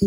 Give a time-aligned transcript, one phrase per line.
[0.00, 0.06] Hola,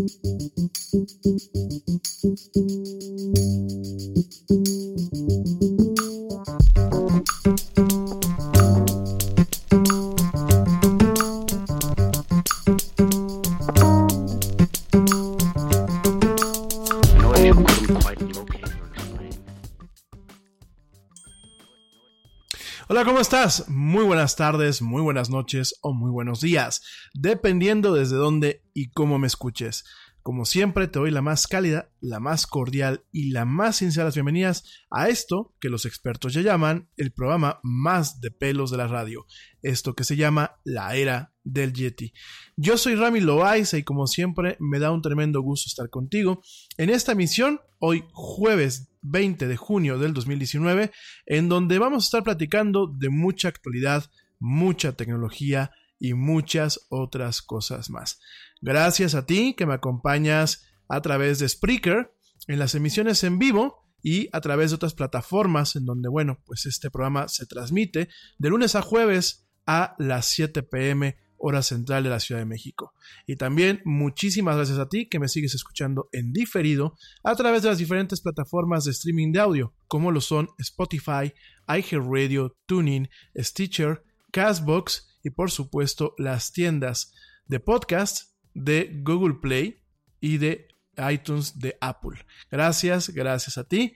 [23.06, 23.68] ¿cómo estás?
[23.68, 26.82] Muy buenas tardes, muy buenas noches o muy buenos días,
[27.14, 29.84] dependiendo desde dónde y cómo me escuches.
[30.24, 34.14] Como siempre, te doy la más cálida, la más cordial y la más sincera las
[34.14, 38.88] bienvenidas a esto que los expertos ya llaman el programa más de pelos de la
[38.88, 39.26] radio,
[39.64, 42.14] esto que se llama la era del Yeti.
[42.56, 46.44] Yo soy Rami Loaiza y como siempre me da un tremendo gusto estar contigo
[46.78, 50.92] en esta emisión, hoy jueves 20 de junio del 2019,
[51.26, 54.06] en donde vamos a estar platicando de mucha actualidad,
[54.40, 58.20] mucha tecnología y muchas otras cosas más.
[58.62, 62.14] Gracias a ti que me acompañas a través de Spreaker
[62.48, 66.66] en las emisiones en vivo y a través de otras plataformas en donde, bueno, pues
[66.66, 72.10] este programa se transmite de lunes a jueves a las 7 pm hora central de
[72.10, 72.94] la Ciudad de México.
[73.26, 77.70] Y también muchísimas gracias a ti que me sigues escuchando en diferido a través de
[77.70, 81.34] las diferentes plataformas de streaming de audio, como lo son Spotify,
[81.68, 87.12] iHeartRadio, TuneIn, Stitcher, Castbox y por supuesto las tiendas
[87.48, 89.82] de podcast de Google Play
[90.20, 90.68] y de
[91.12, 92.26] iTunes de Apple.
[92.50, 93.96] Gracias, gracias a ti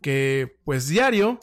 [0.00, 1.40] que pues diario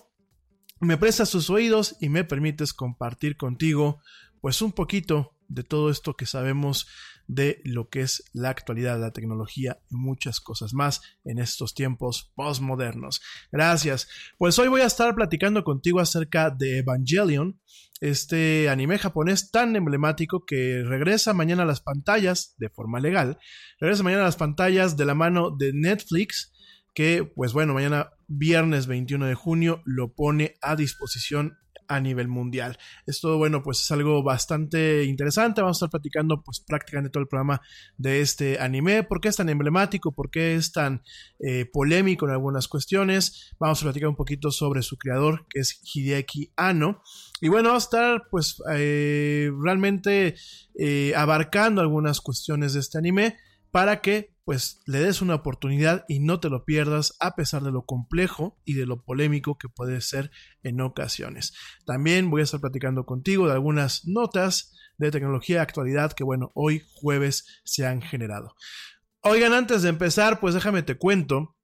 [0.80, 4.02] me prestas tus oídos y me permites compartir contigo
[4.42, 6.88] pues un poquito de todo esto que sabemos
[7.28, 12.32] de lo que es la actualidad, la tecnología y muchas cosas más en estos tiempos
[12.36, 13.22] postmodernos.
[13.52, 14.08] Gracias.
[14.38, 17.60] Pues hoy voy a estar platicando contigo acerca de Evangelion,
[18.02, 23.38] este anime japonés tan emblemático que regresa mañana a las pantallas de forma legal,
[23.80, 26.52] regresa mañana a las pantallas de la mano de Netflix,
[26.94, 31.58] que pues bueno, mañana viernes 21 de junio lo pone a disposición
[31.88, 32.78] a nivel mundial.
[33.06, 35.62] Esto, bueno, pues es algo bastante interesante.
[35.62, 37.62] Vamos a estar platicando, pues prácticamente todo el programa
[37.98, 39.04] de este anime.
[39.04, 40.12] ¿Por qué es tan emblemático?
[40.12, 41.02] ¿Por qué es tan
[41.40, 43.54] eh, polémico en algunas cuestiones?
[43.60, 47.02] Vamos a platicar un poquito sobre su creador, que es Hideaki Anno.
[47.42, 50.36] Y bueno, vamos a estar, pues, eh, realmente
[50.78, 53.38] eh, abarcando algunas cuestiones de este anime
[53.72, 57.72] para que pues le des una oportunidad y no te lo pierdas a pesar de
[57.72, 60.32] lo complejo y de lo polémico que puede ser
[60.62, 61.54] en ocasiones.
[61.86, 66.84] También voy a estar platicando contigo de algunas notas de tecnología actualidad que bueno, hoy
[66.94, 68.56] jueves se han generado.
[69.22, 71.56] Oigan, antes de empezar, pues déjame te cuento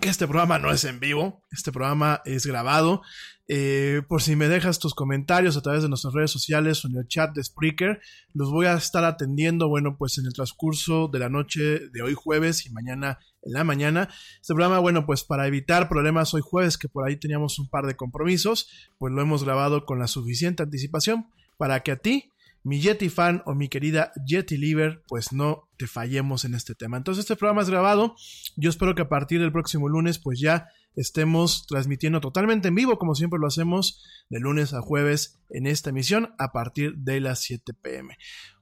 [0.00, 3.02] que este programa no es en vivo, este programa es grabado.
[3.46, 6.96] Eh, por si me dejas tus comentarios a través de nuestras redes sociales o en
[6.96, 8.00] el chat de Spreaker,
[8.32, 12.14] los voy a estar atendiendo, bueno, pues en el transcurso de la noche de hoy
[12.14, 14.08] jueves y mañana en la mañana.
[14.40, 17.86] Este programa, bueno, pues para evitar problemas hoy jueves, que por ahí teníamos un par
[17.86, 18.68] de compromisos,
[18.98, 21.26] pues lo hemos grabado con la suficiente anticipación
[21.56, 22.30] para que a ti
[22.64, 26.96] mi Yeti fan o mi querida Yeti Liver, pues no te fallemos en este tema.
[26.96, 28.16] Entonces este programa es grabado.
[28.56, 32.98] Yo espero que a partir del próximo lunes pues ya estemos transmitiendo totalmente en vivo,
[32.98, 37.40] como siempre lo hacemos, de lunes a jueves en esta emisión a partir de las
[37.40, 38.16] 7 pm.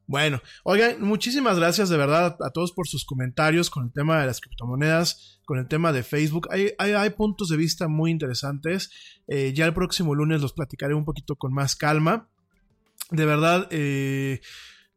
[0.06, 4.26] Bueno, oigan, muchísimas gracias de verdad a todos por sus comentarios con el tema de
[4.26, 6.48] las criptomonedas, con el tema de Facebook.
[6.50, 8.90] Hay, hay, puntos de vista muy interesantes.
[9.28, 12.31] Eh, ya el próximo lunes los platicaré un poquito con más calma
[13.12, 14.40] de verdad, eh,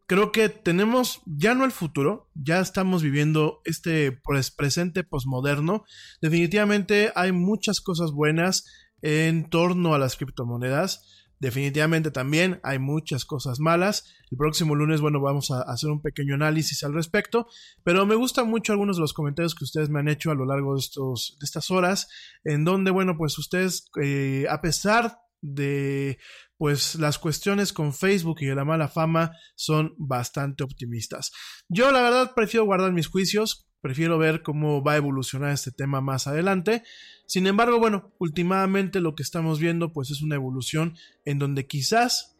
[0.07, 4.19] creo que tenemos ya no el futuro, ya estamos viviendo este
[4.57, 5.83] presente posmoderno.
[6.21, 8.65] Definitivamente hay muchas cosas buenas
[9.01, 11.11] en torno a las criptomonedas.
[11.39, 14.05] Definitivamente también hay muchas cosas malas.
[14.31, 17.47] El próximo lunes, bueno, vamos a hacer un pequeño análisis al respecto.
[17.83, 20.45] Pero me gustan mucho algunos de los comentarios que ustedes me han hecho a lo
[20.45, 22.07] largo de, estos, de estas horas,
[22.45, 26.17] en donde, bueno, pues ustedes, eh, a pesar de
[26.57, 31.31] pues las cuestiones con Facebook y de la mala fama son bastante optimistas.
[31.69, 36.01] Yo la verdad prefiero guardar mis juicios, prefiero ver cómo va a evolucionar este tema
[36.01, 36.83] más adelante.
[37.27, 40.95] Sin embargo, bueno, últimamente lo que estamos viendo pues es una evolución
[41.25, 42.34] en donde quizás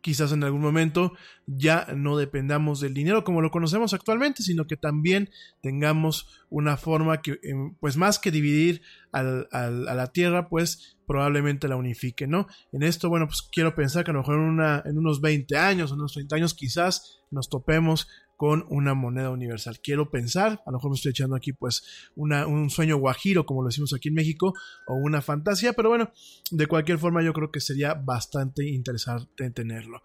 [0.00, 1.12] quizás en algún momento
[1.46, 5.30] ya no dependamos del dinero como lo conocemos actualmente, sino que también
[5.60, 8.82] tengamos una forma que, em, pues más que dividir
[9.12, 12.46] a la tierra, pues probablemente la unifique, ¿no?
[12.72, 15.90] En esto, bueno, pues quiero pensar que a lo mejor en, en unos 20 años,
[15.90, 18.06] unos 30 años quizás nos topemos
[18.40, 19.80] con una moneda universal.
[19.82, 23.68] Quiero pensar, a lo mejor me estoy echando aquí pues un sueño guajiro, como lo
[23.68, 24.54] decimos aquí en México,
[24.86, 26.10] o una fantasía, pero bueno,
[26.50, 30.00] de cualquier forma yo creo que sería bastante interesante tenerlo.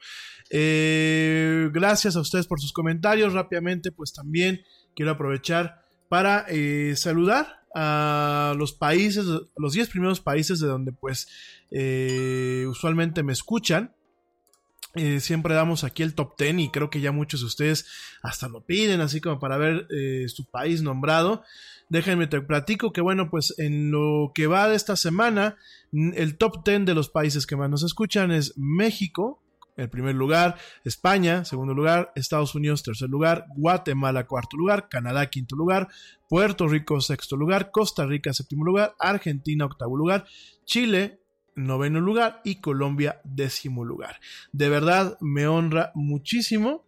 [0.49, 3.31] Eh, gracias a ustedes por sus comentarios.
[3.31, 4.59] Rápidamente, pues también
[4.97, 9.23] quiero aprovechar para eh, saludar a los países,
[9.55, 11.29] los 10 primeros países de donde pues
[11.71, 13.95] eh, usualmente me escuchan.
[14.95, 17.85] Eh, siempre damos aquí el top 10 y creo que ya muchos de ustedes
[18.21, 19.87] hasta lo piden, así como para ver
[20.27, 21.43] su país nombrado.
[21.89, 25.57] Déjenme te platico que bueno, pues en lo que va de esta semana,
[25.91, 29.43] el top 10 de los países que más nos escuchan es México,
[29.77, 35.55] en primer lugar, España, segundo lugar, Estados Unidos, tercer lugar, Guatemala, cuarto lugar, Canadá, quinto
[35.55, 35.89] lugar,
[36.29, 40.25] Puerto Rico, sexto lugar, Costa Rica, séptimo lugar, Argentina, octavo lugar,
[40.65, 41.19] Chile,
[41.55, 44.19] noveno lugar y Colombia, décimo lugar.
[44.51, 46.85] De verdad me honra muchísimo,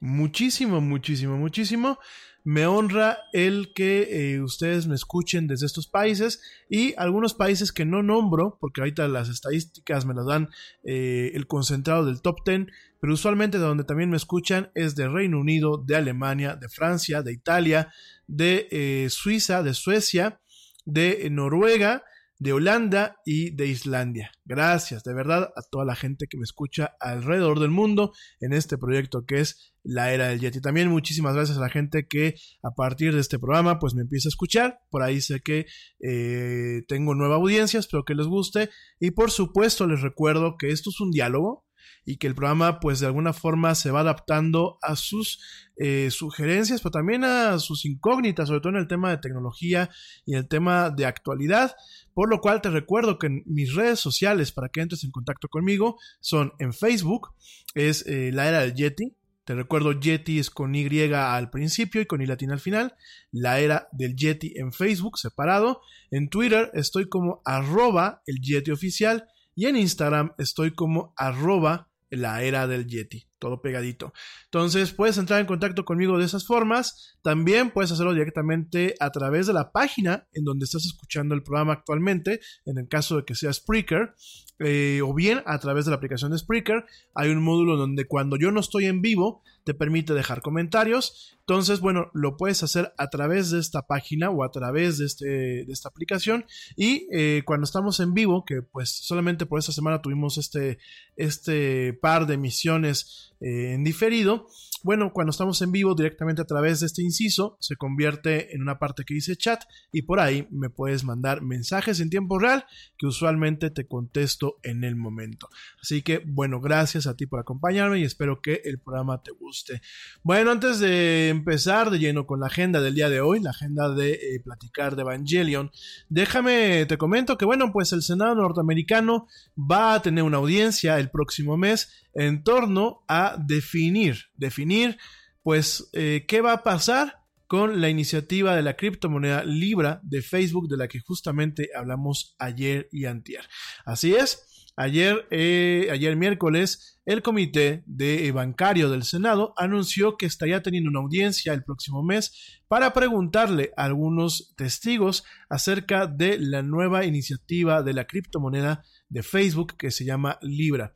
[0.00, 1.98] muchísimo, muchísimo, muchísimo
[2.44, 7.84] me honra el que eh, ustedes me escuchen desde estos países y algunos países que
[7.84, 10.48] no nombro, porque ahorita las estadísticas me las dan
[10.82, 12.66] eh, el concentrado del top 10,
[13.00, 17.22] pero usualmente de donde también me escuchan es de Reino Unido, de Alemania, de Francia,
[17.22, 17.92] de Italia,
[18.26, 20.40] de eh, Suiza, de Suecia,
[20.86, 22.04] de Noruega,
[22.40, 24.32] de Holanda y de Islandia.
[24.46, 28.78] Gracias de verdad a toda la gente que me escucha alrededor del mundo en este
[28.78, 30.60] proyecto que es la era del Yeti.
[30.60, 34.28] También muchísimas gracias a la gente que a partir de este programa pues me empieza
[34.28, 34.80] a escuchar.
[34.90, 35.66] Por ahí sé que
[36.00, 38.70] eh, tengo nueva audiencia, espero que les guste.
[38.98, 41.66] Y por supuesto les recuerdo que esto es un diálogo
[42.04, 45.40] y que el programa pues de alguna forma se va adaptando a sus
[45.76, 49.90] eh, sugerencias, pero también a sus incógnitas, sobre todo en el tema de tecnología
[50.26, 51.74] y el tema de actualidad.
[52.14, 55.48] Por lo cual te recuerdo que en mis redes sociales para que entres en contacto
[55.48, 57.34] conmigo son en Facebook,
[57.74, 59.14] es eh, la era del Yeti.
[59.44, 62.94] Te recuerdo, Yeti es con Y al principio y con Y latina al final.
[63.32, 65.80] La era del Yeti en Facebook, separado.
[66.10, 69.28] En Twitter estoy como arroba el Yeti oficial.
[69.54, 73.29] Y en Instagram estoy como arroba la era del Yeti.
[73.40, 74.12] Todo pegadito.
[74.44, 77.18] Entonces puedes entrar en contacto conmigo de esas formas.
[77.22, 81.72] También puedes hacerlo directamente a través de la página en donde estás escuchando el programa
[81.72, 84.14] actualmente, en el caso de que sea Spreaker,
[84.62, 86.84] eh, o bien a través de la aplicación de Spreaker.
[87.14, 91.38] Hay un módulo donde cuando yo no estoy en vivo, te permite dejar comentarios.
[91.40, 95.26] Entonces, bueno, lo puedes hacer a través de esta página o a través de, este,
[95.64, 96.44] de esta aplicación.
[96.76, 100.78] Y eh, cuando estamos en vivo, que pues solamente por esta semana tuvimos este,
[101.16, 104.46] este par de emisiones eh, en diferido,
[104.82, 108.78] bueno, cuando estamos en vivo directamente a través de este inciso, se convierte en una
[108.78, 112.64] parte que dice chat y por ahí me puedes mandar mensajes en tiempo real
[112.96, 115.48] que usualmente te contesto en el momento.
[115.82, 119.82] Así que, bueno, gracias a ti por acompañarme y espero que el programa te guste.
[120.22, 123.94] Bueno, antes de empezar de lleno con la agenda del día de hoy, la agenda
[123.94, 125.70] de eh, platicar de Evangelion,
[126.08, 131.10] déjame, te comento que, bueno, pues el Senado norteamericano va a tener una audiencia el
[131.10, 134.98] próximo mes en torno a definir, definir,
[135.42, 140.68] pues, eh, qué va a pasar con la iniciativa de la criptomoneda Libra de Facebook,
[140.68, 143.48] de la que justamente hablamos ayer y antier.
[143.84, 150.62] Así es, Ayer, eh, ayer miércoles, el comité de bancario del Senado anunció que estaría
[150.62, 157.04] teniendo una audiencia el próximo mes para preguntarle a algunos testigos acerca de la nueva
[157.04, 160.94] iniciativa de la criptomoneda de Facebook que se llama Libra.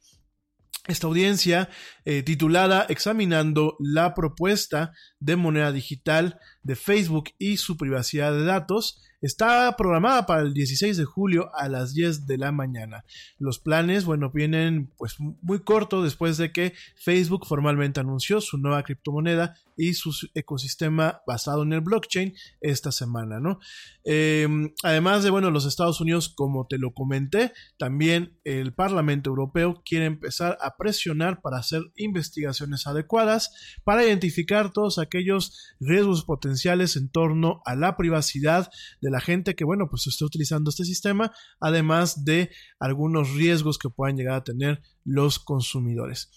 [0.86, 1.70] Esta audiencia,
[2.04, 9.00] eh, titulada Examinando la propuesta de moneda digital de Facebook y su privacidad de datos,
[9.20, 13.04] está programada para el 16 de julio a las 10 de la mañana.
[13.38, 18.82] Los planes, bueno, vienen pues muy corto después de que Facebook formalmente anunció su nueva
[18.82, 23.58] criptomoneda y su ecosistema basado en el blockchain esta semana, ¿no?
[24.04, 29.82] Em, además de, bueno, los Estados Unidos, como te lo comenté, también el Parlamento Europeo
[29.84, 33.50] quiere empezar a presionar para hacer investigaciones adecuadas
[33.84, 36.53] para identificar todos aquellos riesgos potenciales
[36.96, 38.70] en torno a la privacidad
[39.00, 43.90] de la gente que, bueno, pues está utilizando este sistema, además de algunos riesgos que
[43.90, 46.30] puedan llegar a tener los consumidores.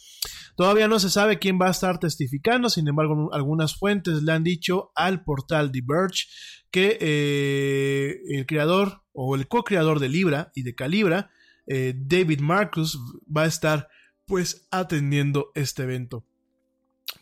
[0.55, 4.43] Todavía no se sabe quién va a estar testificando, sin embargo, algunas fuentes le han
[4.43, 6.25] dicho al portal Diverge
[6.71, 11.31] que eh, el creador o el co-creador de Libra y de Calibra,
[11.67, 13.87] eh, David Marcus, va a estar
[14.25, 16.25] pues atendiendo este evento.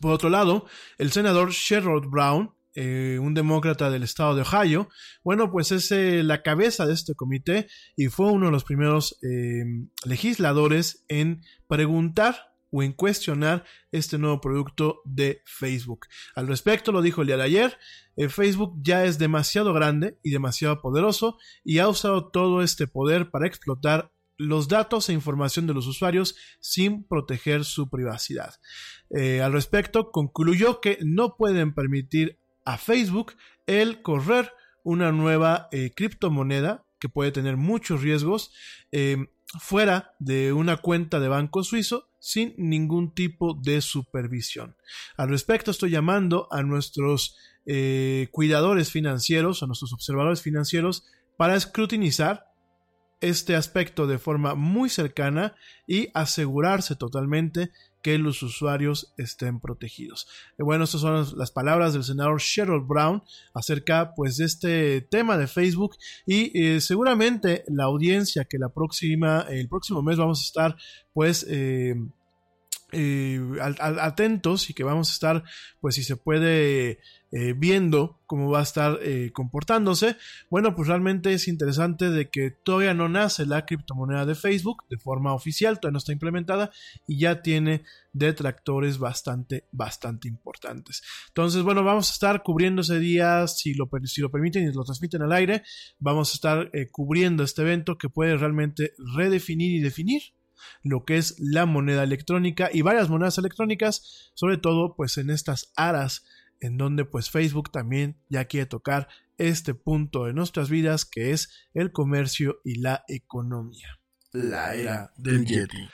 [0.02, 0.66] Por otro lado,
[0.98, 4.90] el senador Sherrod Brown, eh, un demócrata del estado de Ohio,
[5.24, 9.18] bueno, pues es la cabeza de este comité y fue uno de los primeros
[10.06, 16.08] legisladores en preguntar o en cuestionar este nuevo producto de Facebook.
[16.36, 17.78] Al respecto, lo dijo el día de ayer,
[18.18, 23.32] eh, Facebook ya es demasiado grande y demasiado poderoso y ha usado todo este poder
[23.32, 28.56] para explotar los datos e información de los usuarios sin proteger su privacidad.
[29.10, 33.34] Eh, al respecto, concluyó que no pueden permitir a Facebook
[33.68, 34.52] el correr
[34.84, 38.52] una nueva eh, criptomoneda que puede tener muchos riesgos
[39.60, 44.76] fuera de una cuenta de banco suizo sin ningún tipo de supervisión.
[45.18, 51.06] Al respecto estoy llamando a nuestros eh, cuidadores financieros, a nuestros observadores financieros,
[51.38, 52.46] para escrutinizar
[53.22, 55.56] este aspecto de forma muy cercana
[55.88, 57.72] y asegurarse totalmente
[58.06, 60.28] que los usuarios estén protegidos.
[60.60, 63.24] Eh, bueno, estas son las palabras del senador Sherrod Brown
[63.56, 69.48] acerca pues de este tema de Facebook y eh, seguramente la audiencia que la próxima,
[69.50, 70.76] el próximo mes vamos a estar
[71.14, 71.96] pues eh,
[73.80, 75.44] atentos y que vamos a estar,
[75.80, 77.00] pues si se puede,
[77.38, 80.16] eh, viendo cómo va a estar eh, comportándose.
[80.50, 84.98] Bueno, pues realmente es interesante de que todavía no nace la criptomoneda de Facebook de
[84.98, 86.72] forma oficial, todavía no está implementada
[87.08, 87.84] y ya tiene
[88.14, 91.04] detractores bastante, bastante importantes.
[91.28, 94.86] Entonces, bueno, vamos a estar cubriendo ese día, si lo, si lo permiten y lo
[94.86, 95.64] transmiten al aire,
[96.00, 100.22] vamos a estar cubriendo este evento que puede realmente redefinir y definir
[100.84, 105.72] lo que es la moneda electrónica y varias monedas electrónicas, sobre todo pues en estas
[105.76, 106.26] aras
[106.60, 109.08] en donde pues Facebook también ya quiere tocar
[109.38, 114.00] este punto de nuestras vidas que es el comercio y la economía.
[114.32, 115.88] La era del Yeti.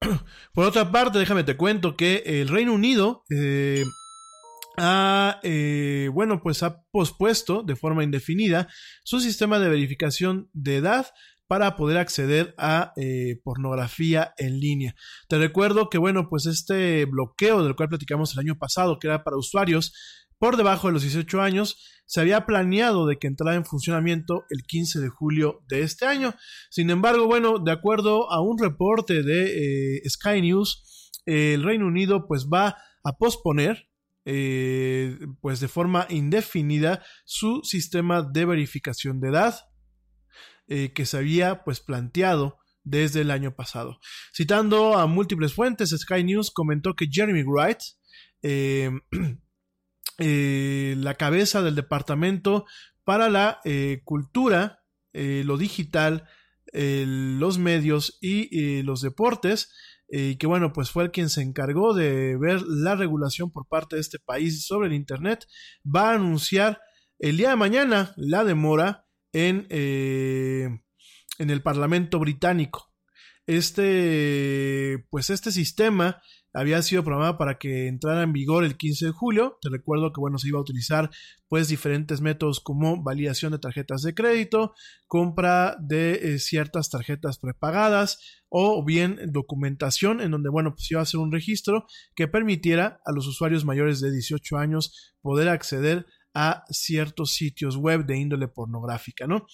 [0.52, 3.84] Por otra parte, déjame te cuento que el Reino Unido eh,
[4.76, 8.68] ha, eh, bueno, pues ha pospuesto de forma indefinida
[9.04, 11.06] su sistema de verificación de edad
[11.46, 14.94] para poder acceder a eh, pornografía en línea.
[15.28, 19.24] Te recuerdo que, bueno, pues este bloqueo del cual platicamos el año pasado, que era
[19.24, 19.92] para usuarios
[20.38, 24.62] por debajo de los 18 años, se había planeado de que entrara en funcionamiento el
[24.62, 26.34] 15 de julio de este año.
[26.70, 32.26] Sin embargo, bueno, de acuerdo a un reporte de eh, Sky News, el Reino Unido
[32.28, 33.88] pues va a posponer
[34.24, 39.54] eh, pues de forma indefinida su sistema de verificación de edad
[40.68, 43.98] eh, que se había pues planteado desde el año pasado.
[44.34, 47.78] Citando a múltiples fuentes, Sky News comentó que Jeremy Wright,
[48.42, 48.90] eh,
[50.96, 52.64] la cabeza del departamento
[53.04, 53.60] para la
[54.04, 54.82] cultura,
[55.12, 56.28] lo digital,
[56.72, 59.72] los medios y los deportes,
[60.08, 63.96] y que bueno, pues fue el quien se encargó de ver la regulación por parte
[63.96, 65.46] de este país sobre el Internet,
[65.84, 66.80] va a anunciar
[67.18, 69.05] el día de mañana la demora
[69.36, 70.80] en, eh,
[71.38, 72.90] en el Parlamento británico.
[73.46, 76.22] Este, pues este sistema
[76.54, 79.58] había sido programado para que entrara en vigor el 15 de julio.
[79.60, 81.10] Te recuerdo que bueno, se iba a utilizar
[81.48, 84.72] pues diferentes métodos como validación de tarjetas de crédito,
[85.06, 91.02] compra de eh, ciertas tarjetas prepagadas o bien documentación en donde bueno, pues iba a
[91.02, 96.06] hacer un registro que permitiera a los usuarios mayores de 18 años poder acceder
[96.38, 99.46] a ciertos sitios web de índole pornográfica, ¿no?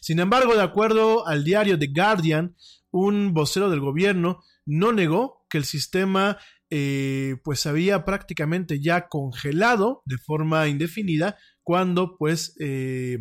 [0.00, 2.56] Sin embargo, de acuerdo al diario The Guardian,
[2.90, 6.38] un vocero del gobierno no negó que el sistema
[6.70, 13.18] eh, pues había prácticamente ya congelado de forma indefinida cuando pues eh,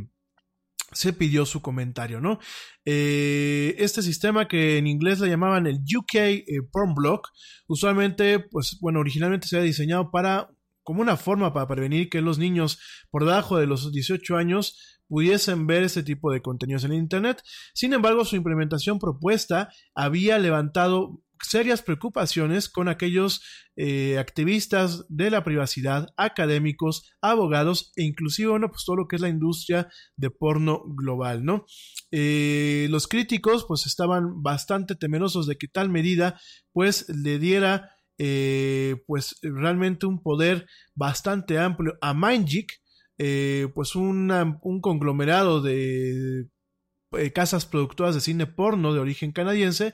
[0.94, 2.40] se pidió su comentario, ¿no?
[2.86, 7.28] Eh, este sistema que en inglés le llamaban el UK Porn Block,
[7.68, 10.50] usualmente, pues bueno, originalmente se había diseñado para
[10.90, 12.80] como una forma para prevenir que los niños
[13.12, 17.44] por debajo de los 18 años pudiesen ver este tipo de contenidos en Internet.
[17.76, 23.44] Sin embargo, su implementación propuesta había levantado serias preocupaciones con aquellos
[23.76, 29.22] eh, activistas de la privacidad, académicos, abogados e inclusive, bueno, pues todo lo que es
[29.22, 31.68] la industria de porno global, ¿no?
[32.10, 36.42] Eh, los críticos pues estaban bastante temerosos de que tal medida
[36.74, 42.82] pues le diera eh, pues realmente un poder bastante amplio a Mindgeek,
[43.18, 44.30] eh, pues un
[44.82, 46.50] conglomerado de
[47.14, 49.94] eh, casas productoras de cine porno de origen canadiense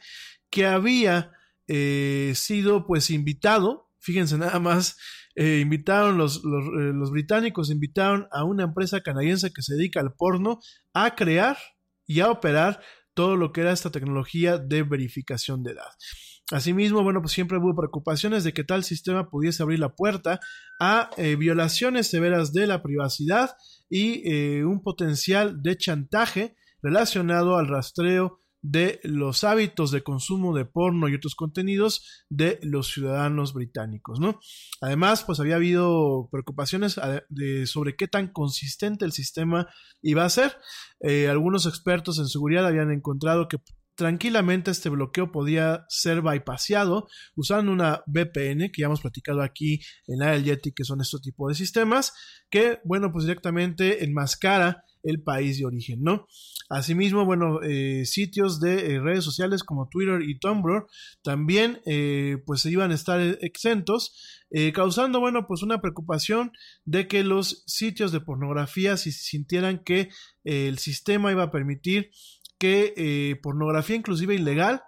[0.50, 1.32] que había
[1.68, 4.98] sido pues invitado, fíjense nada más,
[5.36, 10.60] invitaron los, los, los británicos, invitaron a una empresa canadiense que se dedica al porno
[10.94, 11.58] a crear
[12.06, 12.82] y a operar
[13.16, 15.90] todo lo que era esta tecnología de verificación de edad.
[16.52, 20.40] Asimismo, bueno, pues siempre hubo preocupaciones de que tal sistema pudiese abrir la puerta
[20.80, 23.56] a eh, violaciones severas de la privacidad
[23.90, 30.66] y eh, un potencial de chantaje relacionado al rastreo de los hábitos de consumo de
[30.66, 34.40] porno y otros contenidos de los ciudadanos británicos, ¿no?
[34.82, 39.68] Además, pues había habido preocupaciones de, sobre qué tan consistente el sistema
[40.02, 40.58] iba a ser.
[41.00, 43.60] Eh, algunos expertos en seguridad habían encontrado que
[43.96, 50.20] tranquilamente este bloqueo podía ser bypassado usando una VPN que ya hemos platicado aquí en
[50.20, 52.14] la Yeti que son este tipo de sistemas
[52.50, 56.28] que bueno pues directamente enmascara el país de origen no
[56.70, 60.88] asimismo bueno eh, sitios de eh, redes sociales como Twitter y Tumblr
[61.24, 64.42] también eh, pues se iban a estar exentos
[64.74, 66.54] causando bueno pues una preocupación
[66.86, 70.08] de que los sitios de pornografía si sintieran que
[70.46, 72.12] el sistema iba a permitir
[72.66, 74.82] que eh, pornografía inclusive ilegal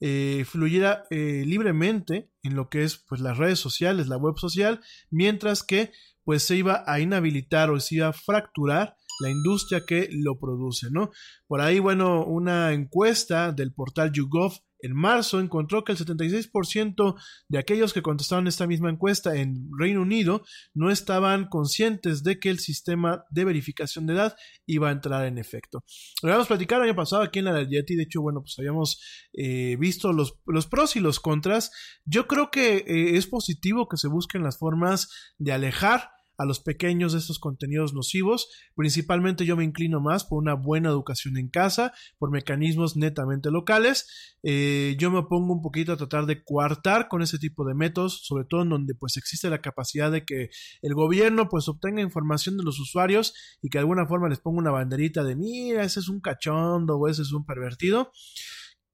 [0.00, 4.82] eh, fluyera eh, libremente en lo que es pues las redes sociales, la web social,
[5.10, 5.92] mientras que
[6.24, 10.88] pues se iba a inhabilitar o se iba a fracturar la industria que lo produce,
[10.90, 11.10] ¿no?
[11.46, 17.14] Por ahí, bueno, una encuesta del portal YouGov en marzo encontró que el 76%
[17.48, 22.50] de aquellos que contestaron esta misma encuesta en Reino Unido no estaban conscientes de que
[22.50, 25.84] el sistema de verificación de edad iba a entrar en efecto.
[26.22, 29.00] Lo habíamos platicado el año pasado aquí en la Yeti, de hecho, bueno, pues habíamos
[29.32, 31.70] eh, visto los, los, pros y los contras.
[32.04, 36.10] Yo creo que eh, es positivo que se busquen las formas de alejar
[36.42, 38.48] a los pequeños de estos contenidos nocivos.
[38.74, 44.36] Principalmente yo me inclino más por una buena educación en casa, por mecanismos netamente locales.
[44.42, 48.24] Eh, yo me pongo un poquito a tratar de coartar con ese tipo de métodos,
[48.24, 50.50] sobre todo en donde pues existe la capacidad de que
[50.82, 54.58] el gobierno pues obtenga información de los usuarios y que de alguna forma les ponga
[54.58, 58.10] una banderita de mira, ese es un cachondo o ese es un pervertido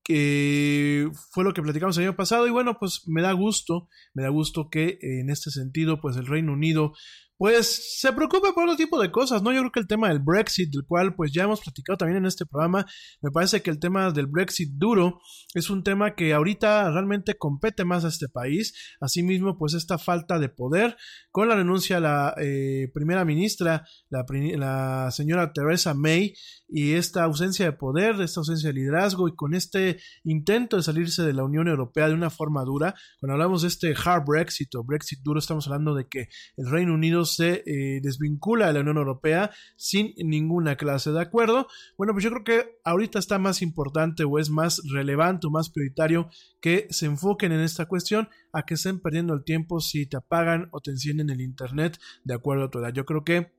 [0.08, 4.22] que fue lo que platicamos el año pasado y bueno pues me da gusto me
[4.22, 6.94] da gusto que en este sentido pues el Reino Unido
[7.38, 9.52] pues se preocupe por otro tipo de cosas, ¿no?
[9.52, 12.26] Yo creo que el tema del Brexit, del cual pues ya hemos platicado también en
[12.26, 12.84] este programa,
[13.22, 15.20] me parece que el tema del Brexit duro
[15.54, 18.74] es un tema que ahorita realmente compete más a este país.
[19.00, 20.96] Asimismo, pues esta falta de poder
[21.30, 26.34] con la renuncia a la eh, primera ministra, la, la señora Theresa May,
[26.68, 31.22] y esta ausencia de poder, esta ausencia de liderazgo y con este intento de salirse
[31.22, 34.84] de la Unión Europea de una forma dura, cuando hablamos de este hard Brexit o
[34.84, 38.96] Brexit duro, estamos hablando de que el Reino Unido se eh, desvincula de la Unión
[38.96, 41.68] Europea sin ninguna clase de acuerdo.
[41.96, 45.70] Bueno, pues yo creo que ahorita está más importante o es más relevante o más
[45.70, 46.28] prioritario
[46.60, 50.68] que se enfoquen en esta cuestión a que estén perdiendo el tiempo si te apagan
[50.72, 52.92] o te encienden el Internet de acuerdo a tu edad.
[52.92, 53.52] Yo creo que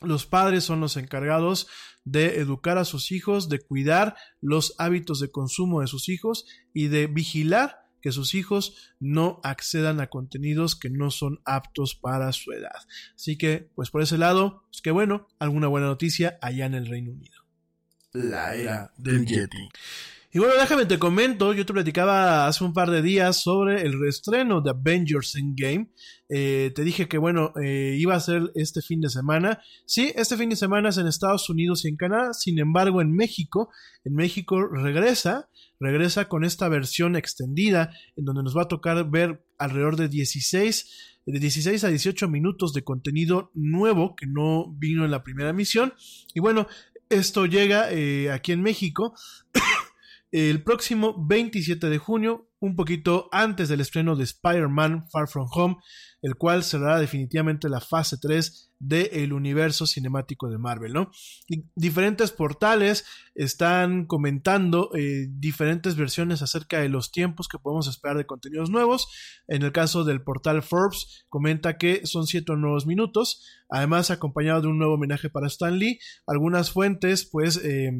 [0.00, 1.68] los padres son los encargados
[2.04, 6.88] de educar a sus hijos, de cuidar los hábitos de consumo de sus hijos y
[6.88, 12.52] de vigilar que sus hijos no accedan a contenidos que no son aptos para su
[12.52, 12.76] edad.
[13.14, 16.86] Así que, pues por ese lado, pues que bueno, alguna buena noticia allá en el
[16.86, 17.36] Reino Unido.
[18.12, 19.68] La era del Yeti.
[20.34, 24.00] Y bueno, déjame te comento, yo te platicaba hace un par de días sobre el
[24.00, 25.92] reestreno de Avengers Endgame.
[26.30, 29.60] Eh, te dije que bueno, eh, iba a ser este fin de semana.
[29.84, 32.32] Sí, este fin de semana es en Estados Unidos y en Canadá.
[32.32, 33.68] Sin embargo, en México,
[34.04, 35.50] en México regresa,
[35.82, 41.10] regresa con esta versión extendida en donde nos va a tocar ver alrededor de 16
[41.26, 45.94] de 16 a 18 minutos de contenido nuevo que no vino en la primera emisión.
[46.34, 46.66] Y bueno,
[47.08, 49.14] esto llega eh, aquí en México
[50.32, 55.76] el próximo 27 de junio, un poquito antes del estreno de Spider-Man Far From Home,
[56.22, 61.12] el cual cerrará definitivamente la fase 3 del universo cinemático de Marvel, ¿no?
[61.76, 63.04] diferentes portales
[63.36, 69.08] están comentando eh, diferentes versiones acerca de los tiempos que podemos esperar de contenidos nuevos.
[69.46, 74.66] En el caso del portal Forbes, comenta que son 7 nuevos minutos, además acompañado de
[74.66, 76.00] un nuevo homenaje para Stan Lee.
[76.26, 77.92] Algunas fuentes, pues, eh,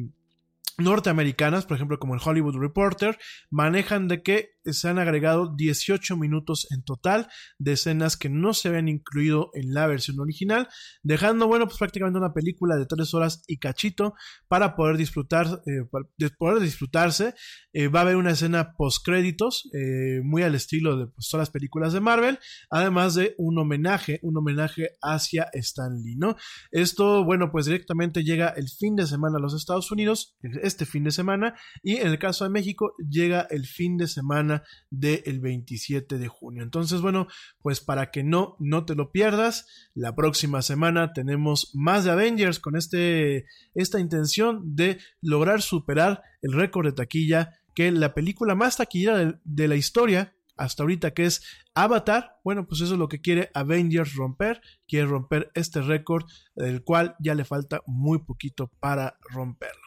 [0.77, 3.17] norteamericanas, por ejemplo como el Hollywood Reporter,
[3.49, 7.27] manejan de que se han agregado 18 minutos en total
[7.59, 10.67] de escenas que no se habían incluido en la versión original,
[11.01, 14.13] dejando, bueno, pues prácticamente una película de 3 horas y cachito
[14.47, 16.05] para poder disfrutar, eh, para
[16.37, 17.33] poder disfrutarse.
[17.73, 21.47] Eh, va a haber una escena post créditos, eh, muy al estilo de pues, todas
[21.47, 26.35] las películas de Marvel, además de un homenaje, un homenaje hacia Stan Lee, ¿no?
[26.71, 31.03] Esto, bueno, pues directamente llega el fin de semana a los Estados Unidos, este fin
[31.03, 34.52] de semana, y en el caso de México llega el fin de semana
[34.89, 36.61] del 27 de junio.
[36.61, 37.27] Entonces, bueno,
[37.61, 42.59] pues para que no, no te lo pierdas, la próxima semana tenemos más de Avengers
[42.59, 48.77] con este, esta intención de lograr superar el récord de taquilla que la película más
[48.77, 52.39] taquillera de la historia hasta ahorita, que es Avatar.
[52.43, 54.61] Bueno, pues eso es lo que quiere Avengers romper.
[54.87, 59.81] Quiere romper este récord, del cual ya le falta muy poquito para romperlo.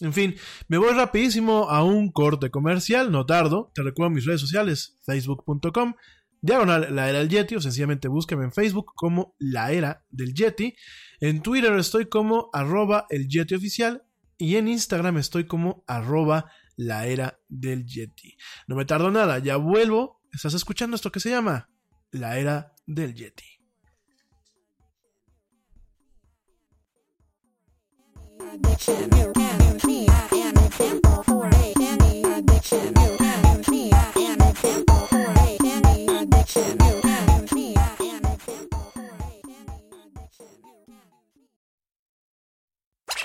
[0.00, 0.34] En fin,
[0.68, 3.70] me voy rapidísimo a un corte comercial, no tardo.
[3.74, 5.94] Te recuerdo mis redes sociales, facebook.com,
[6.40, 10.74] diagonal la era del Yeti, o sencillamente búsqueme en Facebook como la era del Yeti.
[11.20, 14.04] En Twitter estoy como arroba el Yeti oficial
[14.38, 18.36] y en Instagram estoy como arroba la era del Yeti.
[18.66, 20.22] No me tardo nada, ya vuelvo.
[20.32, 21.68] Estás escuchando esto que se llama
[22.10, 23.44] la era del Yeti.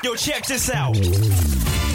[0.04, 1.95] Yo, check this out.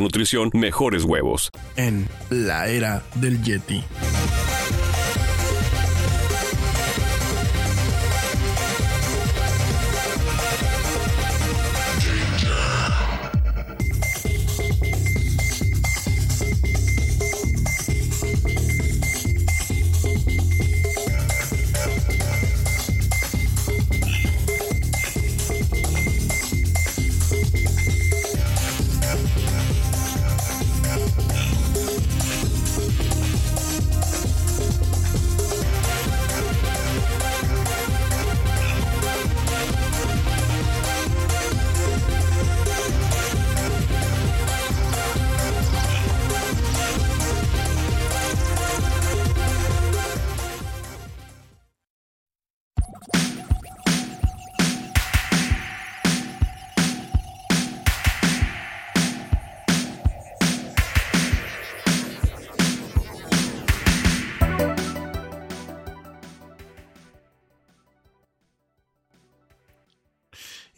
[0.00, 1.50] nutrición, mejores huevos.
[1.76, 3.84] En la era del Yeti.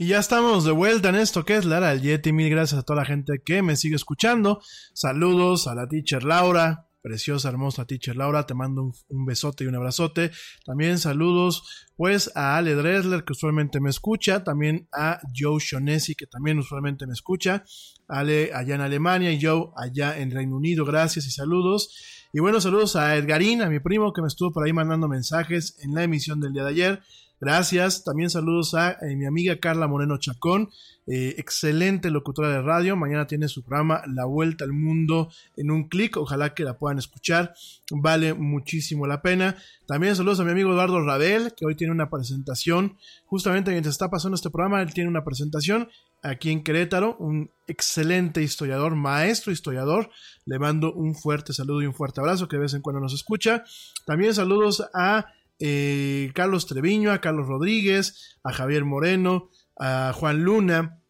[0.05, 2.31] Y ya estamos de vuelta en esto que es Lara del Yeti.
[2.31, 4.61] Mil gracias a toda la gente que me sigue escuchando.
[4.93, 8.45] Saludos a la teacher Laura, preciosa, hermosa teacher Laura.
[8.45, 10.31] Te mando un, besote y un abrazote.
[10.67, 14.45] También saludos pues a Ale Dresler que usualmente me escucha.
[14.45, 17.65] También a Joe Shonesi que también usualmente me escucha.
[18.07, 20.85] Ale allá en Alemania y Joe allá en Reino Unido.
[20.85, 22.29] Gracias y saludos.
[22.31, 25.79] Y bueno, saludos a Edgarín, a mi primo que me estuvo por ahí mandando mensajes
[25.83, 27.03] en la emisión del día de ayer.
[27.45, 28.05] Gracias.
[28.05, 30.71] También saludos a eh, mi amiga Carla Moreno Chacón,
[31.07, 32.97] eh, excelente locutora de radio.
[32.97, 36.17] Mañana tiene su programa La Vuelta al Mundo en un clic.
[36.17, 37.53] Ojalá que la puedan escuchar.
[37.91, 39.57] Vale muchísimo la pena.
[39.87, 42.97] También saludos a mi amigo Eduardo Rabel, que hoy tiene una presentación.
[43.27, 45.91] Justamente mientras está pasando este programa, él tiene una presentación
[46.23, 47.19] aquí en Querétaro.
[47.19, 50.09] Un excelente historiador, maestro historiador.
[50.47, 53.13] Le mando un fuerte saludo y un fuerte abrazo que de vez en cuando nos
[53.13, 53.65] escucha.
[54.07, 55.27] También saludos a
[55.59, 61.01] eh, Carlos Treviño, a Carlos Rodríguez, a Javier Moreno, a Juan Luna,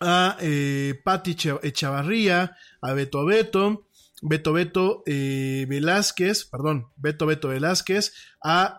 [0.00, 3.86] a eh, Pati Echavarría, a Beto Beto,
[4.22, 8.76] Beto Beto eh, Velázquez, perdón, Beto Beto Velázquez, a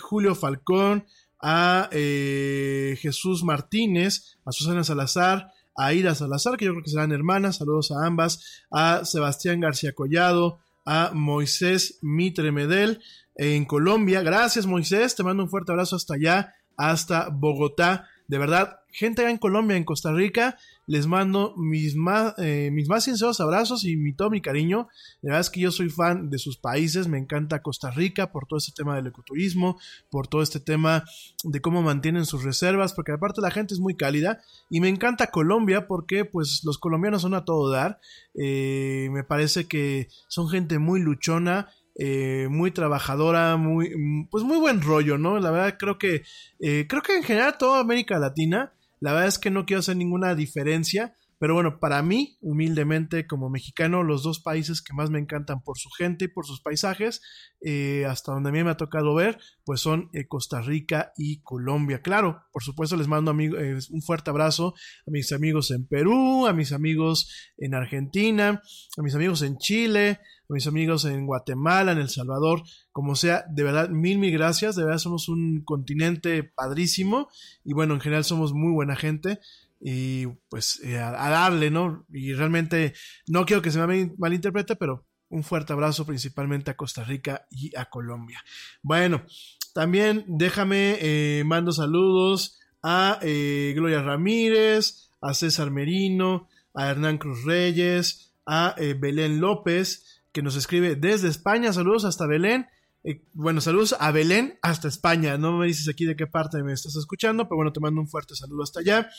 [0.00, 1.06] Julio Falcón,
[1.40, 7.56] a Jesús Martínez, a Susana Salazar, a Ira Salazar, que yo creo que serán hermanas,
[7.56, 13.00] saludos a ambas, a Sebastián García Collado, a Moisés Mitre Medel,
[13.34, 14.22] en Colombia.
[14.22, 15.14] Gracias, Moisés.
[15.14, 18.08] Te mando un fuerte abrazo hasta allá, hasta Bogotá.
[18.26, 22.88] De verdad, gente allá en Colombia, en Costa Rica, les mando mis más, eh, mis
[22.88, 24.88] más sinceros abrazos y mi, todo mi cariño.
[25.20, 28.46] La verdad es que yo soy fan de sus países, me encanta Costa Rica por
[28.46, 29.78] todo este tema del ecoturismo,
[30.10, 31.04] por todo este tema
[31.42, 34.40] de cómo mantienen sus reservas, porque aparte la gente es muy cálida.
[34.70, 38.00] Y me encanta Colombia porque pues los colombianos son a todo dar.
[38.34, 43.90] Eh, me parece que son gente muy luchona eh, muy trabajadora, muy,
[44.30, 45.38] pues muy buen rollo, ¿no?
[45.38, 46.22] La verdad creo que,
[46.60, 49.96] eh, creo que en general toda América Latina, la verdad es que no quiero hacer
[49.96, 55.18] ninguna diferencia, pero bueno, para mí, humildemente como mexicano, los dos países que más me
[55.18, 57.22] encantan por su gente y por sus paisajes,
[57.60, 61.40] eh, hasta donde a mí me ha tocado ver, pues son eh, Costa Rica y
[61.42, 62.02] Colombia.
[62.02, 64.74] Claro, por supuesto les mando eh, un fuerte abrazo
[65.06, 68.62] a mis amigos en Perú, a mis amigos en Argentina,
[68.96, 73.44] a mis amigos en Chile, a mis amigos en Guatemala, en El Salvador, como sea,
[73.50, 77.28] de verdad, mil, mil gracias, de verdad somos un continente padrísimo.
[77.64, 79.40] Y bueno, en general somos muy buena gente
[79.86, 82.06] y pues eh, a, darle, ¿no?
[82.10, 82.94] Y realmente
[83.28, 87.76] no quiero que se me malinterprete, pero un fuerte abrazo principalmente a Costa Rica y
[87.76, 88.42] a Colombia.
[88.82, 89.26] Bueno,
[89.74, 97.44] también déjame, eh, mando saludos a eh, Gloria Ramírez, a César Merino, a Hernán Cruz
[97.44, 101.74] Reyes, a eh, Belén López, que nos escribe desde España.
[101.74, 102.68] Saludos hasta Belén.
[103.04, 105.36] Eh, bueno, saludos a Belén hasta España.
[105.36, 108.08] No me dices aquí de qué parte me estás escuchando, pero bueno, te mando un
[108.08, 109.10] fuerte saludo hasta allá.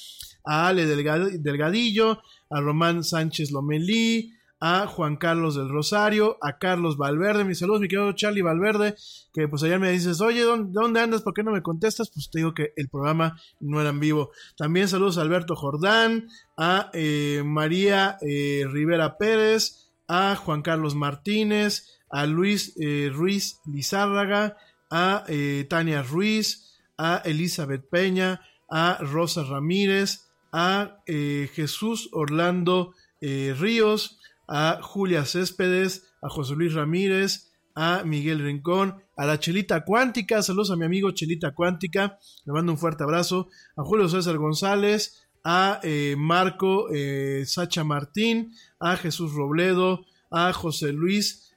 [0.45, 7.43] A Ale Delgadillo, a Román Sánchez Lomelí, a Juan Carlos del Rosario, a Carlos Valverde,
[7.43, 8.95] mis saludos, mi querido Charlie Valverde,
[9.33, 11.21] que pues ayer me dices, oye, ¿dónde, andas?
[11.21, 12.09] ¿Por qué no me contestas?
[12.09, 14.31] Pues te digo que el programa no era en vivo.
[14.57, 21.99] También saludos a Alberto Jordán, a eh, María eh, Rivera Pérez, a Juan Carlos Martínez,
[22.09, 24.57] a Luis eh, Ruiz Lizárraga,
[24.89, 25.25] a
[25.69, 30.24] Tania Ruiz, a Elizabeth Peña, a Rosa Ramírez,
[30.57, 38.39] a eh, Jesús Orlando eh, Ríos, a Julia Céspedes, a José Luis Ramírez, a Miguel
[38.39, 43.03] Rincón, a la Chelita Cuántica, saludos a mi amigo Chelita Cuántica, le mando un fuerte
[43.03, 46.87] abrazo, a Julio César González, a eh, Marco
[47.45, 51.51] Sacha Martín, a Jesús Robledo, a José Luis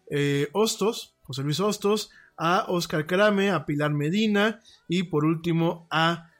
[0.53, 6.33] Hostos, José Luis Hostos, a Oscar Crame, a Pilar Medina y por último a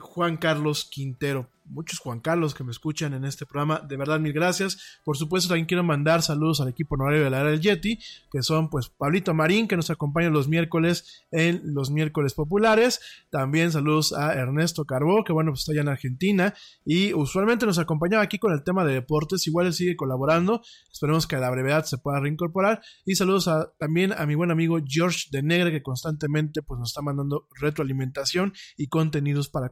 [0.00, 1.50] Juan Carlos Quintero.
[1.66, 5.00] Muchos Juan Carlos que me escuchan en este programa, de verdad mil gracias.
[5.02, 7.98] Por supuesto también quiero mandar saludos al equipo honorario de la era del Yeti,
[8.30, 13.00] que son pues Pablito Marín, que nos acompaña los miércoles en los miércoles populares.
[13.30, 17.78] También saludos a Ernesto Carbó, que bueno, pues está allá en Argentina y usualmente nos
[17.78, 19.46] acompañaba aquí con el tema de deportes.
[19.46, 20.60] Igual él sigue colaborando.
[20.92, 22.82] Esperemos que a la brevedad se pueda reincorporar.
[23.06, 26.90] Y saludos a, también a mi buen amigo George de Negre, que constantemente pues nos
[26.90, 29.70] está mandando retroalimentación y contenidos para,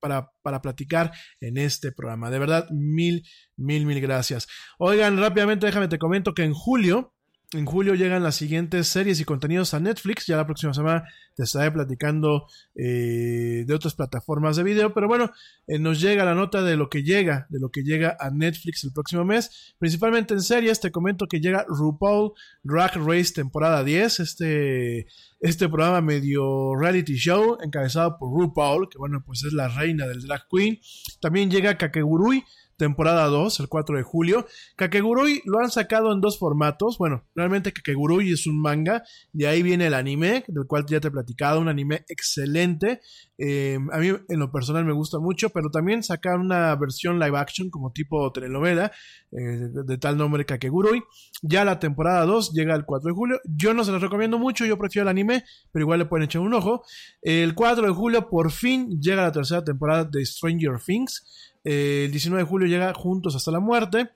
[0.00, 2.30] para, para platicar en este programa.
[2.30, 4.46] De verdad, mil, mil, mil gracias.
[4.78, 7.14] Oigan, rápidamente déjame te comento que en julio,
[7.52, 10.26] en julio llegan las siguientes series y contenidos a Netflix.
[10.26, 11.04] Ya la próxima semana
[11.36, 14.92] te estaré platicando eh, de otras plataformas de video.
[14.92, 15.30] Pero bueno,
[15.68, 18.82] eh, nos llega la nota de lo que llega, de lo que llega a Netflix
[18.82, 19.74] el próximo mes.
[19.78, 22.32] Principalmente en series, te comento que llega RuPaul
[22.64, 24.20] Drag Race temporada 10.
[24.20, 25.06] Este,
[25.38, 30.22] este programa medio reality show encabezado por RuPaul, que bueno, pues es la reina del
[30.22, 30.80] drag queen.
[31.20, 32.42] También llega Kakegurui
[32.76, 34.46] temporada 2, el 4 de julio.
[34.76, 36.98] Kakegurui lo han sacado en dos formatos.
[36.98, 41.08] Bueno, realmente Kakegurui es un manga, de ahí viene el anime, del cual ya te
[41.08, 43.00] he platicado, un anime excelente.
[43.38, 47.38] Eh, a mí en lo personal me gusta mucho, pero también sacaron una versión live
[47.38, 48.92] action como tipo telenovela,
[49.32, 51.02] eh, de, tal nombre Kakegurui.
[51.42, 53.40] Ya la temporada 2 llega el 4 de julio.
[53.44, 56.42] Yo no se los recomiendo mucho, yo prefiero el anime, pero igual le pueden echar
[56.42, 56.82] un ojo.
[57.22, 61.52] El 4 de julio por fin llega la tercera temporada de Stranger Things.
[61.66, 64.08] Eh, el 19 de julio llega Juntos hasta la muerte.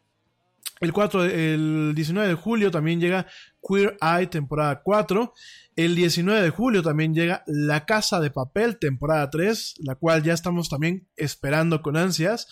[0.80, 3.26] El, 4, el 19 de julio también llega
[3.66, 5.34] Queer Eye temporada 4.
[5.74, 10.32] El 19 de julio también llega La Casa de Papel temporada 3, la cual ya
[10.32, 12.46] estamos también esperando con ansias.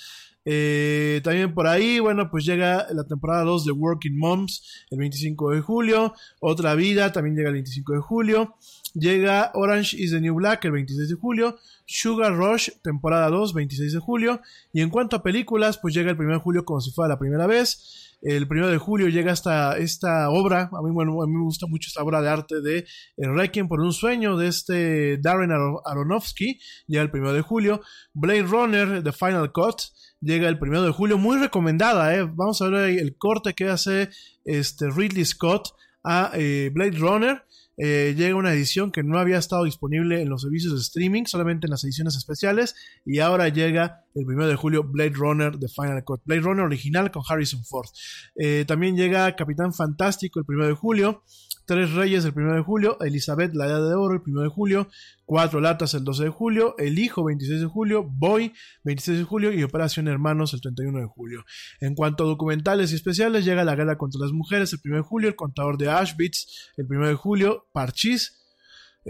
[0.44, 5.52] Eh, también por ahí, bueno, pues llega la temporada 2 de Working Moms el 25
[5.52, 6.14] de julio.
[6.40, 8.56] Otra Vida también llega el 25 de julio.
[8.98, 11.56] Llega Orange is the New Black el 26 de julio.
[11.86, 14.40] Sugar Rush, temporada 2, 26 de julio.
[14.72, 17.18] Y en cuanto a películas, pues llega el 1 de julio como si fuera la
[17.18, 18.16] primera vez.
[18.20, 21.66] El 1 de julio llega esta, esta obra, a mí, bueno, a mí me gusta
[21.68, 22.84] mucho esta obra de arte de
[23.16, 26.58] Requiem por un sueño de este Darren Aronofsky.
[26.88, 27.80] Llega el 1 de julio.
[28.14, 29.82] Blade Runner, The Final Cut
[30.20, 32.24] llega el primero de julio, muy recomendada, ¿eh?
[32.24, 34.10] vamos a ver el corte que hace
[34.44, 37.44] este Ridley Scott a eh, Blade Runner.
[37.78, 41.66] Eh, llega una edición que no había estado disponible en los servicios de streaming, solamente
[41.66, 46.04] en las ediciones especiales, y ahora llega el 1 de julio Blade Runner The Final
[46.04, 47.88] Cut, Blade Runner original con Harrison Ford.
[48.36, 51.22] Eh, también llega Capitán Fantástico el 1 de julio,
[51.66, 54.88] Tres Reyes el 1 de julio, Elizabeth la Edad de Oro el 1 de julio,
[55.24, 58.54] Cuatro Latas el 12 de julio, El Hijo 26 de julio, Boy
[58.84, 61.44] 26 de julio y Operación Hermanos el 31 de julio.
[61.80, 65.02] En cuanto a documentales y especiales, llega La Guerra contra las Mujeres el 1 de
[65.02, 68.37] julio, El Contador de Auschwitz el 1 de julio, Parchís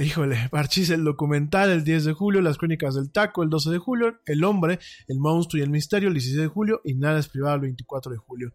[0.01, 3.79] Híjole, Parchís, el documental el 10 de julio, Las Crónicas del Taco el 12 de
[3.79, 7.29] julio, El Hombre, El Monstruo y el Misterio el 16 de julio y Nada es
[7.29, 8.53] Privado el 24 de julio.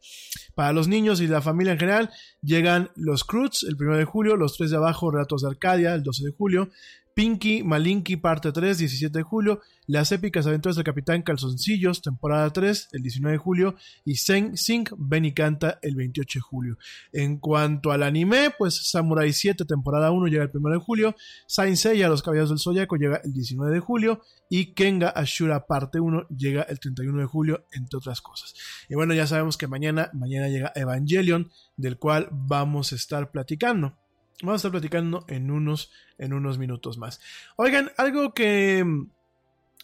[0.55, 2.09] Para los niños y la familia en general
[2.41, 6.03] llegan Los Cruz el 1 de julio, Los Tres de Abajo, Relatos de Arcadia el
[6.03, 6.69] 12 de julio,
[7.13, 12.89] Pinky Malinky parte 3, 17 de julio, Las épicas aventuras del Capitán Calzoncillos, temporada 3,
[12.93, 16.77] el 19 de julio, y Sen Sing Benny Canta el 28 de julio.
[17.11, 21.15] En cuanto al anime, pues Samurai 7, temporada 1 llega el 1 de julio,
[21.47, 25.99] Saint Seiya, Los Caballeros del Zodiaco llega el 19 de julio, y Kenga Ashura parte
[25.99, 28.53] 1 llega el 31 de julio, entre otras cosas.
[28.89, 33.97] Y bueno, ya sabemos que mañana, mañana llega Evangelion, del cual vamos a estar platicando.
[34.43, 37.21] Vamos a estar platicando en unos, en unos minutos más.
[37.55, 38.85] Oigan, algo que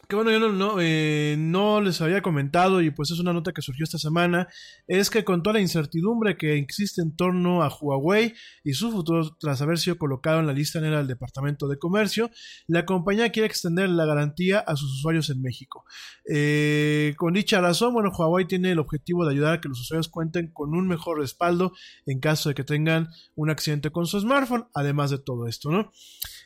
[0.09, 3.51] que bueno, yo no, no, eh, no les había comentado y pues es una nota
[3.51, 4.47] que surgió esta semana,
[4.87, 9.37] es que con toda la incertidumbre que existe en torno a Huawei y su futuro
[9.39, 12.31] tras haber sido colocado en la lista negra del Departamento de Comercio,
[12.65, 15.85] la compañía quiere extender la garantía a sus usuarios en México.
[16.27, 20.09] Eh, con dicha razón, bueno, Huawei tiene el objetivo de ayudar a que los usuarios
[20.09, 21.73] cuenten con un mejor respaldo
[22.07, 25.91] en caso de que tengan un accidente con su smartphone, además de todo esto, ¿no?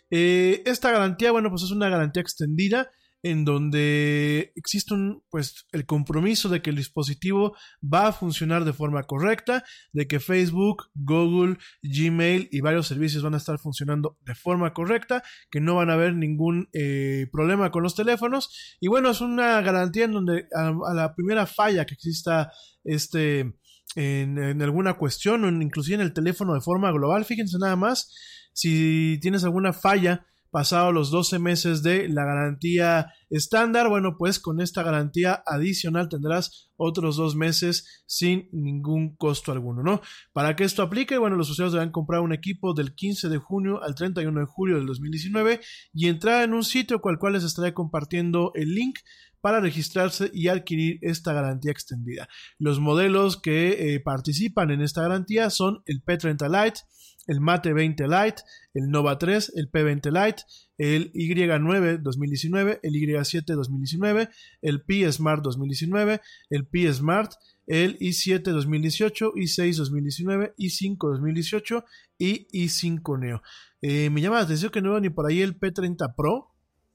[0.09, 2.89] Eh, esta garantía, bueno, pues es una garantía extendida
[3.23, 8.73] en donde existe un, pues, el compromiso de que el dispositivo va a funcionar de
[8.73, 14.35] forma correcta, de que Facebook, Google, Gmail y varios servicios van a estar funcionando de
[14.35, 18.77] forma correcta, que no van a haber ningún eh, problema con los teléfonos.
[18.81, 22.51] Y bueno, es una garantía en donde a, la primera falla que exista
[22.83, 23.55] este
[23.95, 28.11] en, en, alguna cuestión o inclusive en el teléfono de forma global, fíjense nada más,
[28.51, 34.61] si tienes alguna falla pasado los 12 meses de la garantía estándar, bueno, pues con
[34.61, 40.01] esta garantía adicional tendrás otros dos meses sin ningún costo alguno, ¿no?
[40.31, 43.81] Para que esto aplique, bueno, los usuarios deberán comprar un equipo del 15 de junio
[43.81, 45.59] al 31 de julio del 2019
[45.91, 48.99] y entrar en un sitio el cual les estaré compartiendo el link
[49.41, 52.29] para registrarse y adquirir esta garantía extendida.
[52.59, 56.79] Los modelos que eh, participan en esta garantía son el P30 Lite,
[57.27, 58.43] el Mate 20 Lite,
[58.73, 60.43] el Nova 3, el P20 Lite,
[60.77, 64.29] el Y9 2019, el Y7 2019,
[64.61, 67.33] el P Smart 2019, el P Smart,
[67.67, 71.85] el i7 2018, i6 2019, i5 2018
[72.17, 73.41] y i5 Neo.
[73.81, 76.49] Eh, me llama la atención que no veo ni por ahí el P30 Pro.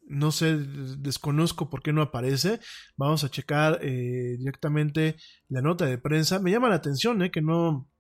[0.06, 2.60] No sé, desconozco por qué no aparece.
[2.96, 5.16] Vamos a checar eh, directamente
[5.48, 6.38] la nota de prensa.
[6.38, 7.90] Me llama la atención eh, que no,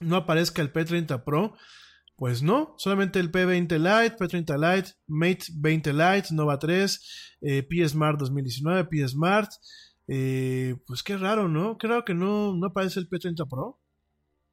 [0.00, 1.54] no aparezca el P30 Pro.
[2.16, 8.18] Pues no, solamente el P20 Lite, P30 Lite, Mate 20 Lite, Nova 3, eh, Smart
[8.18, 9.50] 2019, P Smart.
[10.06, 11.78] Eh, pues qué raro, ¿no?
[11.78, 13.79] Qué raro que no, no aparece el P30 Pro.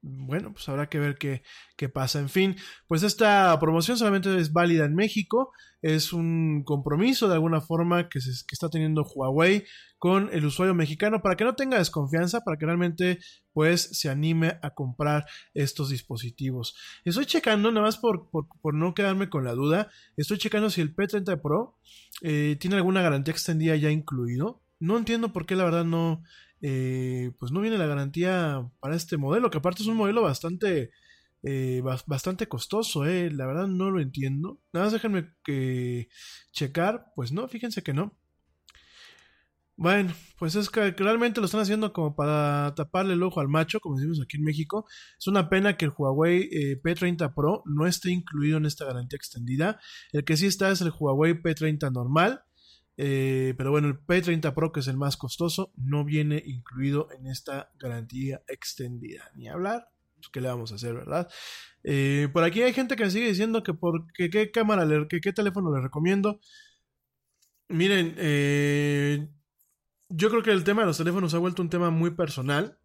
[0.01, 1.41] Bueno, pues habrá que ver qué,
[1.75, 2.19] qué, pasa.
[2.19, 2.55] En fin,
[2.87, 5.51] pues esta promoción solamente es válida en México.
[5.81, 9.65] Es un compromiso de alguna forma que, se, que está teniendo Huawei
[9.97, 13.19] con el usuario mexicano para que no tenga desconfianza, para que realmente
[13.53, 16.75] pues se anime a comprar estos dispositivos.
[17.03, 20.81] Estoy checando, nada más por, por, por no quedarme con la duda, estoy checando si
[20.81, 21.77] el P30 Pro
[22.21, 24.61] eh, tiene alguna garantía extendida ya incluido.
[24.79, 26.23] No entiendo por qué la verdad no,
[26.61, 30.91] eh, pues no viene la garantía para este modelo, que aparte es un modelo bastante,
[31.43, 33.31] eh, bastante costoso, eh.
[33.31, 34.59] la verdad no lo entiendo.
[34.73, 36.09] Nada más déjenme que
[36.51, 38.17] checar, pues no, fíjense que no.
[39.79, 43.79] Bueno, pues es que realmente lo están haciendo como para taparle el ojo al macho,
[43.79, 44.87] como decimos aquí en México.
[45.19, 49.17] Es una pena que el Huawei eh, P30 Pro no esté incluido en esta garantía
[49.17, 49.79] extendida.
[50.11, 52.41] El que sí está es el Huawei P30 normal.
[52.97, 57.27] Eh, pero bueno, el P30 Pro, que es el más costoso, no viene incluido en
[57.27, 59.31] esta garantía extendida.
[59.35, 61.29] Ni hablar, pues, ¿qué le vamos a hacer, verdad?
[61.83, 65.07] Eh, por aquí hay gente que me sigue diciendo que por que, qué cámara, le,
[65.07, 66.39] qué teléfono le recomiendo.
[67.69, 69.27] Miren, eh,
[70.09, 72.79] yo creo que el tema de los teléfonos ha vuelto un tema muy personal.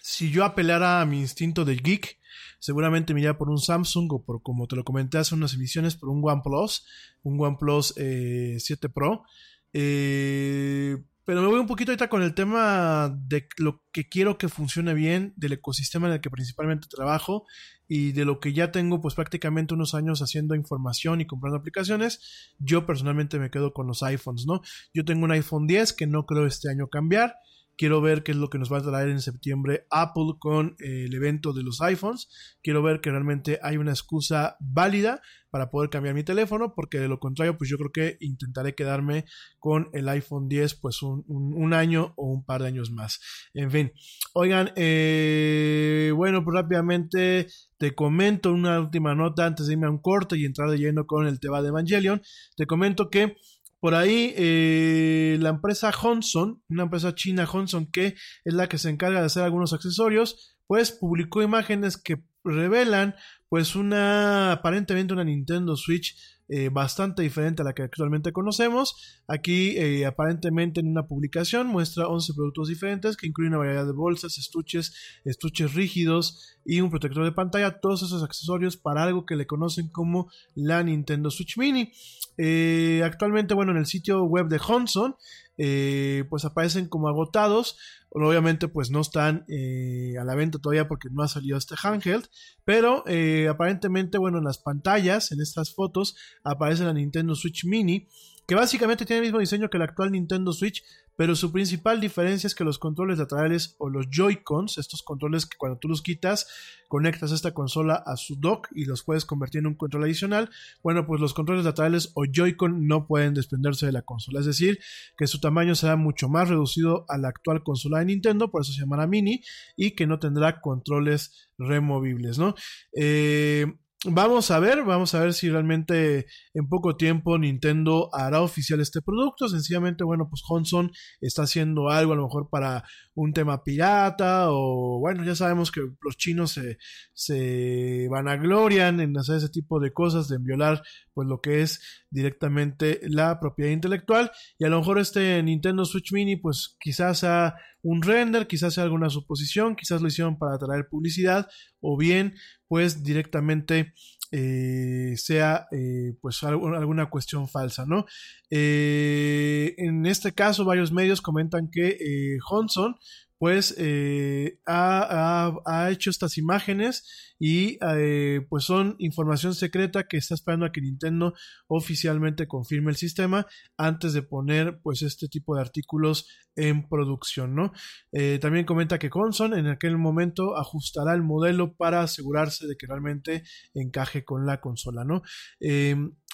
[0.00, 2.18] Si yo apelara a mi instinto de geek,
[2.58, 6.08] seguramente me por un Samsung o por, como te lo comenté hace unas emisiones, por
[6.08, 6.86] un OnePlus,
[7.22, 9.24] un OnePlus eh, 7 Pro.
[9.72, 14.48] Eh, pero me voy un poquito ahorita con el tema de lo que quiero que
[14.48, 17.46] funcione bien, del ecosistema en el que principalmente trabajo
[17.88, 22.54] y de lo que ya tengo pues prácticamente unos años haciendo información y comprando aplicaciones.
[22.58, 24.60] Yo personalmente me quedo con los iPhones, ¿no?
[24.92, 27.36] Yo tengo un iPhone 10 que no creo este año cambiar.
[27.76, 31.04] Quiero ver qué es lo que nos va a traer en septiembre Apple con eh,
[31.06, 32.28] el evento de los iPhones.
[32.62, 35.20] Quiero ver que realmente hay una excusa válida
[35.54, 39.24] para poder cambiar mi teléfono, porque de lo contrario, pues yo creo que intentaré quedarme
[39.60, 43.20] con el iPhone 10 pues un, un, año o un par de años más.
[43.54, 43.92] En fin,
[44.32, 47.46] oigan, eh, bueno, pues rápidamente
[47.78, 51.06] te comento una última nota antes de irme a un corte y entrar de lleno
[51.06, 52.20] con el tema de Evangelion.
[52.56, 53.36] Te comento que
[53.84, 58.88] por ahí, eh, la empresa Honson, una empresa china Honson, que es la que se
[58.88, 63.14] encarga de hacer algunos accesorios, pues publicó imágenes que revelan,
[63.50, 66.16] pues una, aparentemente una Nintendo Switch
[66.48, 69.22] eh, bastante diferente a la que actualmente conocemos.
[69.28, 73.92] Aquí, eh, aparentemente en una publicación, muestra 11 productos diferentes que incluyen una variedad de
[73.92, 74.94] bolsas, estuches,
[75.26, 77.80] estuches rígidos y un protector de pantalla.
[77.80, 81.92] Todos esos accesorios para algo que le conocen como la Nintendo Switch Mini.
[82.36, 85.16] Eh, actualmente, bueno, en el sitio web de Honson,
[85.56, 87.78] eh, pues aparecen como agotados.
[88.10, 92.26] Obviamente, pues no están eh, a la venta todavía porque no ha salido este handheld.
[92.64, 93.04] Pero
[93.50, 98.06] aparentemente, bueno, en las pantallas, en estas fotos, aparece la Nintendo Switch Mini,
[98.46, 100.84] que básicamente tiene el mismo diseño que el actual Nintendo Switch,
[101.16, 105.56] pero su principal diferencia es que los controles laterales o los Joy-Cons, estos controles que
[105.56, 106.46] cuando tú los quitas,
[106.88, 110.50] conectas esta consola a su dock y los puedes convertir en un control adicional,
[110.82, 114.78] bueno, pues los controles laterales o Joy-Con no pueden desprenderse de la consola, es decir,
[115.16, 118.72] que su tamaño será mucho más reducido a la actual consola de Nintendo, por eso
[118.72, 119.42] se llamará mini,
[119.76, 122.54] y que no tendrá controles removibles, ¿no?
[122.92, 123.66] Eh,
[124.06, 129.00] Vamos a ver, vamos a ver si realmente en poco tiempo Nintendo hará oficial este
[129.00, 129.48] producto.
[129.48, 130.92] Sencillamente, bueno, pues Honson
[131.22, 132.84] está haciendo algo a lo mejor para
[133.14, 136.76] un tema pirata o bueno, ya sabemos que los chinos se,
[137.14, 140.82] se vanaglorian en hacer ese tipo de cosas, de violar
[141.14, 146.12] pues lo que es directamente la propiedad intelectual y a lo mejor este Nintendo Switch
[146.12, 147.54] Mini pues quizás sea
[147.84, 151.48] un render, quizás sea alguna suposición, quizás lo hicieron para traer publicidad
[151.80, 152.34] o bien
[152.66, 153.92] pues directamente
[154.32, 158.06] eh, sea eh, pues alguna cuestión falsa, ¿no?
[158.50, 162.96] Eh, en este caso varios medios comentan que Honson
[163.44, 170.64] pues eh, ha, hecho estas imágenes y eh, pues son información secreta que está esperando
[170.64, 171.34] a que Nintendo
[171.66, 176.26] oficialmente confirme el sistema antes de poner pues este tipo de artículos
[176.56, 177.72] en producción, ¿no?
[178.12, 182.86] Eh, también comenta que Conson en aquel momento ajustará el modelo para asegurarse de que
[182.86, 183.42] realmente
[183.74, 185.20] encaje con la consola, ¿no?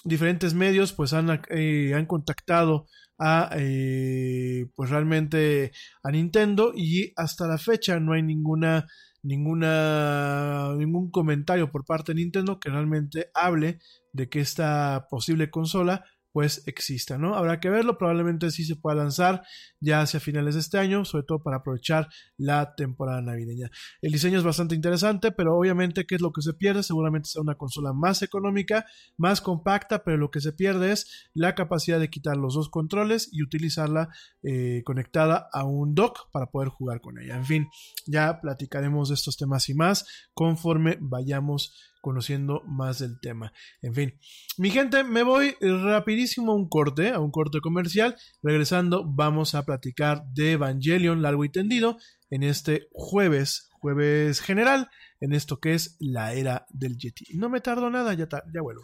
[0.03, 2.87] diferentes medios pues han, han contactado
[3.23, 5.71] a eh, pues realmente
[6.03, 8.87] a Nintendo y hasta la fecha no hay ninguna
[9.21, 13.77] ninguna ningún comentario por parte de Nintendo que realmente hable
[14.11, 17.35] de que esta posible consola pues exista, ¿no?
[17.35, 19.43] Habrá que verlo, probablemente sí se pueda lanzar
[19.79, 23.69] ya hacia finales de este año, sobre todo para aprovechar la temporada navideña.
[24.01, 26.83] El diseño es bastante interesante, pero obviamente, ¿qué es lo que se pierde?
[26.83, 28.85] Seguramente será una consola más económica,
[29.17, 33.29] más compacta, pero lo que se pierde es la capacidad de quitar los dos controles
[33.31, 34.09] y utilizarla
[34.43, 37.35] eh, conectada a un dock para poder jugar con ella.
[37.35, 37.67] En fin,
[38.07, 43.53] ya platicaremos de estos temas y más conforme vayamos conociendo más del tema.
[43.81, 44.19] En fin,
[44.57, 48.15] mi gente, me voy rapidísimo a un corte, a un corte comercial.
[48.43, 51.97] Regresando, vamos a platicar de Evangelion largo y tendido
[52.29, 54.89] en este jueves, jueves general,
[55.19, 57.37] en esto que es la era del Yeti.
[57.37, 58.83] No me tardo nada, ya, ya vuelvo.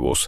[0.00, 0.26] Reus.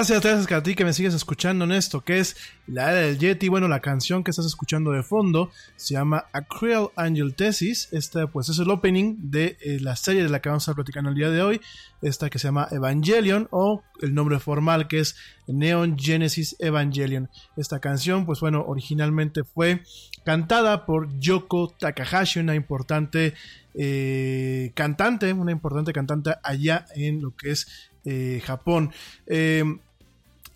[0.00, 2.34] Gracias, gracias a ti que me sigues escuchando en esto, que es
[2.66, 3.48] la era del Yeti.
[3.50, 7.90] Bueno, la canción que estás escuchando de fondo se llama A Cruel Angel Thesis.
[7.92, 11.10] Esta, pues, es el opening de eh, la serie de la que vamos a platicando
[11.10, 11.60] el día de hoy.
[12.00, 17.28] Esta que se llama Evangelion, o el nombre formal que es Neon Genesis Evangelion.
[17.58, 19.82] Esta canción, pues, bueno, originalmente fue
[20.24, 23.34] cantada por Yoko Takahashi, una importante
[23.74, 28.92] eh, cantante, una importante cantante allá en lo que es eh, Japón.
[29.26, 29.62] Eh,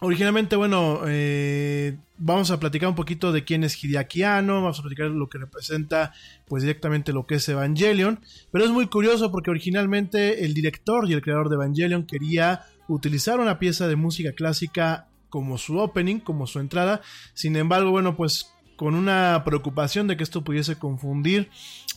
[0.04, 5.06] originalmente, bueno, eh, vamos a platicar un poquito de quién es Hideaki vamos a platicar
[5.10, 6.12] lo que representa,
[6.46, 8.20] pues directamente lo que es Evangelion,
[8.52, 13.40] pero es muy curioso porque originalmente el director y el creador de Evangelion quería utilizar
[13.40, 17.00] una pieza de música clásica como su opening, como su entrada,
[17.32, 21.48] sin embargo, bueno, pues con una preocupación de que esto pudiese confundir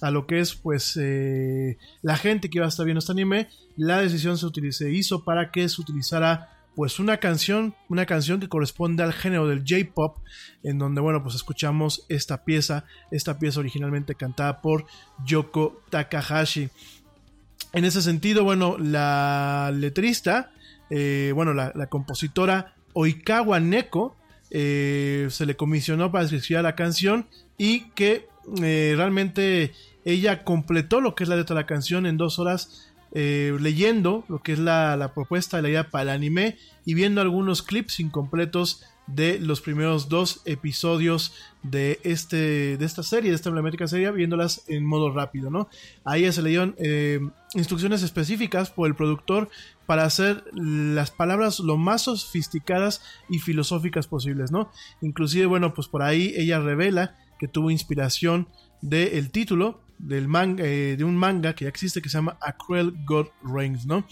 [0.01, 3.49] a lo que es pues eh, la gente que iba a estar viendo este anime,
[3.75, 9.01] la decisión se hizo para que se utilizara pues una canción, una canción que corresponde
[9.01, 10.19] al género del J-pop,
[10.61, 14.85] en donde bueno pues escuchamos esta pieza, esta pieza originalmente cantada por
[15.25, 16.69] Yoko Takahashi.
[17.73, 20.51] En ese sentido, bueno, la letrista,
[20.91, 24.15] eh, bueno, la, compositora Oikawa Neko,
[24.51, 27.25] eh, se le comisionó para escribir la canción
[27.57, 28.27] y que
[28.61, 29.73] eh, realmente
[30.05, 32.86] ella completó lo que es la letra de la canción en dos horas
[33.19, 36.55] eh, leyendo lo que es la, propuesta de la idea para el anime
[36.85, 43.31] y viendo algunos clips incompletos de los primeros dos episodios de este de esta serie,
[43.31, 45.67] de esta emblemática serie, viéndolas en modo rápido, ¿no?
[46.05, 47.19] A ella se le eh,
[47.55, 49.49] instrucciones específicas por el productor
[49.87, 54.69] para hacer las palabras lo más sofisticadas y filosóficas posibles, ¿no?
[55.01, 58.47] Inclusive, bueno, pues por ahí ella revela que tuvo inspiración
[58.83, 62.53] del título del manga, eh, de un manga que ya existe que se llama A
[62.53, 64.05] Cruel God Reigns, ¿no?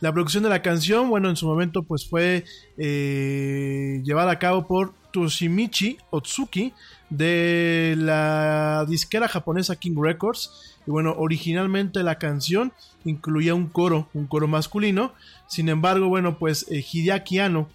[0.00, 2.44] La producción de la canción, bueno, en su momento pues fue
[2.78, 6.72] eh, llevada a cabo por Toshimichi Otsuki
[7.10, 10.78] de la disquera japonesa King Records.
[10.86, 12.72] Y bueno, originalmente la canción
[13.04, 15.12] incluía un coro, un coro masculino.
[15.46, 17.68] Sin embargo, bueno, pues eh, Hideaki Anno,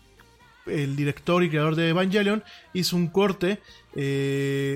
[0.65, 2.43] el director y creador de Evangelion,
[2.73, 3.61] hizo un corte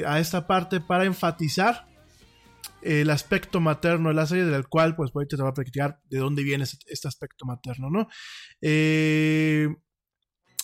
[0.06, 1.89] a esta parte para enfatizar
[2.82, 6.20] el aspecto materno de la serie, del cual, pues, ahorita te voy a platicar de
[6.20, 8.08] dónde viene este, este aspecto materno, ¿no?
[8.62, 9.68] Eh,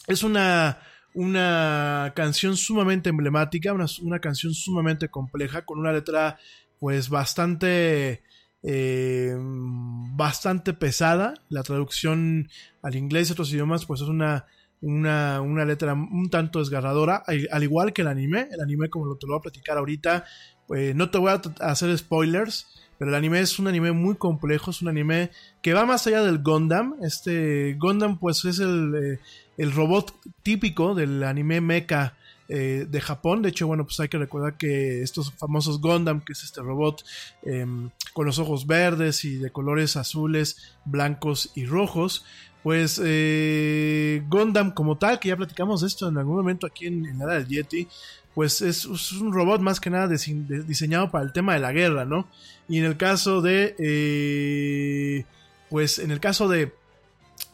[0.08, 0.80] es una,
[1.14, 6.38] una canción sumamente emblemática, una, una, canción sumamente compleja, con una letra,
[6.80, 8.24] pues, bastante.
[8.68, 11.36] Eh, bastante pesada.
[11.50, 12.50] La traducción
[12.82, 14.46] al inglés y otros idiomas, pues, es una.
[14.82, 18.50] Una, una letra un tanto desgarradora, al, al igual que el anime.
[18.52, 20.26] El anime, como lo te lo voy a platicar ahorita,
[20.74, 24.72] eh, no te voy a hacer spoilers, pero el anime es un anime muy complejo,
[24.72, 26.96] es un anime que va más allá del Gundam.
[27.02, 29.20] Este Gundam pues es el,
[29.58, 32.16] eh, robot típico del anime mecha
[32.48, 33.42] eh, de Japón.
[33.42, 37.04] De hecho, bueno, pues hay que recordar que estos famosos Gundam, que es este robot
[37.44, 37.66] eh,
[38.14, 42.24] con los ojos verdes y de colores azules, blancos y rojos,
[42.64, 47.06] pues eh, Gundam como tal, que ya platicamos de esto en algún momento aquí en,
[47.06, 47.88] en la era del Yeti,
[48.36, 52.28] pues es, un robot más que nada diseñado para el tema de la guerra, ¿no?
[52.68, 55.26] Y en el caso de, eh,
[55.70, 56.74] pues en el caso de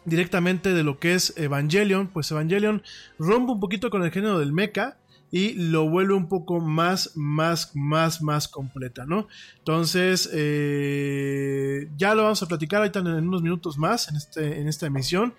[0.06, 2.82] directamente de lo que es Evangelion, pues Evangelion
[3.20, 4.98] rompe un poquito con el género del mecha
[5.32, 9.28] y lo vuelve un poco más, más, más, más completa, ¿no?
[9.60, 14.68] Entonces, eh, ya lo vamos a platicar ahorita en unos minutos más en, este, en
[14.68, 15.36] esta emisión.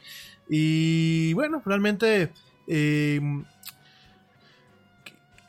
[0.49, 2.32] Y bueno, realmente
[2.66, 3.20] eh,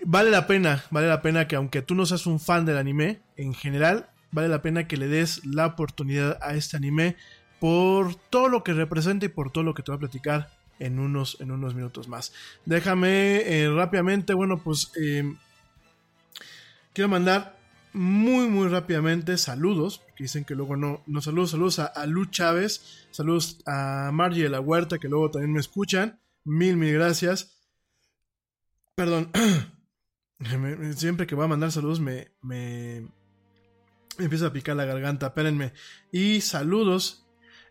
[0.06, 3.22] vale la pena, vale la pena que aunque tú no seas un fan del anime,
[3.38, 7.16] en general, vale la pena que le des la oportunidad a este anime
[7.60, 10.50] por todo lo que representa y por todo lo que te voy a platicar
[10.80, 12.34] en unos, en unos minutos más.
[12.66, 15.34] Déjame eh, rápidamente, bueno, pues eh,
[16.94, 17.58] quiero mandar
[17.94, 22.26] muy, muy rápidamente, saludos, que dicen que luego no, no saludos, saludos a, a Lu
[22.26, 27.56] Chávez, saludos a Margie de la Huerta, que luego también me escuchan, mil, mil gracias.
[28.96, 29.32] Perdón,
[30.96, 33.08] Siempre que voy a mandar saludos me, me,
[34.18, 35.74] empieza a picar la garganta, espérenme.
[36.12, 37.20] Y saludos.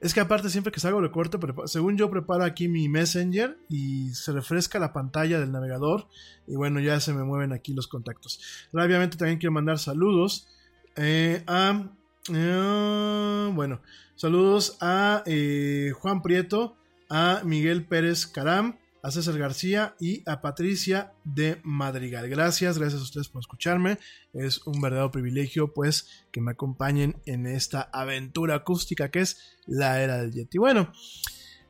[0.01, 4.13] Es que aparte siempre que salgo corte, prepa- según yo preparo aquí mi Messenger y
[4.15, 6.09] se refresca la pantalla del navegador
[6.49, 8.41] y bueno, ya se me mueven aquí los contactos.
[8.73, 10.49] Rápidamente también quiero mandar saludos
[10.97, 11.89] eh, a...
[12.35, 13.81] eh, bueno,
[14.17, 16.77] saludos a eh, Juan Prieto,
[17.09, 22.29] a Miguel Pérez Caram, a César García y a Patricia de Madrigal.
[22.29, 23.99] Gracias, gracias a ustedes por escucharme.
[24.33, 30.01] Es un verdadero privilegio pues que me acompañen en esta aventura acústica que es la
[30.01, 30.59] era del Yeti.
[30.59, 30.93] Bueno,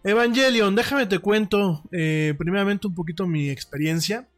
[0.05, 4.29] Evangelion, déjame te cuento eh, primeramente un poquito mi experiencia.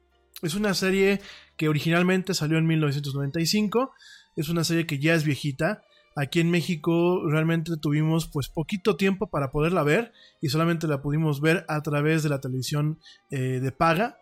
[0.43, 1.21] Es una serie
[1.57, 3.93] que originalmente salió en 1995.
[4.37, 5.83] Es una serie que ya es viejita.
[6.17, 11.41] Aquí en México realmente tuvimos pues poquito tiempo para poderla ver y solamente la pudimos
[11.41, 13.01] ver a través de la televisión
[13.31, 14.19] eh, de paga.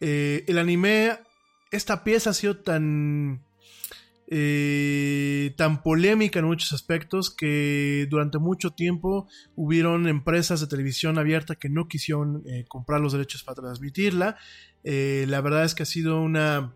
[0.00, 1.18] Eh, el anime,
[1.70, 3.44] esta pieza ha sido tan
[4.26, 11.56] eh, tan polémica en muchos aspectos que durante mucho tiempo hubieron empresas de televisión abierta
[11.56, 14.38] que no quisieron comprar los derechos para transmitirla.
[14.82, 16.72] La verdad es que ha sido una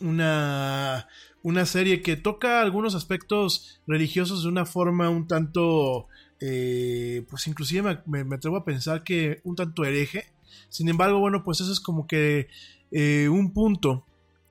[0.00, 1.08] una
[1.42, 6.08] una serie que toca algunos aspectos religiosos de una forma un tanto
[6.40, 10.32] eh, pues inclusive me, me- atrevo a pensar que un tanto hereje
[10.68, 12.48] sin embargo bueno pues eso es como que
[12.90, 14.04] eh, un punto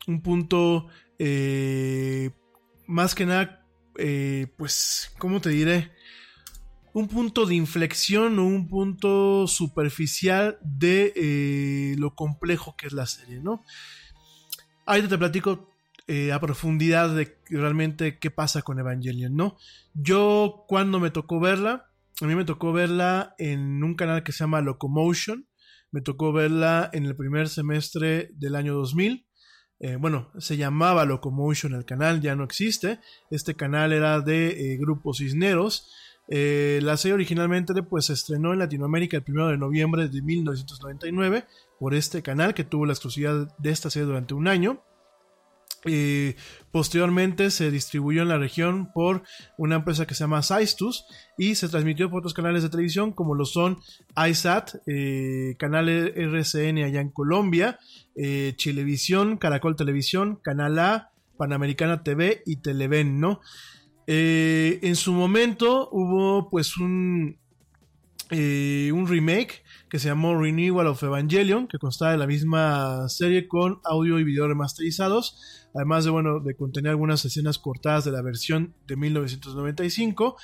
[0.08, 0.88] un punto
[1.20, 2.32] eh,
[2.88, 3.66] más que nada
[3.98, 5.92] eh, pues cómo te diré
[6.94, 13.40] un punto de inflexión o un punto superficial de lo complejo que es la serie,
[13.40, 13.64] ¿no?
[14.86, 15.70] Ahorita te platico
[16.08, 19.58] eh, a profundidad de realmente qué pasa con Evangelion, ¿no?
[19.94, 21.92] Yo cuando me tocó verla,
[22.22, 25.48] a mí me tocó verla en un canal que se llama Locomotion,
[25.92, 29.26] me tocó verla en el primer semestre del año 2000.
[29.80, 33.00] Eh, bueno, se llamaba Locomotion el canal, ya no existe.
[33.30, 35.90] Este canal era de eh, Grupo Cisneros.
[36.30, 41.46] Eh, la serie originalmente pues, se estrenó en Latinoamérica el 1 de noviembre de 1999
[41.80, 44.84] por este canal que tuvo la exclusividad de esta serie durante un año.
[46.72, 49.24] Posteriormente se distribuyó en la región por
[49.58, 51.06] una empresa que se llama Saistus
[51.38, 53.80] y se transmitió por otros canales de televisión como lo son
[54.30, 57.80] iSat, eh, canal RCN allá en Colombia,
[58.16, 63.42] eh, Chilevisión, Caracol Televisión, Canal A, Panamericana TV y Televen, ¿no?
[64.06, 67.40] Eh, en su momento hubo pues un,
[68.30, 73.48] eh, un remake que se llamó Renewal of Evangelion, que constaba de la misma serie
[73.48, 78.22] con audio y video remasterizados, además de, bueno, de contener algunas escenas cortadas de la
[78.22, 80.38] versión de 1995.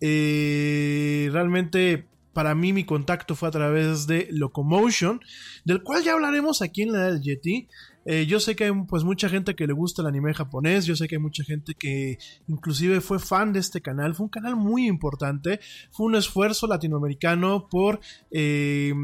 [0.00, 2.06] Eh, realmente
[2.36, 5.20] para mí mi contacto fue a través de Locomotion,
[5.64, 7.68] del cual ya hablaremos aquí en la Era del Yeti.
[8.08, 10.94] Eh, yo sé que hay pues mucha gente que le gusta el anime japonés, yo
[10.94, 14.54] sé que hay mucha gente que inclusive fue fan de este canal, fue un canal
[14.54, 15.58] muy importante,
[15.90, 17.98] fue un esfuerzo latinoamericano por
[18.30, 18.94] eh,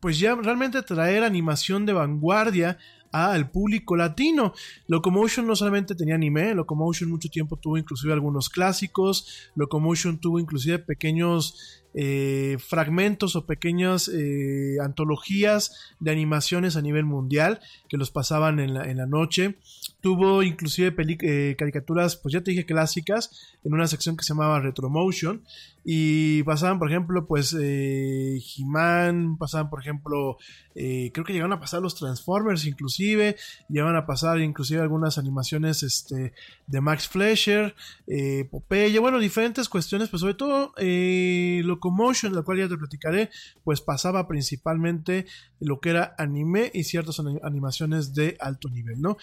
[0.00, 2.78] pues ya realmente traer animación de vanguardia
[3.12, 4.52] al público latino.
[4.88, 10.80] Locomotion no solamente tenía anime, Locomotion mucho tiempo tuvo inclusive algunos clásicos, Locomotion tuvo inclusive
[10.80, 18.60] pequeños eh, fragmentos o pequeñas eh, antologías de animaciones a nivel mundial que los pasaban
[18.60, 19.56] en la, en la noche.
[20.02, 24.60] Tuvo inclusive eh, caricaturas, pues ya te dije clásicas, en una sección que se llamaba
[24.60, 25.44] Retromotion.
[25.84, 30.36] Y pasaban, por ejemplo, pues eh, He-Man, pasaban, por ejemplo,
[30.76, 33.36] eh, creo que llegaron a pasar los Transformers inclusive,
[33.68, 36.34] llegaban a pasar inclusive algunas animaciones este,
[36.68, 37.74] de Max Fleischer,
[38.06, 43.30] eh, Popeye, bueno, diferentes cuestiones, pues sobre todo eh, Locomotion, la cual ya te platicaré,
[43.64, 45.26] pues pasaba principalmente
[45.58, 49.16] lo que era anime y ciertas ani- animaciones de alto nivel, ¿no?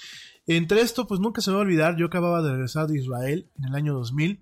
[0.52, 3.47] Entre esto, pues nunca se me va a olvidar, yo acababa de regresar de Israel
[3.60, 4.39] en el año 2000.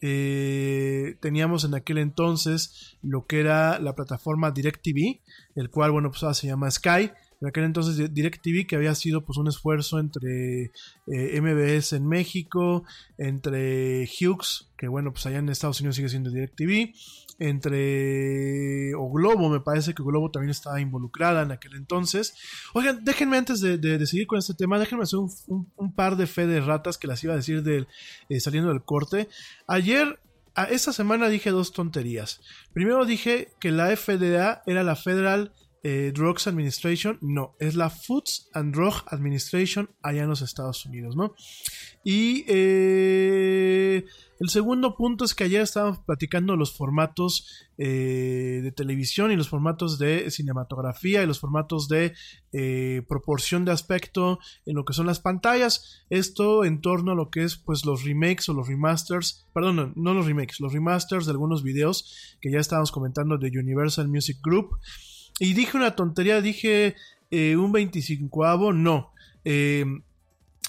[0.00, 5.20] Eh, teníamos en aquel entonces lo que era la plataforma DirecTV,
[5.54, 7.12] el cual, bueno, pues ahora se llama Sky.
[7.40, 10.70] En aquel entonces Di- DirecTV, que había sido pues un esfuerzo entre
[11.06, 12.84] eh, MBS en México,
[13.18, 16.92] entre Hughes, que bueno, pues allá en Estados Unidos sigue siendo DirecTV,
[17.38, 22.34] entre o Globo, me parece que Globo también estaba involucrada en aquel entonces.
[22.74, 25.30] Oigan, déjenme antes de, de- seguir con este tema, déjenme hacer un,
[25.76, 27.86] un- par de fe de ratas que las iba a decir del,
[28.28, 29.28] eh, saliendo del corte.
[29.66, 30.18] Ayer,
[30.70, 32.40] esta semana dije dos tonterías.
[32.72, 35.52] Primero dije que la FDA era la Federal
[35.88, 41.14] eh, Drugs Administration, no, es la Foods and Drug Administration allá en los Estados Unidos,
[41.14, 41.36] ¿no?
[42.02, 44.04] Y eh,
[44.40, 49.48] el segundo punto es que ayer estábamos platicando los formatos eh, de televisión y los
[49.48, 52.14] formatos de cinematografía y los formatos de
[53.06, 56.04] proporción de aspecto en lo que son las pantallas.
[56.10, 59.92] Esto en torno a lo que es pues los remakes o los remasters, perdón, no,
[59.94, 64.38] no los remakes, los remasters de algunos videos que ya estábamos comentando de Universal Music
[64.42, 64.70] Group.
[65.38, 66.96] Y dije una tontería, dije
[67.30, 69.12] eh, un 25avo, no.
[69.44, 69.84] Eh,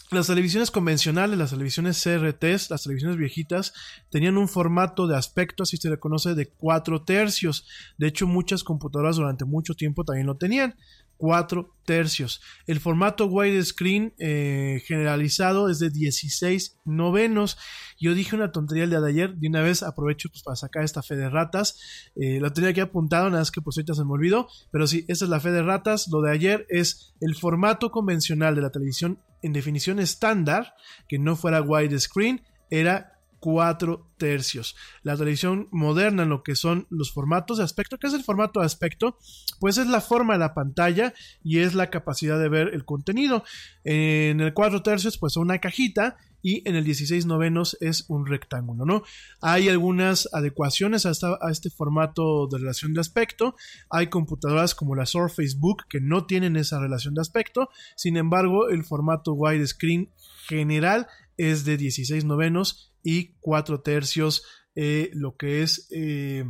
[0.09, 3.73] las televisiones convencionales, las televisiones CRTs, las televisiones viejitas,
[4.09, 7.67] tenían un formato de aspecto, así se le conoce, de 4 tercios.
[7.97, 10.75] De hecho, muchas computadoras durante mucho tiempo también lo tenían.
[11.17, 12.41] 4 tercios.
[12.65, 17.57] El formato widescreen eh, generalizado es de 16 novenos.
[17.99, 20.83] Yo dije una tontería el día de ayer, de una vez aprovecho pues, para sacar
[20.83, 21.79] esta fe de ratas.
[22.15, 24.47] Eh, la tenía aquí apuntado, nada más que pues ahorita se me olvidó.
[24.71, 26.07] Pero sí, esta es la fe de ratas.
[26.11, 30.73] Lo de ayer es el formato convencional de la televisión en definición estándar,
[31.07, 34.75] que no fuera widescreen, era 4 tercios.
[35.03, 38.59] La televisión moderna en lo que son los formatos de aspecto, ¿qué es el formato
[38.59, 39.17] de aspecto?
[39.59, 41.13] Pues es la forma de la pantalla
[41.43, 43.43] y es la capacidad de ver el contenido.
[43.83, 48.85] En el 4 tercios pues una cajita y en el 16 novenos es un rectángulo,
[48.85, 49.03] ¿no?
[49.41, 51.11] Hay algunas adecuaciones a,
[51.41, 53.55] a este formato de relación de aspecto.
[53.89, 57.69] Hay computadoras como la Surface Book que no tienen esa relación de aspecto.
[57.95, 60.09] Sin embargo, el formato widescreen
[60.47, 61.07] general
[61.37, 64.43] es de 16 novenos y 4 tercios,
[64.75, 65.87] eh, lo que es...
[65.91, 66.45] eh,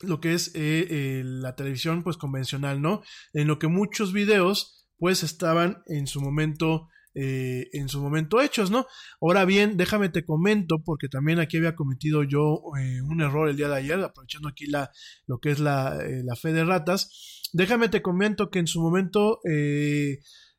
[0.00, 3.02] lo que es eh, la televisión pues convencional, ¿no?
[3.32, 8.88] En lo que muchos videos pues estaban en su momento en su momento hechos, ¿no?
[9.20, 12.60] Ahora bien, déjame te comento, porque también aquí había cometido yo
[13.08, 14.90] un error el día de ayer, aprovechando aquí la,
[15.28, 17.40] lo que es la, la fe de ratas.
[17.52, 19.38] Déjame te comento que en su momento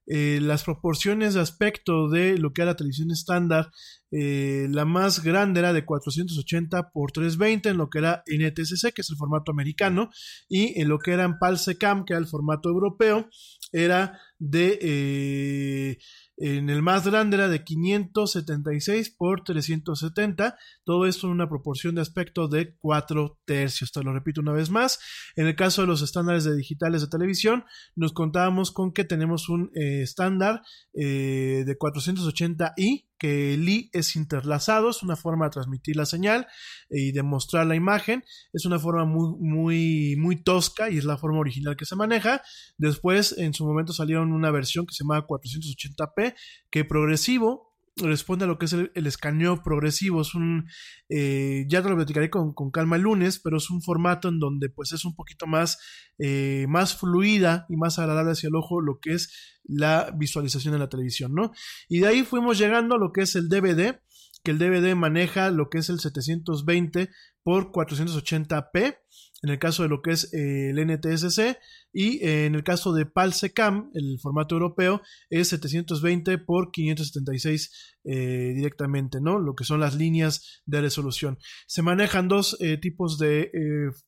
[0.08, 3.72] eh, las proporciones de aspecto de lo que era la televisión estándar,
[4.12, 9.02] eh, la más grande era de 480 por 320 en lo que era NTSC, que
[9.02, 10.10] es el formato americano,
[10.48, 13.28] y en lo que era en Palsecam, que era el formato europeo,
[13.72, 15.98] era de eh,
[16.38, 22.02] en el más grande era de 576 por 370, todo esto en una proporción de
[22.02, 23.92] aspecto de 4 tercios.
[23.92, 25.00] Te lo repito una vez más.
[25.36, 27.64] En el caso de los estándares de digitales de televisión,
[27.96, 30.62] nos contábamos con que tenemos un eh, estándar
[30.94, 36.46] eh, de 480i, que es interlazado, es una forma de transmitir la señal
[36.92, 38.24] y de mostrar la imagen.
[38.54, 42.44] Es una forma muy, muy, muy tosca y es la forma original que se maneja.
[42.78, 46.36] Después, en su momento salieron una versión que se llama 480p,
[46.70, 47.65] que progresivo
[47.98, 50.22] responde a lo que es el, escaneo progresivo.
[50.22, 50.68] Es un,
[51.10, 54.40] eh, ya te lo platicaré con, con, calma el lunes, pero es un formato en
[54.40, 55.80] donde pues es un poquito más,
[56.18, 60.82] eh, más fluida y más agradable hacia el ojo lo que es la visualización en
[60.82, 61.52] la televisión, ¿no?
[61.88, 64.00] Y de ahí fuimos llegando a lo que es el DVD,
[64.44, 67.10] que el DVD maneja lo que es el 720
[67.44, 68.98] por 480p
[69.44, 71.58] en el caso de lo que es eh, el NTSC
[71.98, 78.52] y eh, en el caso de PALSECAM, el formato europeo es 720 por 576 eh,
[78.54, 79.40] directamente, ¿no?
[79.40, 81.38] Lo que son las líneas de resolución.
[81.68, 83.50] Se manejan dos eh, tipos de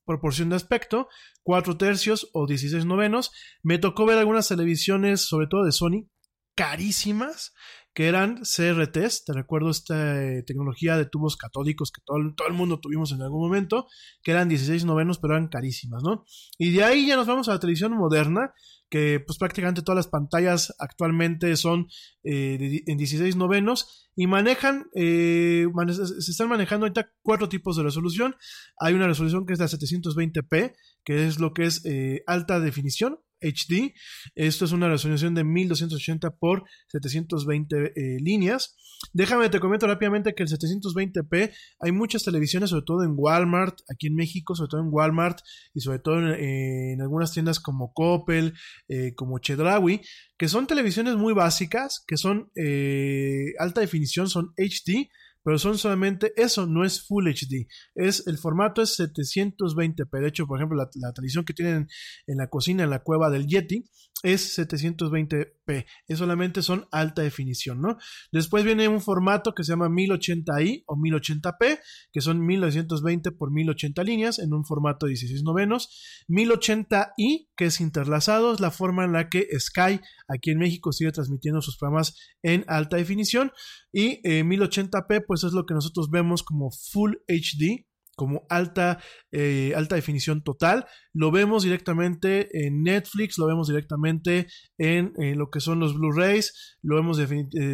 [0.06, 1.08] proporción de aspecto,
[1.44, 3.32] 4 tercios o 16 novenos.
[3.64, 6.10] Me tocó ver algunas televisiones, sobre todo de Sony,
[6.56, 7.54] carísimas,
[7.98, 12.54] que eran CRTs, te recuerdo esta eh, tecnología de tubos catódicos que todo, todo, el
[12.54, 13.88] mundo tuvimos en algún momento,
[14.22, 16.24] que eran 16 novenos, pero eran carísimas, ¿no?
[16.60, 18.54] Y de ahí ya nos vamos a la televisión moderna,
[18.88, 21.88] que pues prácticamente todas las pantallas actualmente son
[22.24, 25.66] eh, en 16 novenos y manejan, eh,
[25.98, 28.36] se están manejando ahorita cuatro tipos de resolución.
[28.80, 31.82] Hay una resolución que es la 720p, que es lo que es
[32.28, 33.94] alta definición, HD.
[34.36, 38.76] Esto es una resolución de 1280 por 720 eh, líneas.
[39.14, 44.08] Déjame te comento rápidamente que el 720p hay muchas televisiones, sobre todo en Walmart, aquí
[44.08, 45.40] en México, sobre todo en Walmart
[45.74, 48.54] y sobre todo en, algunas tiendas como Coppel,
[48.88, 50.02] eh, como Chedraui,
[50.38, 55.10] que son televisiones muy básicas, que son eh, alta definición, son HD,
[55.48, 57.70] pero son solamente eso, no es Full HD.
[57.96, 60.20] Es, el formato es 720p.
[60.20, 61.88] De hecho, por ejemplo, la, la televisión que tienen
[62.28, 63.86] en la cocina, en la cueva del Yeti,
[64.24, 65.86] es 720p.
[66.08, 67.98] Es solamente son alta definición, ¿no?
[68.32, 71.80] Después viene un formato que se llama 1080i o 1080p,
[72.12, 76.24] que son 1920 por 1080 líneas en un formato de 16 novenos.
[76.30, 81.12] 1080i, que es interlazado, es la forma en la que Sky aquí en México sigue
[81.12, 83.52] transmitiendo sus programas en alta definición.
[83.92, 87.87] Y eh, 1080p, pues es lo que nosotros vemos como Full HD
[88.18, 88.98] como alta,
[89.32, 90.88] eh, alta definición total.
[91.14, 94.48] Lo vemos directamente en Netflix, lo vemos directamente
[94.80, 97.28] en, eh, lo que son los Blu-rays, lo vemos eh,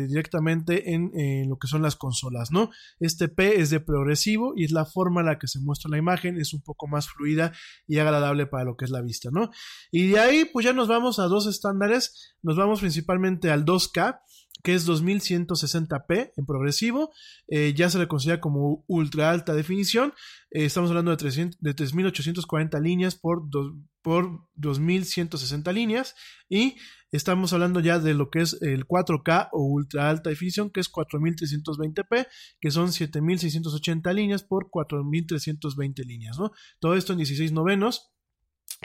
[0.07, 1.11] directamente en
[1.47, 2.71] lo que son las consolas, ¿no?
[2.99, 5.97] Este P es de progresivo y es la forma en la que se muestra la
[5.97, 7.53] imagen, es un poco más fluida
[7.87, 9.49] y agradable para lo que es la vista, ¿no?
[9.91, 14.19] Y de ahí, pues ya nos vamos a dos estándares, nos vamos principalmente al 2K,
[14.61, 17.11] que es 2160p en progresivo,
[17.47, 20.13] eh, ya se le considera como ultra alta definición,
[20.51, 26.15] eh, estamos hablando de, 300 de 3840 líneas por, dos- por 2160 líneas
[26.49, 26.75] y
[27.11, 30.89] estamos hablando ya de lo que es el 4K o ultra alta definición, que es
[30.91, 32.27] 4320p,
[32.61, 36.51] que son 7680 líneas por 4320 líneas, ¿no?
[36.79, 38.09] Todo esto en 16 novenos.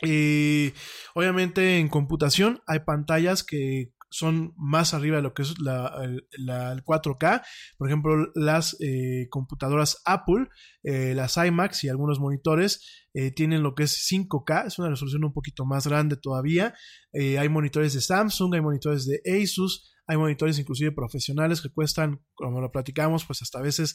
[0.02, 0.72] Y
[1.14, 5.92] obviamente en computación hay pantallas que son más arriba de lo que es la,
[6.38, 7.42] la- el 4K.
[7.76, 10.48] Por ejemplo, las eh, computadoras Apple,
[10.82, 15.24] eh, las iMacs y algunos monitores eh, tienen lo que es 5K, es una resolución
[15.24, 16.74] un poquito más grande todavía.
[17.12, 22.20] Eh, hay monitores de Samsung, hay monitores de Asus, hay monitores inclusive profesionales que cuestan,
[22.34, 23.94] como lo platicamos, pues hasta veces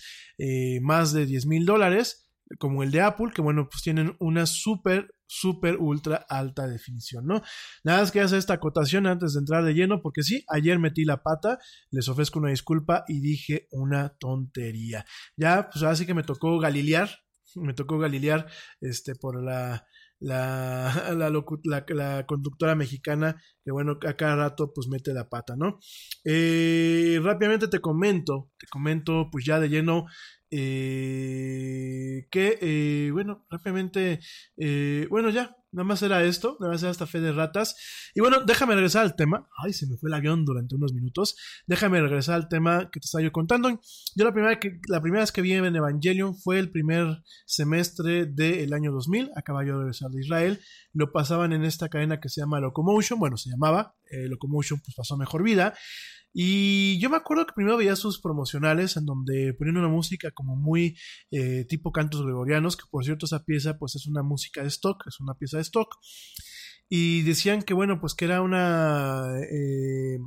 [0.81, 2.22] más de 10 mil dólares,
[2.59, 7.41] como el de Apple, que bueno, pues tienen una súper, súper, ultra alta definición, ¿no?
[7.83, 11.05] Nada más que hacer esta acotación antes de entrar de lleno, porque sí, ayer metí
[11.05, 11.57] la pata,
[11.91, 15.05] les ofrezco una disculpa y dije una tontería.
[15.37, 17.09] Ya, pues ahora sí que me tocó galilear,
[17.55, 18.47] me tocó galilear
[18.81, 19.85] este, por la,
[20.19, 25.29] la, la, locu- la- la conductora mexicana que bueno, a cada rato pues mete la
[25.29, 25.79] pata, ¿no?
[26.25, 30.05] Eh, rápidamente te comento, te comento pues ya de lleno
[30.53, 34.19] eh, que, eh, bueno, rápidamente,
[34.57, 37.75] eh, bueno, ya, nada más era esto, nada más era esta fe de ratas.
[38.15, 39.47] Y bueno, déjame regresar al tema.
[39.63, 41.35] Ay, se me fue el avión durante unos minutos.
[41.67, 43.69] Déjame regresar al tema que te estaba yo contando.
[44.15, 48.25] Yo la primera, que, la primera vez que vi en Evangelion fue el primer semestre
[48.25, 49.31] del año 2000.
[49.35, 50.61] Acaba yo de regresar de Israel.
[50.93, 53.19] Lo pasaban en esta cadena que se llama Locomotion.
[53.19, 55.73] Bueno, se llamaba eh, Locomotion, pues pasó mejor vida.
[56.35, 60.55] Y yo me acuerdo que primero veía sus promocionales en donde ponían una música como
[60.55, 60.97] muy
[61.29, 65.05] eh, tipo cantos gregorianos, que por cierto esa pieza pues es una música de stock,
[65.07, 65.97] es una pieza de stock.
[66.89, 69.25] Y decían que bueno, pues que era una...
[69.49, 70.19] Eh,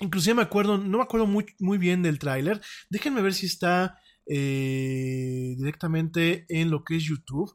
[0.00, 2.60] inclusive me acuerdo, no me acuerdo muy, muy bien del tráiler.
[2.88, 7.54] Déjenme ver si está eh, directamente en lo que es YouTube.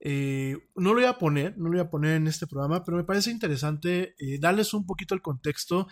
[0.00, 2.96] Eh, no lo voy a poner, no lo voy a poner en este programa, pero
[2.96, 5.86] me parece interesante darles un poquito el contexto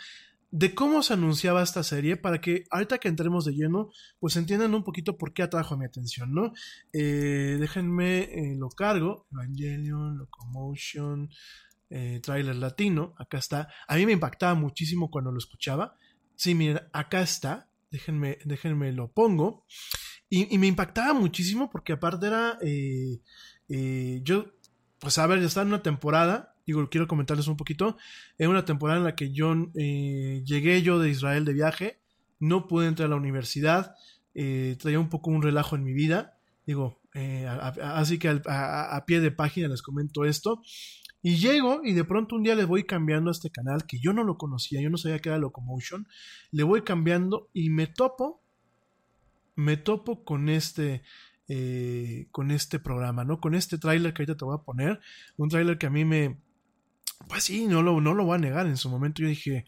[0.51, 4.75] de cómo se anunciaba esta serie para que ahorita que entremos de lleno, pues entiendan
[4.75, 6.53] un poquito por qué atrajo mi atención, ¿no?
[6.93, 11.29] Eh, déjenme, eh, lo cargo, Evangelion, Locomotion,
[11.91, 13.69] eh, trailer latino, acá está.
[13.87, 15.97] A mí me impactaba muchísimo cuando lo escuchaba.
[16.35, 19.67] Sí, miren, acá está, déjenme, déjenme lo pongo.
[20.31, 24.47] Y, y me impactaba muchísimo porque aparte era, eh, yo,
[24.99, 27.97] pues a ver, ya está en una temporada, digo, quiero comentarles un poquito,
[28.37, 31.99] en una temporada en la que yo eh, llegué yo de Israel de viaje,
[32.41, 33.95] no pude entrar a la universidad,
[34.35, 39.21] eh, traía un poco un relajo en mi vida, digo, eh, así que a, pie
[39.21, 40.61] de página les comento esto,
[41.23, 44.13] y llego y de pronto un día le voy cambiando a este canal que yo
[44.13, 46.07] no lo conocía, yo no sabía que era Locomotion,
[46.51, 48.43] le voy cambiando y me topo,
[49.57, 51.03] me topo con este,
[52.31, 53.41] con este programa, ¿no?
[53.41, 55.01] Con este tráiler que ahorita te voy a poner,
[55.39, 56.37] un tráiler que a mí me,
[57.29, 59.67] pues sí, no lo, no lo voy a negar, en su momento yo dije,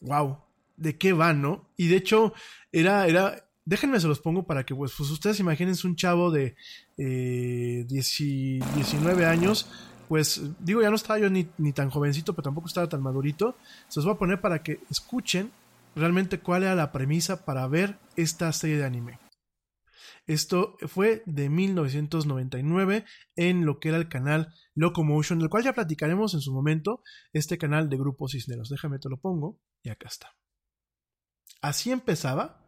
[0.00, 0.38] wow,
[0.76, 1.68] ¿de qué va, no?
[1.76, 2.32] Y de hecho,
[2.72, 6.56] era, era, déjenme se los pongo para que pues, pues ustedes imagínense un chavo de
[6.96, 9.68] eh, 10 y 19 años,
[10.08, 13.56] pues digo, ya no estaba yo ni, ni tan jovencito, pero tampoco estaba tan madurito,
[13.88, 15.50] se los voy a poner para que escuchen
[15.94, 19.18] realmente cuál era la premisa para ver esta serie de anime.
[20.26, 23.04] Esto fue de 1999
[23.36, 27.02] en lo que era el canal Locomotion, del cual ya platicaremos en su momento,
[27.32, 28.68] este canal de Grupo Cisneros.
[28.68, 30.36] Déjame te lo pongo y acá está.
[31.62, 32.66] Así empezaba.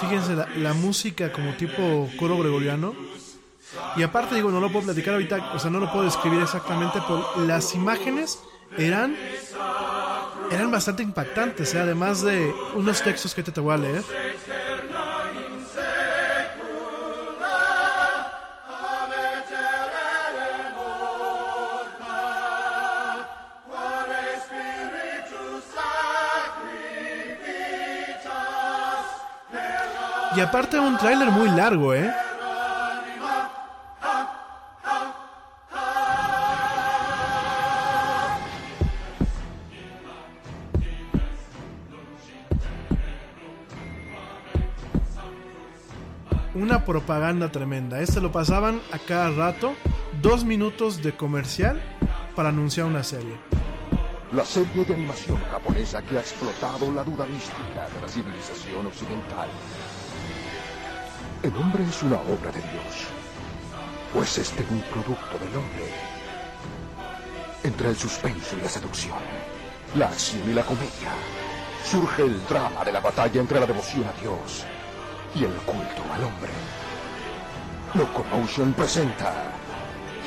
[0.00, 2.94] Fíjense la, música como tipo coro gregoriano.
[3.96, 6.98] Y aparte, digo, no lo puedo platicar ahorita, o sea, no lo puedo describir exactamente,
[7.06, 8.40] pero las imágenes
[8.76, 9.16] eran,
[10.50, 11.80] eran bastante impactantes, ¿eh?
[11.80, 14.02] además de unos textos que te, te voy a leer.
[30.40, 32.10] Y aparte un tráiler muy largo, ¿eh?
[46.54, 48.00] Una propaganda tremenda.
[48.00, 49.74] Este lo pasaban a cada rato,
[50.22, 51.82] dos minutos de comercial
[52.34, 53.36] para anunciar una serie.
[54.32, 59.50] La serie de animación japonesa que ha explotado la duda mística de la civilización occidental.
[61.42, 63.08] El hombre es una obra de Dios.
[64.14, 65.90] ¿O es este un producto del hombre?
[67.62, 69.16] Entre el suspenso y la seducción,
[69.94, 71.12] la acción y la comedia,
[71.82, 74.66] surge el drama de la batalla entre la devoción a Dios
[75.34, 76.52] y el culto al hombre.
[77.94, 79.32] Locomotion presenta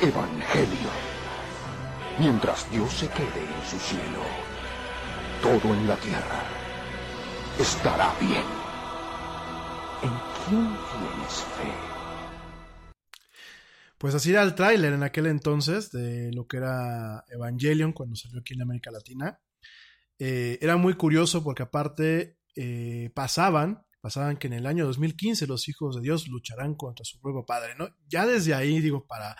[0.02, 0.90] Evangelio.
[2.18, 4.24] Mientras Dios se quede en su cielo,
[5.40, 6.42] todo en la tierra
[7.60, 8.63] estará bien.
[13.98, 18.40] Pues así era el tráiler en aquel entonces de lo que era Evangelion cuando salió
[18.40, 19.40] aquí en América Latina.
[20.18, 25.68] Eh, era muy curioso porque aparte eh, pasaban, pasaban que en el año 2015 los
[25.68, 27.88] hijos de Dios lucharán contra su propio padre, ¿no?
[28.08, 29.36] Ya desde ahí, digo, para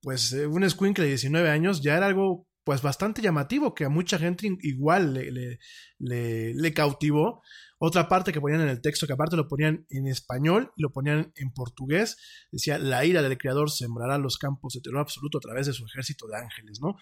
[0.00, 3.88] pues eh, un escuincle de 19 años ya era algo pues bastante llamativo que a
[3.88, 5.58] mucha gente igual le-
[6.54, 7.42] le cautivó.
[7.78, 10.90] Otra parte que ponían en el texto, que aparte lo ponían en español y lo
[10.90, 12.16] ponían en portugués,
[12.50, 15.86] decía, la ira del Creador sembrará los campos de terror absoluto a través de su
[15.86, 16.96] ejército de ángeles, ¿no?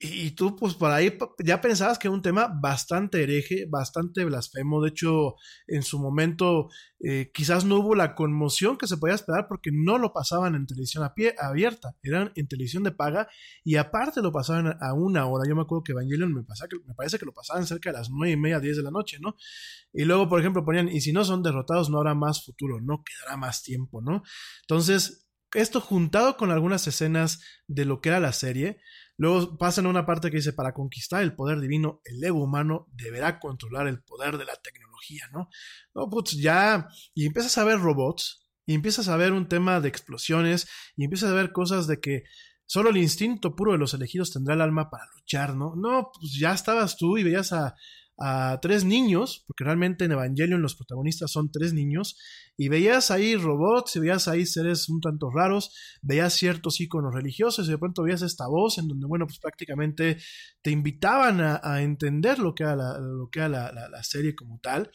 [0.00, 4.82] Y, tú, pues por ahí ya pensabas que era un tema bastante hereje, bastante blasfemo.
[4.82, 5.36] De hecho,
[5.66, 6.68] en su momento
[7.00, 10.66] eh, quizás no hubo la conmoción que se podía esperar porque no lo pasaban en
[10.66, 13.28] televisión a pie, abierta, eran en televisión de paga
[13.62, 15.48] y aparte lo pasaban a una hora.
[15.48, 17.98] Yo me acuerdo que Evangelion me, pasa que, me parece que lo pasaban cerca de
[17.98, 19.36] las nueve y media, 10 de la noche, ¿no?
[19.92, 23.04] Y luego, por ejemplo, ponían, y si no son derrotados, no habrá más futuro, no
[23.04, 24.22] quedará más tiempo, ¿no?
[24.62, 25.24] Entonces,
[25.54, 28.80] esto juntado con algunas escenas de lo que era la serie,
[29.16, 32.88] luego pasan a una parte que dice, para conquistar el poder divino, el ego humano
[32.92, 35.48] deberá controlar el poder de la tecnología, ¿no?
[35.94, 39.88] No, pues ya, y empiezas a ver robots, y empiezas a ver un tema de
[39.88, 42.24] explosiones, y empiezas a ver cosas de que
[42.66, 45.74] solo el instinto puro de los elegidos tendrá el alma para luchar, ¿no?
[45.76, 47.74] No, pues ya estabas tú y veías a,
[48.18, 52.18] a tres niños, porque realmente en Evangelion los protagonistas son tres niños,
[52.56, 57.66] y veías ahí robots, y veías ahí seres un tanto raros, veías ciertos iconos religiosos,
[57.66, 60.18] y de pronto veías esta voz en donde, bueno, pues prácticamente
[60.62, 64.58] te invitaban a, entender lo que era la, lo que era la, la- serie como
[64.60, 64.90] tal.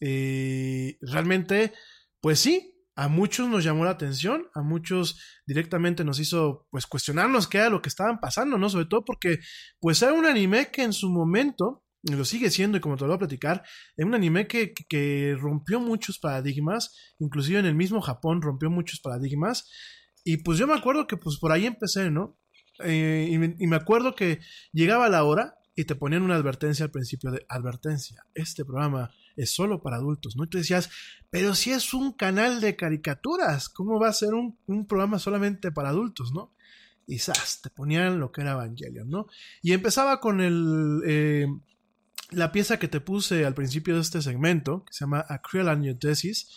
[0.00, 1.72] Eh, realmente,
[2.20, 7.48] pues sí, a muchos nos llamó la atención, a muchos directamente nos hizo pues cuestionarnos
[7.48, 8.68] qué era lo que estaban pasando, ¿no?
[8.68, 9.38] Sobre todo porque
[9.80, 13.08] pues era un anime que en su momento, lo sigue siendo y como te lo
[13.08, 13.62] voy a platicar,
[13.96, 19.00] es un anime que, que- rompió muchos paradigmas, inclusive en el mismo Japón rompió muchos
[19.00, 19.68] paradigmas,
[20.24, 22.38] y pues yo me acuerdo que pues por ahí empecé, ¿no?
[22.82, 24.40] Eh, y, me, y me acuerdo que
[24.72, 29.54] llegaba la hora y te ponían una advertencia al principio de advertencia, este programa es
[29.54, 30.44] solo para adultos, ¿no?
[30.44, 30.90] Y tú decías,
[31.30, 35.70] pero si es un canal de caricaturas, ¿cómo va a ser un, un programa solamente
[35.72, 36.54] para adultos, ¿no?
[37.06, 37.60] Y ¡zas!
[37.62, 39.26] te ponían lo que era Evangelion, ¿no?
[39.62, 41.46] Y empezaba con el, eh,
[42.30, 46.56] la pieza que te puse al principio de este segmento, que se llama Acryl Amniotesis,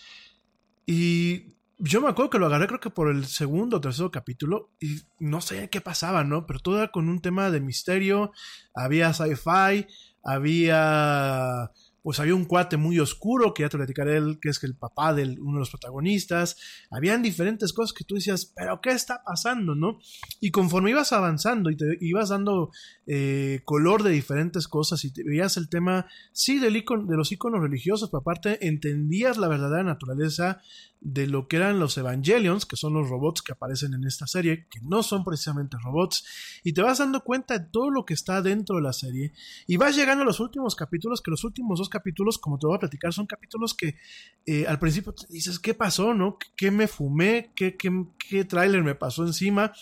[0.85, 4.71] y yo me acuerdo que lo agarré creo que por el segundo o tercer capítulo
[4.79, 6.45] y no sé qué pasaba, ¿no?
[6.45, 8.31] Pero todo era con un tema de misterio,
[8.73, 9.87] había sci-fi,
[10.23, 11.71] había
[12.03, 15.13] pues había un cuate muy oscuro, que ya te platicaré él, que es el papá
[15.13, 16.57] de uno de los protagonistas.
[16.91, 19.99] Habían diferentes cosas que tú decías, pero ¿qué está pasando, no?
[20.41, 22.71] Y conforme ibas avanzando y te ibas dando
[23.07, 27.31] eh, color de diferentes cosas y te veías el tema, sí, del icono, de los
[27.31, 30.61] iconos religiosos, pero aparte entendías la verdadera naturaleza
[31.03, 34.67] de lo que eran los Evangelions, que son los robots que aparecen en esta serie,
[34.69, 36.25] que no son precisamente robots,
[36.63, 39.33] y te vas dando cuenta de todo lo que está dentro de la serie,
[39.67, 42.77] y vas llegando a los últimos capítulos, que los últimos dos capítulos, como te voy
[42.77, 43.97] a platicar, son capítulos que
[44.45, 46.37] eh, al principio te dices, ¿qué pasó, no?
[46.55, 47.51] ¿Qué me fumé?
[47.53, 49.73] ¿Qué, qué, qué tráiler me pasó encima?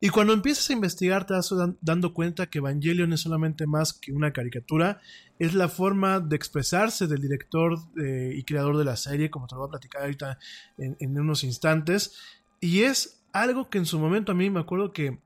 [0.00, 3.92] Y cuando empiezas a investigar te vas dan- dando cuenta que Evangelion es solamente más
[3.92, 5.00] que una caricatura,
[5.40, 9.54] es la forma de expresarse del director eh, y creador de la serie, como te
[9.56, 10.38] lo voy a platicar ahorita
[10.76, 12.16] en, en unos instantes,
[12.60, 15.18] y es algo que en su momento a mí me acuerdo que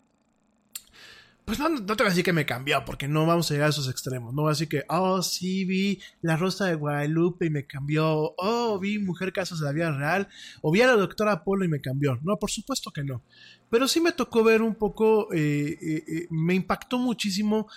[1.45, 3.67] pues no, no te voy a decir que me cambió, porque no vamos a llegar
[3.67, 4.33] a esos extremos.
[4.33, 8.35] No voy a decir que, oh, sí, vi La Rosa de Guadalupe y me cambió.
[8.39, 10.29] Oh, vi Mujer Casos de la Vida Real.
[10.61, 12.19] O vi a la Doctora Apolo y me cambió.
[12.23, 13.23] No, por supuesto que no.
[13.71, 17.69] Pero sí me tocó ver un poco, eh, eh, eh, me impactó muchísimo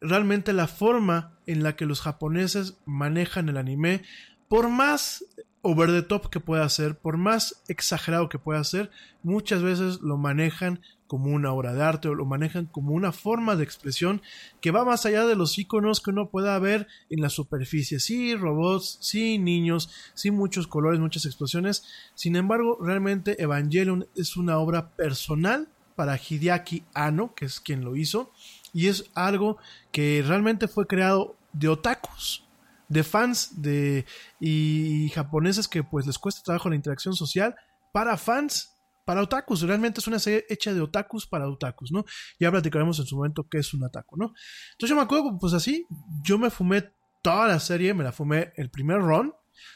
[0.00, 4.02] realmente la forma en la que los japoneses manejan el anime.
[4.48, 5.24] Por más
[5.62, 8.90] over the top que pueda ser, por más exagerado que pueda ser,
[9.22, 13.54] muchas veces lo manejan como una obra de arte o lo manejan como una forma
[13.54, 14.22] de expresión
[14.60, 18.00] que va más allá de los iconos que uno pueda ver en la superficie.
[18.00, 21.84] Sí, robots, sí, niños, sí, muchos colores, muchas explosiones.
[22.14, 27.94] Sin embargo, realmente Evangelion es una obra personal para Hideaki Anno, que es quien lo
[27.94, 28.32] hizo,
[28.72, 29.58] y es algo
[29.92, 32.42] que realmente fue creado de otakus
[32.92, 34.04] de fans de
[34.38, 37.54] y japoneses que pues les cuesta trabajo la interacción social
[37.92, 38.68] para fans
[39.04, 42.04] para otakus, realmente es una serie hecha de otakus para otakus, ¿no?
[42.38, 44.26] Ya platicaremos en su momento qué es un otaku, ¿no?
[44.72, 45.86] Entonces yo me acuerdo, pues así,
[46.22, 49.32] yo me fumé toda la serie, me la fumé el primer run,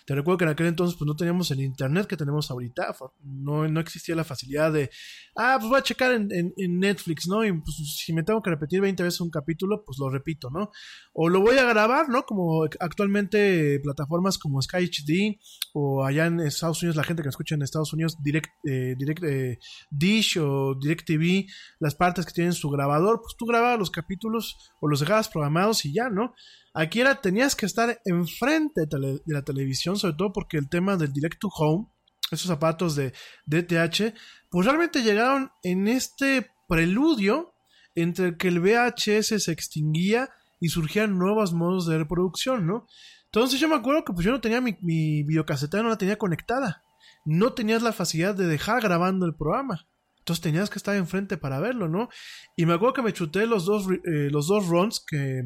[0.06, 3.66] te recuerdo que en aquel entonces pues no teníamos el internet que tenemos ahorita, no,
[3.68, 4.90] no existía la facilidad de,
[5.36, 7.44] ah, pues voy a checar en, en, Netflix, ¿no?
[7.44, 10.70] Y pues si me tengo que repetir 20 veces un capítulo, pues lo repito, ¿no?
[11.12, 12.24] O lo voy a grabar, ¿no?
[12.24, 15.38] Como actualmente plataformas como Sky HD
[15.72, 19.24] o allá en Estados Unidos, la gente que escucha en Estados Unidos, Direct, eh, direct
[19.24, 19.58] eh,
[19.90, 21.46] Dish o Direct TV,
[21.80, 25.84] las partes que tienen su grabador, pues tú grababas los capítulos o los dejabas programados
[25.84, 26.34] y ya, ¿no?
[26.78, 31.10] Aquí era, tenías que estar enfrente de, la televisión, sobre todo porque el tema del
[31.10, 31.86] direct to home,
[32.30, 33.14] esos zapatos de
[33.46, 34.12] DTH,
[34.50, 37.54] pues realmente llegaron en este preludio
[37.94, 40.28] entre que el VHS se extinguía
[40.60, 42.86] y surgían nuevos modos de reproducción, ¿no?
[43.24, 46.84] Entonces yo me acuerdo que pues yo no tenía mi, mi no la tenía conectada.
[47.24, 49.88] No tenías la facilidad de dejar grabando el programa.
[50.18, 52.10] Entonces tenías que estar enfrente para verlo, ¿no?
[52.54, 55.42] Y me acuerdo que me chuté los dos, eh, los dos runs que,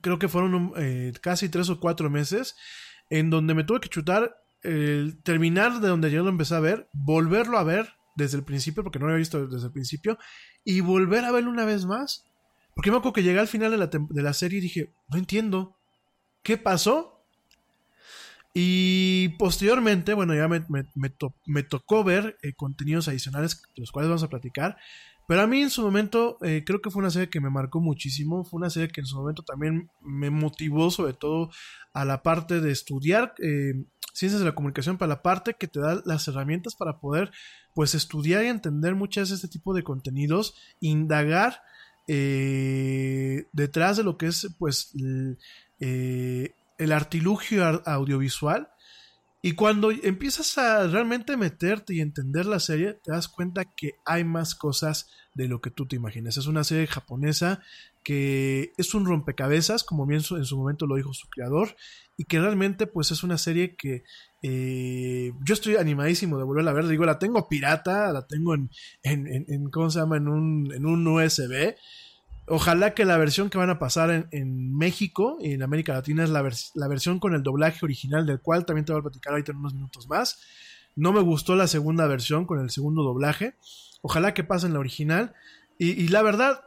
[0.00, 2.56] creo que fueron eh, casi tres o cuatro meses,
[3.10, 6.88] en donde me tuve que chutar el terminar de donde yo lo empecé a ver,
[6.92, 10.18] volverlo a ver desde el principio, porque no lo había visto desde el principio,
[10.64, 12.24] y volver a verlo una vez más.
[12.74, 15.18] Porque me acuerdo que llegué al final de la, de la serie y dije, no
[15.18, 15.76] entiendo,
[16.42, 17.16] ¿qué pasó?
[18.58, 20.64] Y posteriormente, bueno, ya me,
[21.44, 24.78] me, tocó ver eh, contenidos adicionales de los cuales vamos a platicar.
[25.26, 27.80] Pero a mí en su momento eh, creo que fue una serie que me marcó
[27.80, 31.50] muchísimo, fue una serie que en su momento también me motivó sobre todo
[31.92, 33.74] a la parte de estudiar eh,
[34.12, 37.32] ciencias de la comunicación, para la parte que te da las herramientas para poder
[37.74, 41.60] pues estudiar y entender muchas de este tipo de contenidos, indagar
[42.06, 45.38] eh, detrás de lo que es pues el,
[46.78, 48.68] el artilugio audiovisual
[49.46, 54.24] y cuando empiezas a realmente meterte y entender la serie, te das cuenta que hay
[54.24, 56.36] más cosas de lo que tú te imaginas.
[56.36, 57.62] Es una serie japonesa
[58.02, 61.76] que es un rompecabezas, como bien en su momento lo dijo su creador,
[62.16, 64.02] y que realmente pues es una serie que
[64.42, 66.88] eh, yo estoy animadísimo de volverla a ver.
[66.88, 68.68] Digo, la tengo pirata, la tengo en,
[69.04, 70.16] en, ¿cómo se llama?
[70.16, 71.76] En un, en un USB
[72.48, 76.30] Ojalá que la versión que van a pasar en, México y en América Latina es
[76.30, 76.42] la,
[76.88, 79.74] versión con el doblaje original, del cual también te voy a platicar ahorita en unos
[79.74, 80.40] minutos más.
[80.94, 83.56] No me gustó la segunda versión con el segundo doblaje.
[84.00, 85.34] Ojalá que pasen la original.
[85.78, 86.64] Y, la verdad,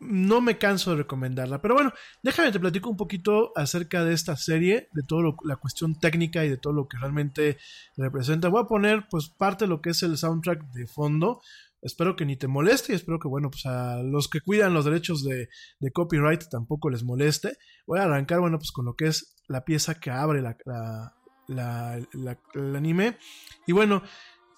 [0.00, 1.60] no me canso de recomendarla.
[1.60, 1.92] Pero bueno,
[2.22, 6.48] déjame te platico un poquito acerca de esta serie, de toda la cuestión técnica y
[6.48, 7.58] de todo lo que realmente
[7.96, 8.48] representa.
[8.48, 11.42] Voy a poner pues parte de lo que es el soundtrack de fondo.
[11.86, 14.84] Espero que ni te moleste y espero que, bueno, pues a los que cuidan los
[14.84, 15.48] derechos de,
[15.92, 17.56] copyright tampoco les moleste.
[17.86, 21.14] Voy a arrancar, bueno, pues con lo que es la pieza que abre la,
[21.46, 23.18] el anime.
[23.68, 24.02] Y bueno,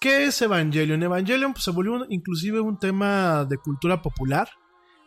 [0.01, 1.03] ¿qué es Evangelion?
[1.03, 4.49] Evangelion pues, se volvió inclusive un tema de cultura popular.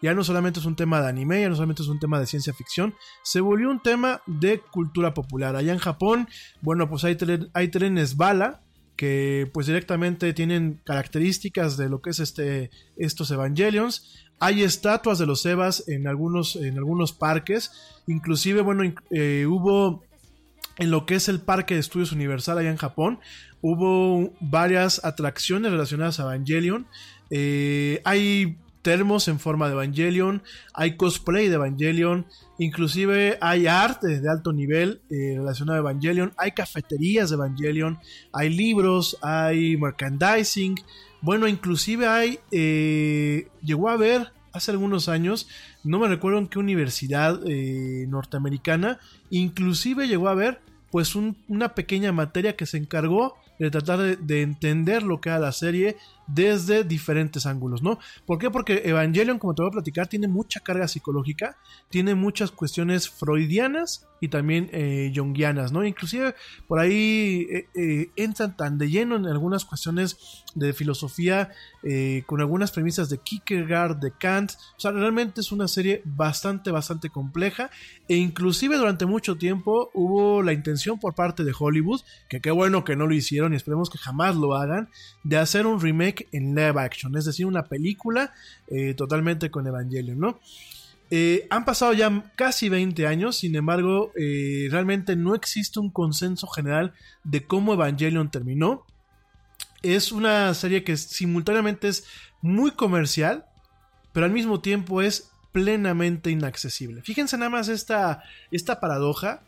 [0.04, 2.28] Ya no solamente es un tema de anime, ya no solamente es un tema de
[2.28, 2.94] ciencia ficción,
[3.24, 5.56] se volvió un tema de cultura popular.
[5.56, 6.28] Allá en Japón,
[6.62, 7.18] bueno, pues hay,
[7.54, 8.62] hay trenes bala,
[8.96, 14.26] que pues directamente tienen características de lo que es este, estos Evangelions.
[14.40, 17.72] Hay estatuas de los Evas en algunos, en algunos parques.
[18.08, 20.04] Inclusive, bueno, eh, hubo
[20.78, 23.20] en lo que es el Parque de Estudios Universal allá en Japón,
[23.62, 26.88] hubo varias atracciones relacionadas a Evangelion.
[27.30, 30.44] Eh, hay termos en forma de Evangelion,
[30.74, 32.26] hay cosplay de Evangelion,
[32.58, 38.00] inclusive hay arte de alto nivel eh, relacionado a Evangelion, hay cafeterías de Evangelion,
[38.34, 40.76] hay libros, hay merchandising,
[41.22, 45.48] bueno, inclusive hay, eh, llegó a haber hace algunos años,
[45.84, 49.00] no me recuerdo en qué universidad eh, norteamericana,
[49.30, 55.04] inclusive llegó a haber pues una pequeña materia que se encargó de tratar de, entender
[55.04, 55.96] lo que era la serie
[56.28, 58.00] desde diferentes ángulos, ¿no?
[58.26, 58.50] ¿Por qué?
[58.50, 61.58] Porque Evangelion, como te voy a platicar, tiene mucha carga psicológica,
[61.90, 65.84] tiene muchas cuestiones freudianas y también eh, jungianas, ¿no?
[65.84, 66.36] Inclusive
[66.68, 71.50] por ahí eh, eh, entran tan de lleno en algunas cuestiones de filosofía
[71.84, 76.70] eh, con algunas premisas de Kierkegaard, de Kant, o sea, realmente es una serie bastante,
[76.70, 77.72] bastante compleja
[78.08, 82.84] e inclusive durante mucho tiempo hubo la intención por parte de Hollywood, que qué bueno
[82.84, 84.90] que no lo hicieron y esperemos que jamás lo hagan,
[85.24, 88.34] de hacer un remake en live action, es decir, una película
[88.68, 90.40] eh, totalmente con Evangelion, ¿no?
[91.10, 96.48] Eh, han pasado ya casi 20 años, sin embargo, eh, realmente no existe un consenso
[96.48, 96.94] general
[97.24, 98.86] de cómo Evangelion terminó.
[99.82, 102.06] Es una serie que simultáneamente es
[102.42, 103.46] muy comercial,
[104.14, 107.02] pero al mismo tiempo es plenamente inaccesible.
[107.02, 109.42] Fíjense nada más esta, esta paradoja.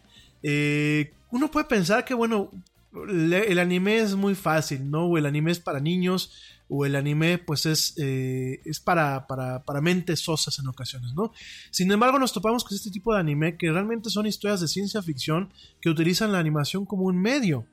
[1.32, 2.52] Uno puede pensar que, bueno,
[2.96, 5.18] el anime es muy fácil, ¿no?
[5.18, 6.32] El anime es para niños,
[6.70, 11.32] o el anime, pues es, eh, es para, para, para mentes sosas en ocasiones, ¿no?
[11.72, 15.02] Sin embargo, nos topamos con este tipo de anime que realmente son historias de ciencia
[15.02, 17.68] ficción que utilizan la animación como un medio.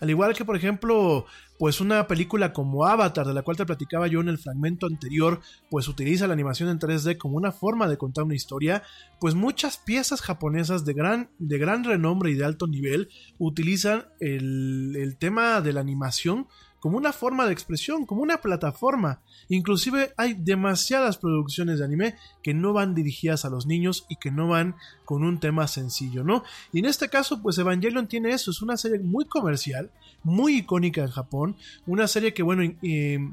[0.00, 1.26] Al igual que, por ejemplo,
[1.58, 5.40] pues una película como Avatar, de la cual te platicaba yo en el fragmento anterior,
[5.70, 8.82] pues utiliza la animación en 3D como una forma de contar una historia,
[9.20, 13.08] pues muchas piezas japonesas de gran, de gran renombre y de alto nivel
[13.38, 16.48] utilizan el, el tema de la animación
[16.82, 19.20] como una forma de expresión, como una plataforma.
[19.48, 24.32] Inclusive hay demasiadas producciones de anime que no van dirigidas a los niños y que
[24.32, 26.42] no van con un tema sencillo, ¿no?
[26.72, 29.92] Y en este caso, pues Evangelion tiene eso, es una serie muy comercial,
[30.24, 31.56] muy icónica en Japón,
[31.86, 33.30] una serie que, bueno, eh,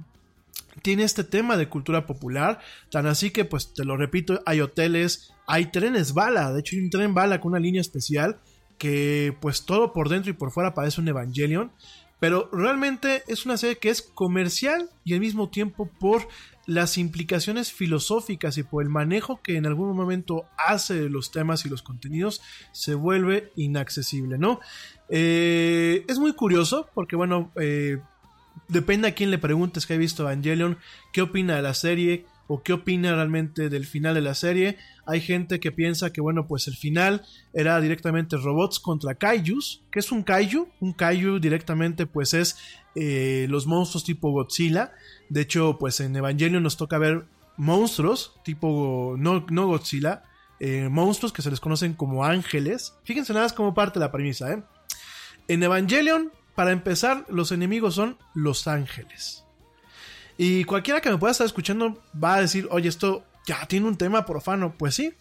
[0.83, 2.59] tiene este tema de cultura popular,
[2.91, 6.83] tan así que, pues te lo repito, hay hoteles, hay trenes bala, de hecho hay
[6.83, 8.39] un tren bala con una línea especial
[8.79, 11.71] que pues todo por dentro y por fuera parece un Evangelion,
[12.19, 16.27] pero realmente es una serie que es comercial y al mismo tiempo por
[16.65, 21.65] las implicaciones filosóficas y por el manejo que en algún momento hace de los temas
[21.65, 22.41] y los contenidos
[22.71, 24.59] se vuelve inaccesible, ¿no?
[25.09, 27.97] Eh, es muy curioso porque, bueno, eh,
[28.67, 30.77] depende a quién le preguntes que ha visto Evangelion,
[31.11, 34.77] qué opina de la serie o qué opina realmente del final de la serie.
[35.05, 37.21] Hay gente que piensa que, bueno, pues el final
[37.53, 39.83] era directamente robots contra kaijus.
[39.91, 40.67] ¿Qué es un kaiju?
[40.79, 42.57] Un kaiju directamente, pues es
[42.95, 44.91] eh, los monstruos tipo Godzilla.
[45.29, 50.23] De hecho, pues en Evangelion nos toca ver monstruos tipo, no, no Godzilla,
[50.59, 52.95] eh, monstruos que se les conocen como ángeles.
[53.03, 54.63] Fíjense nada más como parte de la premisa, ¿eh?
[55.47, 59.45] En Evangelion, para empezar, los enemigos son los ángeles.
[60.41, 63.97] Y cualquiera que me pueda estar escuchando va a decir, oye, esto ya tiene un
[63.97, 64.73] tema profano.
[64.77, 65.11] Pues sí.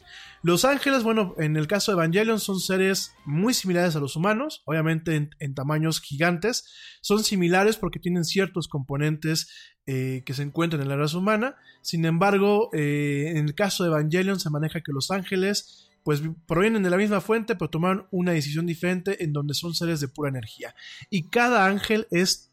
[0.45, 4.63] Los ángeles, bueno, en el caso de Evangelion son seres muy similares a los humanos,
[4.65, 6.73] obviamente en, tamaños gigantes.
[7.01, 9.51] Son similares porque tienen ciertos componentes
[9.87, 11.57] eh, que se encuentran en la raza humana.
[11.83, 16.85] Sin embargo, eh, en el caso de Evangelion se maneja que los ángeles pues provienen
[16.85, 20.31] de la misma fuente, pero tomaron una decisión diferente en donde son seres de pura
[20.31, 20.77] energía.
[21.11, 22.53] Y cada ángel es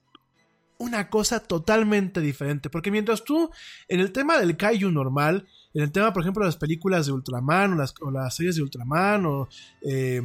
[0.78, 2.70] una cosa totalmente diferente.
[2.70, 3.50] Porque mientras tú,
[3.88, 7.12] en el tema del Kaiju normal, en el tema, por ejemplo, de las películas de
[7.12, 9.50] Ultraman o las, series de Ultraman o
[9.82, 10.22] eh,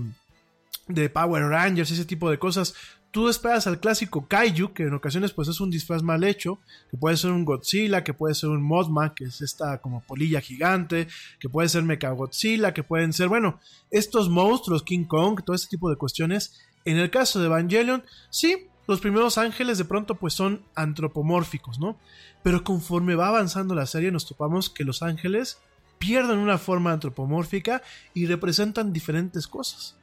[0.88, 2.74] de Power Rangers, ese tipo de cosas,
[3.10, 6.58] tú esperas al clásico Kaiju, que en ocasiones pues es un disfraz mal hecho,
[6.90, 10.40] que puede ser un Godzilla, que puede ser un Mothma, que es esta como polilla
[10.40, 11.08] gigante,
[11.38, 13.60] que puede ser Mechagodzilla, que pueden ser, bueno,
[13.90, 16.60] estos monstruos, King Kong, todo este tipo de cuestiones.
[16.84, 21.98] En el caso de Evangelion, sí, los primeros ángeles de pronto pues son antropomórficos, ¿no?
[22.42, 25.58] Pero conforme va avanzando la serie nos topamos que los ángeles
[25.98, 27.82] pierden una forma antropomórfica
[28.14, 29.96] y representan diferentes cosas.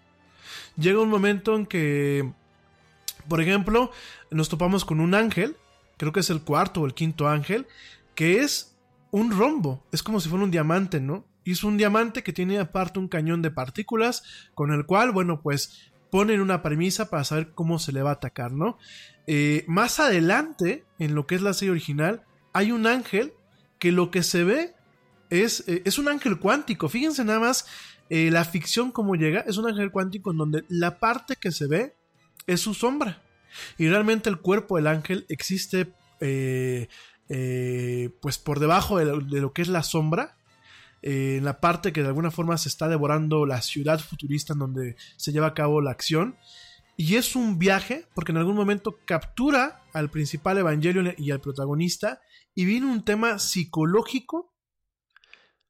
[0.78, 2.32] Llega un momento en que,
[3.28, 3.92] por ejemplo,
[4.30, 5.58] nos topamos con un ángel,
[5.98, 7.68] creo que es el cuarto o el quinto ángel,
[8.14, 8.78] que es
[9.10, 11.26] un rombo, es como si fuera un diamante, ¿no?
[11.44, 14.24] Y es un diamante que tiene aparte un cañón de partículas,
[14.54, 18.14] con el cual, bueno, pues ponen una premisa para saber cómo se le va a
[18.14, 18.78] atacar, ¿no?
[19.28, 22.24] Eh, más adelante, en lo que es la serie original,
[22.54, 23.34] hay un ángel
[23.78, 24.74] que lo que se ve
[25.30, 26.88] es, eh, es un ángel cuántico.
[26.88, 27.68] Fíjense nada más
[28.10, 29.42] eh, la ficción como llega.
[29.42, 31.94] Es un ángel cuántico en donde la parte que se ve
[32.48, 33.22] es su sombra.
[33.78, 35.94] Y realmente el cuerpo del ángel existe
[38.22, 40.37] pues por debajo de lo, de lo, que es la sombra.
[41.02, 44.96] En la parte que de alguna forma se está devorando la ciudad futurista en donde
[45.16, 46.38] se lleva a cabo la acción.
[46.96, 52.22] Y es un viaje, porque en algún momento captura al principal Evangelion y al protagonista,
[52.56, 54.54] y viene un tema psicológico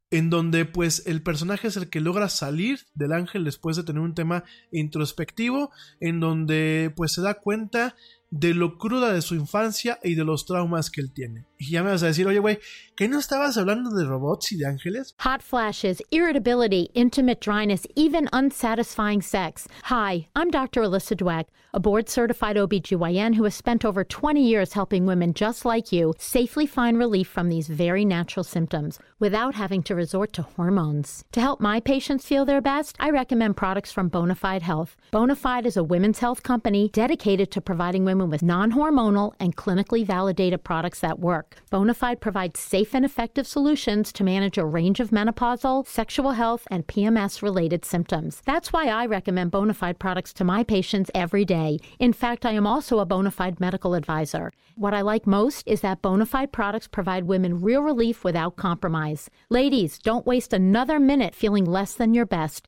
[0.10, 4.02] en donde pues el personaje es el que logra salir del ángel después de tener
[4.02, 7.96] un tema introspectivo, en donde pues se da cuenta
[8.30, 11.46] de lo cruda de su infancia y de los traumas que él tiene.
[11.58, 12.60] Y ya me vas a decir, oye, güey,
[12.96, 15.16] ¿que no estabas hablando de robots y de ángeles?
[15.20, 19.68] Hot flashes, irritability, intimate dryness, even unsatisfying sex.
[19.86, 20.82] Hi, I'm Dr.
[20.82, 25.66] Alyssa Dweck, a board certified OBGYN who has spent over 20 years helping women just
[25.66, 30.44] like you safely find relief from these very natural symptoms without having to resort to
[30.44, 31.24] hormones.
[31.32, 34.96] To help my patients feel their best, I recommend products from Bonafide Health.
[35.12, 40.04] Bonafide is a women's health company dedicated to providing women with non hormonal and clinically
[40.06, 41.58] validated products that work.
[41.72, 46.88] Bonafide provides safe and effective solutions to manage a range of menopausal, sexual health, and
[46.88, 48.42] PMS related symptoms.
[48.46, 51.80] That's why I recommend Bonafide products to my patients every day.
[52.00, 54.52] In fact, I am also a Bonafide medical advisor.
[54.76, 59.30] What I like most is that Bonafide products provide women real relief without compromise.
[59.50, 62.68] Ladies, don't waste another minute feeling less than your best.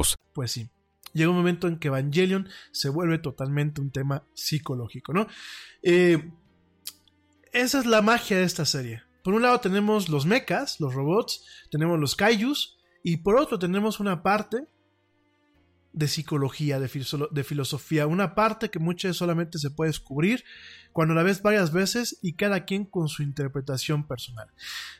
[0.33, 0.69] Pues sí.
[1.13, 5.27] Llega un momento en que Evangelion se vuelve totalmente un tema psicológico, ¿no?
[5.83, 6.31] Eh,
[7.51, 9.03] esa es la magia de esta serie.
[9.23, 13.99] Por un lado tenemos los mechas, los robots, tenemos los kaijus, y por otro tenemos
[13.99, 14.67] una parte
[15.93, 20.45] de psicología, de, filo- de filosofía, una parte que muchas solamente se puede descubrir
[20.93, 24.47] cuando la ves varias veces y cada quien con su interpretación personal.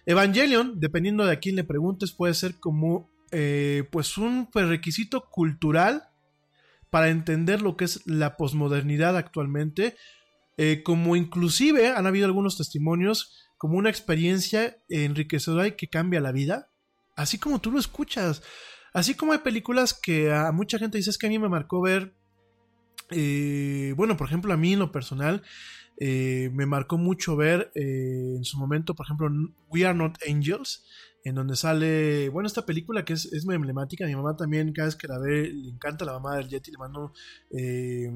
[0.05, 6.09] Evangelion, dependiendo de a quién le preguntes, puede ser como eh, pues un requisito cultural
[6.89, 9.95] para entender lo que es la posmodernidad actualmente,
[10.57, 16.33] eh, como inclusive han habido algunos testimonios como una experiencia enriquecedora y que cambia la
[16.33, 16.69] vida,
[17.15, 18.43] así como tú lo escuchas.
[18.93, 21.81] Así como hay películas que a mucha gente dice es que a mí me marcó
[21.81, 22.13] ver,
[23.11, 25.43] eh, bueno, por ejemplo, a mí en lo personal,
[25.99, 29.29] me marcó mucho ver en su momento, por ejemplo,
[29.69, 30.83] We Are Not Angels,
[31.23, 34.87] en donde sale, bueno, esta película que es, es muy emblemática, mi mamá también cada
[34.87, 37.13] vez que la ve le encanta la mamá del Yeti, le mando...
[37.51, 38.09] eh,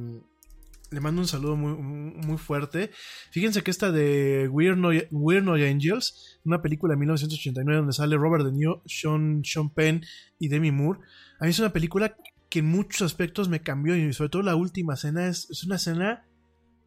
[0.92, 2.92] le mando un saludo muy, muy fuerte.
[3.32, 8.52] Fíjense que esta de We're No, Angels, una película de 1989 donde sale Robert De
[8.52, 10.06] Niro, Sean, Sean Penn
[10.40, 11.00] y Demi Moore.
[11.40, 12.16] A mí es una película
[12.50, 15.76] que en muchos aspectos me cambió y sobre todo la última escena es, es una
[15.76, 16.26] escena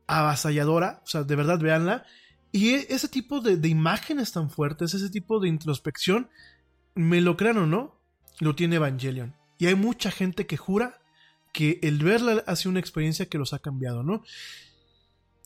[0.07, 1.01] avasalladora.
[1.05, 2.07] O sea, de verdad, véanla.
[2.53, 6.29] Y e- ese tipo de, de imágenes tan fuertes, ese tipo de introspección,
[6.95, 8.01] me lo crean o no,
[8.41, 9.35] lo tiene Evangelion.
[9.59, 11.01] Y hay mucha gente que jura
[11.53, 14.23] que el verla ha sido una experiencia que los ha cambiado, ¿no?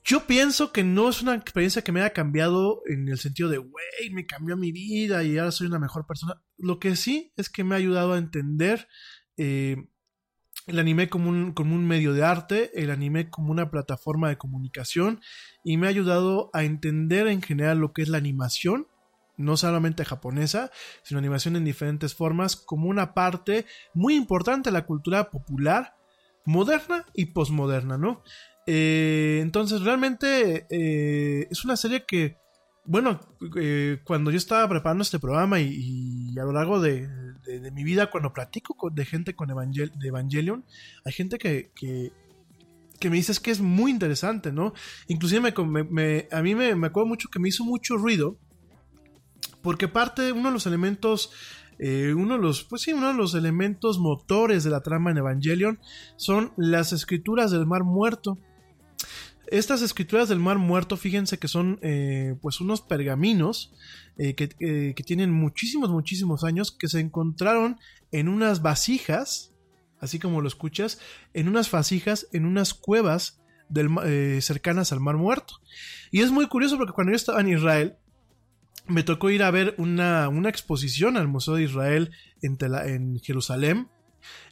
[0.04, 3.58] Yo pienso que no es una experiencia que me haya cambiado en el sentido de,
[3.58, 6.42] güey, me cambió mi vida y ahora soy una mejor persona.
[6.58, 8.88] Lo que sí es que me ha ayudado a entender
[9.36, 9.76] eh,
[10.66, 14.38] el anime como un, como un medio de arte, el anime como una plataforma de
[14.38, 15.20] comunicación
[15.64, 18.86] y me ha ayudado a entender en general lo que es la animación,
[19.36, 20.70] no solamente japonesa,
[21.02, 25.96] sino animación en diferentes formas, como una parte muy importante de la cultura popular,
[26.44, 28.22] moderna y posmoderna, ¿no?
[28.66, 32.38] Eh, entonces, realmente eh, es una serie que,
[32.84, 33.20] bueno,
[33.56, 37.08] eh, cuando yo estaba preparando este programa y, y a lo largo de,
[37.52, 40.64] de- de mi vida, cuando platico de gente con Evangel- de Evangelion,
[41.04, 42.12] hay gente que, que,
[43.10, 44.72] me dice es que es muy interesante, ¿no?
[45.08, 45.52] Inclusive
[45.90, 48.36] me- a mí me, acuerdo mucho que me hizo mucho ruido
[49.60, 51.30] porque parte uno de los elementos
[51.78, 55.16] eh, uno de los pues sí uno de los elementos motores de la trama en
[55.18, 55.80] Evangelion
[56.16, 58.38] son las escrituras del Mar Muerto
[59.46, 63.72] estas escrituras del Mar Muerto fíjense que son eh, pues unos pergaminos
[64.18, 67.78] eh, que, eh, que tienen muchísimos muchísimos años que se encontraron
[68.12, 69.52] en unas vasijas
[70.00, 70.98] así como lo escuchas
[71.34, 73.38] en unas vasijas en unas cuevas
[74.40, 75.54] cercanas al Mar Muerto.
[76.10, 77.96] Y es muy curioso porque cuando yo estaba en Israel
[78.86, 82.10] me tocó ir a ver una, una exposición al Museo de Israel
[82.42, 83.88] en, en Jerusalén,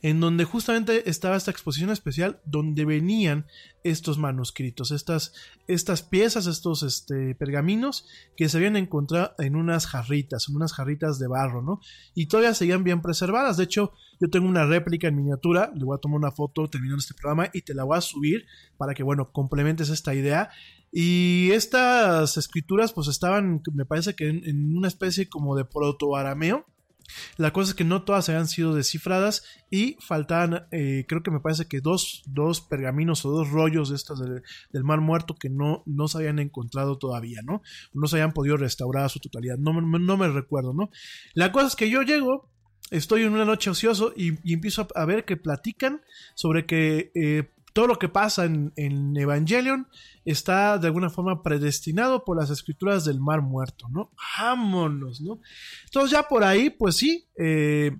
[0.03, 3.47] en donde justamente estaba esta exposición especial donde venían
[3.83, 5.33] estos manuscritos, estas,
[5.67, 8.07] estas piezas, estos este, pergaminos
[8.37, 11.81] que se habían encontrado en unas jarritas, en unas jarritas de barro, ¿no?
[12.15, 13.57] Y todavía seguían bien preservadas.
[13.57, 17.01] De hecho, yo tengo una réplica en miniatura, le voy a tomar una foto terminando
[17.01, 18.45] este programa y te la voy a subir
[18.77, 20.51] para que, bueno, complementes esta idea.
[20.93, 26.67] Y estas escrituras pues estaban, me parece que en, en una especie como de proto-arameo.
[27.37, 31.41] La cosa es que no todas habían sido descifradas y faltaban, eh, creo que me
[31.41, 34.43] parece que dos, dos pergaminos o dos rollos de estos del,
[34.73, 37.63] del Mar Muerto que no, no se habían encontrado todavía, ¿no?
[37.93, 40.91] No se habían podido restaurar a su totalidad, no, no me recuerdo, ¿no?
[41.35, 42.51] La cosa es que yo llego,
[42.91, 46.01] estoy en una noche ocioso y, empiezo a, a ver que platican
[46.35, 49.89] sobre que eh, todo lo que pasa en, en Evangelion
[50.25, 54.13] está de alguna forma predestinado por las escrituras del Mar Muerto, ¿no?
[54.39, 55.41] Vámonos, ¿no?
[55.85, 57.97] Entonces ya por ahí, pues sí, eh,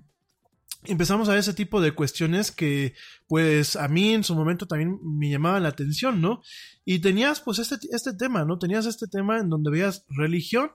[0.85, 2.93] empezamos a ver ese tipo de cuestiones que
[3.27, 6.41] pues a mí en su momento también me llamaban la atención, ¿no?
[6.85, 8.57] Y tenías pues este, este tema, ¿no?
[8.57, 10.71] Tenías este tema en donde veías religión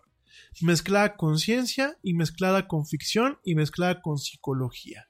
[0.62, 5.08] mezclada con ciencia y mezclada con ficción y mezclada con psicología.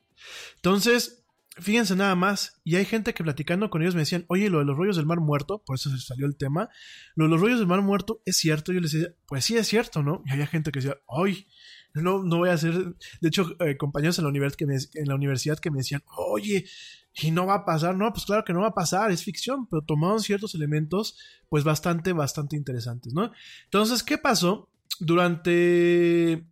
[0.57, 1.25] Entonces,
[1.59, 4.65] fíjense nada más, y hay gente que platicando con ellos me decían, oye, lo de
[4.65, 6.69] los rollos del mar muerto, por eso se salió el tema,
[7.15, 9.66] lo de los rollos del mar muerto es cierto, yo les decía, pues sí es
[9.66, 10.23] cierto, ¿no?
[10.27, 11.47] Y había gente que decía, ay,
[11.95, 15.09] no, no voy a hacer, de hecho, eh, compañeros en la, universidad que me, en
[15.09, 16.66] la universidad que me decían, oye,
[17.15, 19.66] y no va a pasar, no, pues claro que no va a pasar, es ficción,
[19.69, 21.19] pero tomaron ciertos elementos,
[21.49, 23.33] pues bastante, bastante interesantes, ¿no?
[23.65, 24.69] Entonces, ¿qué pasó?
[25.01, 26.47] Durante,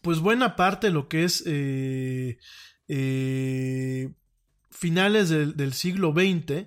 [0.00, 2.38] pues buena parte de lo que es eh,
[2.94, 4.12] eh,
[4.70, 6.66] finales del, siglo XX,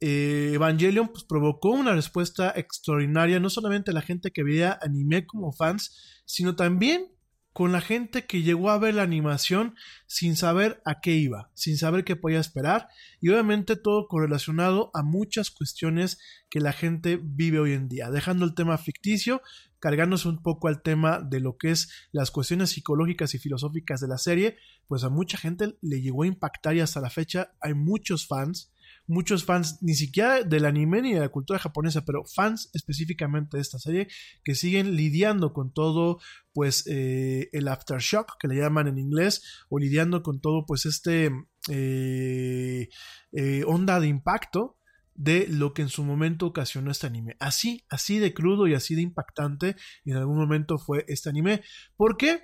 [0.00, 5.52] eh, Evangelion pues, provocó una respuesta extraordinaria, no solamente la gente que veía anime como
[5.52, 7.12] fans, sino también
[7.52, 9.74] con la gente que llegó a ver la animación
[10.06, 12.88] sin saber a qué iba, sin saber qué podía esperar,
[13.20, 18.46] y obviamente todo correlacionado a muchas cuestiones que la gente vive hoy en día, dejando
[18.46, 19.42] el tema ficticio,
[19.78, 24.08] cargándose un poco al tema de lo que es las cuestiones psicológicas y filosóficas de
[24.08, 27.74] la serie, pues a mucha gente le llegó a impactar y hasta la fecha hay
[27.74, 28.72] muchos fans,
[29.06, 33.62] muchos fans ni siquiera del anime ni de la cultura japonesa, pero fans específicamente de
[33.62, 34.08] esta serie
[34.44, 36.18] que siguen lidiando con todo
[36.52, 41.30] pues eh, el aftershock que le llaman en inglés o lidiando con todo pues este
[41.68, 42.88] eh,
[43.32, 44.78] eh, onda de impacto
[45.16, 47.36] de lo que en su momento ocasionó este anime.
[47.40, 51.62] Así, así de crudo y así de impactante en algún momento fue este anime.
[51.96, 52.42] ¿Por qué?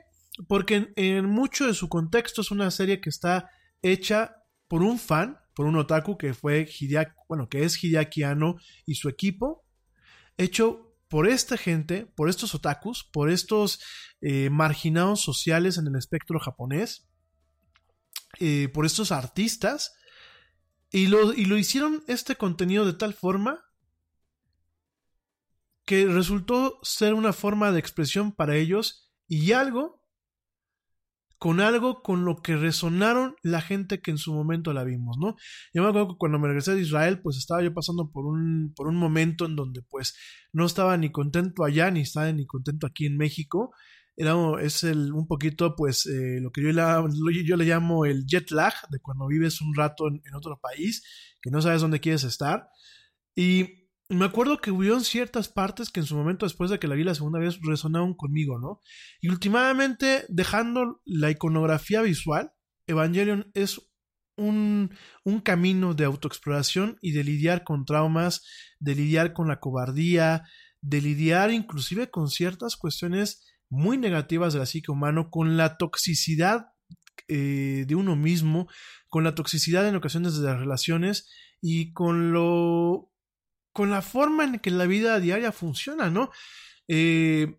[0.48, 3.50] Porque en, mucho de su contexto es una serie que está
[3.82, 4.36] hecha
[4.68, 8.94] por un fan, por un otaku que fue Hideaki, bueno, que es Hideaki Anno y
[8.94, 9.66] su equipo,
[10.38, 13.80] hecho por esta gente, por estos otakus, por estos
[14.22, 17.06] eh, marginados sociales en el espectro japonés,
[18.40, 19.92] eh, por estos artistas,
[20.92, 23.64] y lo, y lo hicieron este contenido de tal forma
[25.84, 30.02] que resultó ser una forma de expresión para ellos y algo
[31.38, 35.34] con algo con lo que resonaron la gente que en su momento la vimos, ¿no?
[35.74, 38.72] Yo me acuerdo que cuando me regresé de Israel, pues estaba yo pasando por un,
[38.76, 40.14] por un momento en donde pues
[40.52, 43.74] no estaba ni contento allá, ni estaba ni contento aquí en México.
[44.16, 48.50] Era, es el, un poquito pues eh, lo que yo, yo le llamo el jet
[48.50, 51.02] lag, de cuando vives un rato en, en otro país,
[51.40, 52.68] que no sabes dónde quieres estar.
[53.34, 53.82] Y
[54.12, 57.04] me acuerdo que hubieron ciertas partes que en su momento después de que la vi
[57.04, 58.80] la segunda vez resonaron conmigo, ¿no?
[59.20, 62.52] Y últimamente, dejando la iconografía visual,
[62.86, 63.80] Evangelion es
[64.36, 64.94] un,
[65.24, 68.44] un, camino de autoexploración y de lidiar con traumas,
[68.80, 70.44] de lidiar con la cobardía,
[70.80, 76.74] de lidiar inclusive con ciertas cuestiones muy negativas de la psique humano, con la toxicidad
[77.26, 78.68] eh, de uno mismo,
[79.08, 81.30] con la toxicidad en ocasiones de las relaciones
[81.62, 83.10] y con lo
[83.72, 86.30] con la forma en que la vida diaria funciona, ¿no?
[86.86, 87.56] Eh,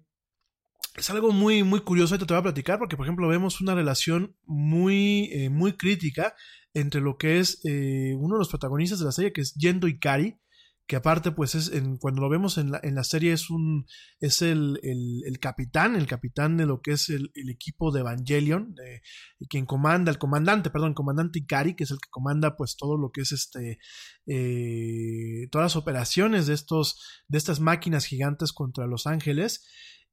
[0.96, 3.74] es algo muy, muy curioso, ahorita te voy a platicar, porque por ejemplo vemos una
[3.74, 6.36] relación muy, eh, muy crítica
[6.76, 10.38] entre lo que es uno de los protagonistas de la serie, que es Yendo Ikari,
[10.86, 13.86] que aparte pues es, en, cuando lo vemos en la, en la, serie es un,
[14.20, 19.02] es el, el, capitán, el capitán de lo que es el, equipo de Evangelion, de,
[19.50, 22.98] quien comanda, el comandante, perdón, el comandante Ikari, que es el que comanda pues todo
[22.98, 23.80] lo que es este,
[24.28, 29.66] eh, todas las operaciones de estos, de estas máquinas gigantes contra Los Ángeles,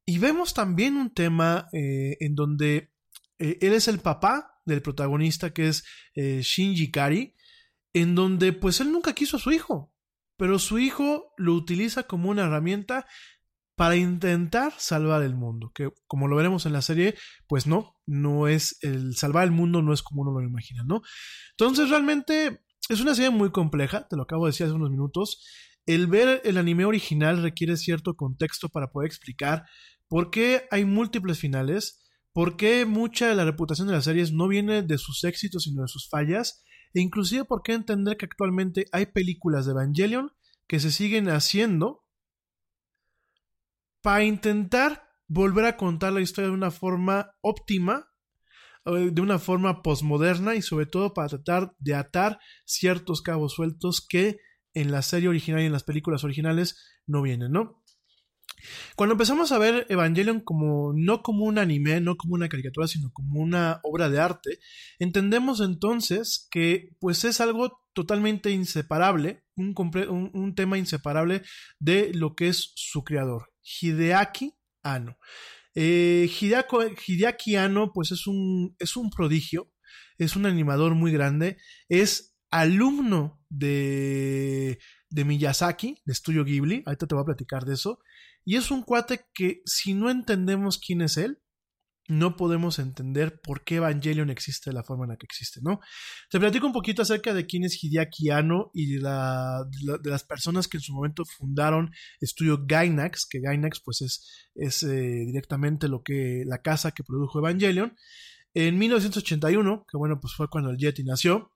[0.05, 2.91] y vemos también un tema eh, en donde
[3.39, 5.83] eh, él es el papá del protagonista que es
[6.15, 7.35] eh, Shinji Ikari,
[7.93, 9.90] en donde pues él nunca quiso a su hijo,
[10.41, 13.05] pero su hijo lo utiliza como una herramienta
[13.75, 17.13] para intentar salvar el mundo, que como lo veremos en la serie,
[17.45, 21.03] pues no, no es el salvar el mundo no es como uno lo imagina, ¿no?
[21.51, 25.45] Entonces realmente es una serie muy compleja, te lo acabo de decir hace unos minutos.
[25.85, 29.65] El ver el anime original requiere cierto contexto para poder explicar
[30.07, 32.01] por qué hay múltiples finales,
[32.33, 35.83] por qué mucha de la reputación de las series no viene de sus éxitos sino
[35.83, 36.63] de sus fallas,
[36.93, 40.31] e inclusive por qué entender que actualmente hay películas de Evangelion
[40.67, 42.05] que se siguen haciendo
[44.01, 48.09] para intentar volver a contar la historia de una forma óptima,
[48.85, 54.05] eh, de una forma posmoderna y sobre todo para tratar de atar ciertos cabos sueltos
[54.07, 54.39] que
[54.73, 57.80] en la serie original y en las películas originales no vienen, ¿no?
[58.95, 63.11] Cuando empezamos a ver Evangelion como no como un anime, no como una caricatura, sino
[63.11, 64.59] como una obra de arte,
[64.99, 69.73] entendemos entonces que pues es algo totalmente inseparable, un,
[70.33, 71.41] un- tema inseparable
[71.79, 75.17] de lo que es su creador, Hideaki Anno.
[75.75, 76.29] Eh,
[77.07, 79.71] Hideaki Anno pues es un, es un prodigio,
[80.17, 81.57] es un animador muy grande,
[81.89, 84.79] es alumno de,
[85.09, 87.99] de Miyazaki, de Studio Ghibli, ahorita te voy a platicar de eso,
[88.45, 91.39] y es un cuate que si no entendemos quién es él,
[92.07, 95.79] no podemos entender por qué Evangelion existe de la forma en la que existe, ¿no?
[96.29, 99.97] Te platico un poquito acerca de quién es Hideaki Anno y de, la- de la-
[99.97, 104.83] de las personas que en su momento fundaron Estudio Gainax, que Gainax pues es, es
[104.83, 107.95] eh, directamente lo que, la casa que produjo Evangelion.
[108.53, 111.53] En 1981, que bueno, pues fue cuando el Yeti nació,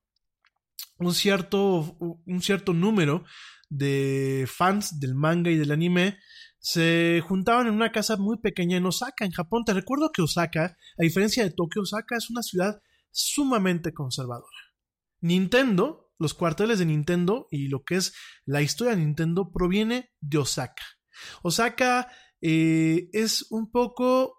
[1.00, 3.26] un cierto, un cierto número
[3.70, 6.18] de fans del manga y del anime
[6.66, 9.66] se juntaban en una casa muy pequeña en Osaka, en Japón.
[9.66, 12.82] Te recuerdo que Osaka, a diferencia de Tokio, Osaka es una ciudad
[13.12, 14.58] sumamente conservadora.
[15.22, 18.16] Nintendo, los cuarteles de Nintendo y lo que es
[18.46, 20.82] la historia de Nintendo proviene de Osaka.
[21.44, 22.12] Osaka
[22.42, 24.34] eh, es un poco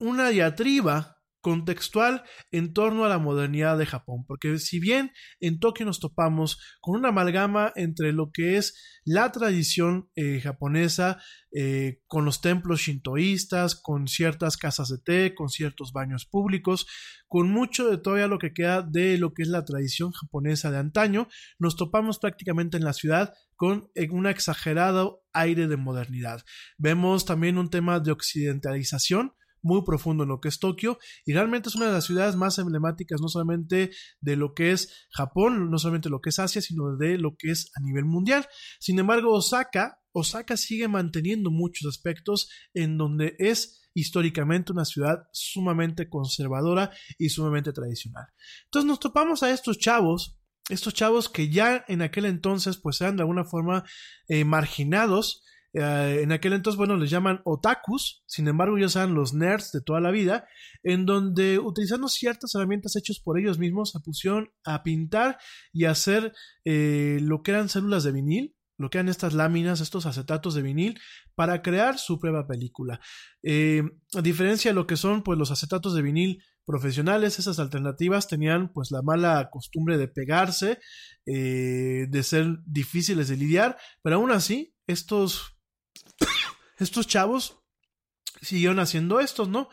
[0.00, 1.13] una diatriba
[1.44, 6.58] contextual en torno a la modernidad de Japón, porque si bien en Tokio nos topamos
[6.80, 11.22] con una amalgama entre lo que es la tradición eh, japonesa,
[11.52, 16.86] eh, con los templos shintoístas, con ciertas casas de té, con ciertos baños públicos,
[17.28, 20.78] con mucho de todavía lo que queda de lo que es la tradición japonesa de
[20.78, 26.42] antaño, nos topamos prácticamente en la ciudad con eh, un exagerado aire de modernidad.
[26.78, 29.34] Vemos también un tema de occidentalización,
[29.64, 32.58] muy profundo en lo que es Tokio y realmente es una de las ciudades más
[32.58, 36.96] emblemáticas no solamente de lo que es Japón, no solamente lo que es Asia, sino
[36.96, 38.46] de lo que es a nivel mundial.
[38.78, 46.08] Sin embargo, Osaka, Osaka sigue manteniendo muchos aspectos en donde es históricamente una ciudad sumamente
[46.08, 48.26] conservadora y sumamente tradicional.
[48.64, 50.38] Entonces nos topamos a estos chavos,
[50.68, 53.84] estos chavos que ya en aquel entonces pues eran de alguna forma
[54.28, 55.44] eh, marginados,
[55.76, 59.80] Uh, en aquel entonces, bueno, les llaman otakus, sin embargo, ellos eran los nerds de
[59.80, 60.46] toda la vida,
[60.84, 65.36] en donde utilizando ciertas herramientas hechas por ellos mismos, se pusieron a pintar
[65.72, 66.32] y a hacer
[66.64, 70.62] eh, lo que eran células de vinil, lo que eran estas láminas, estos acetatos de
[70.62, 71.00] vinil,
[71.34, 73.00] para crear su prueba película.
[73.42, 73.82] Eh,
[74.14, 78.72] a diferencia de lo que son pues, los acetatos de vinil profesionales, esas alternativas tenían
[78.72, 80.78] pues la mala costumbre de pegarse,
[81.26, 85.53] eh, de ser difíciles de lidiar, pero aún así, estos
[86.78, 87.58] estos chavos
[88.40, 89.68] siguieron haciendo estos, ¿no?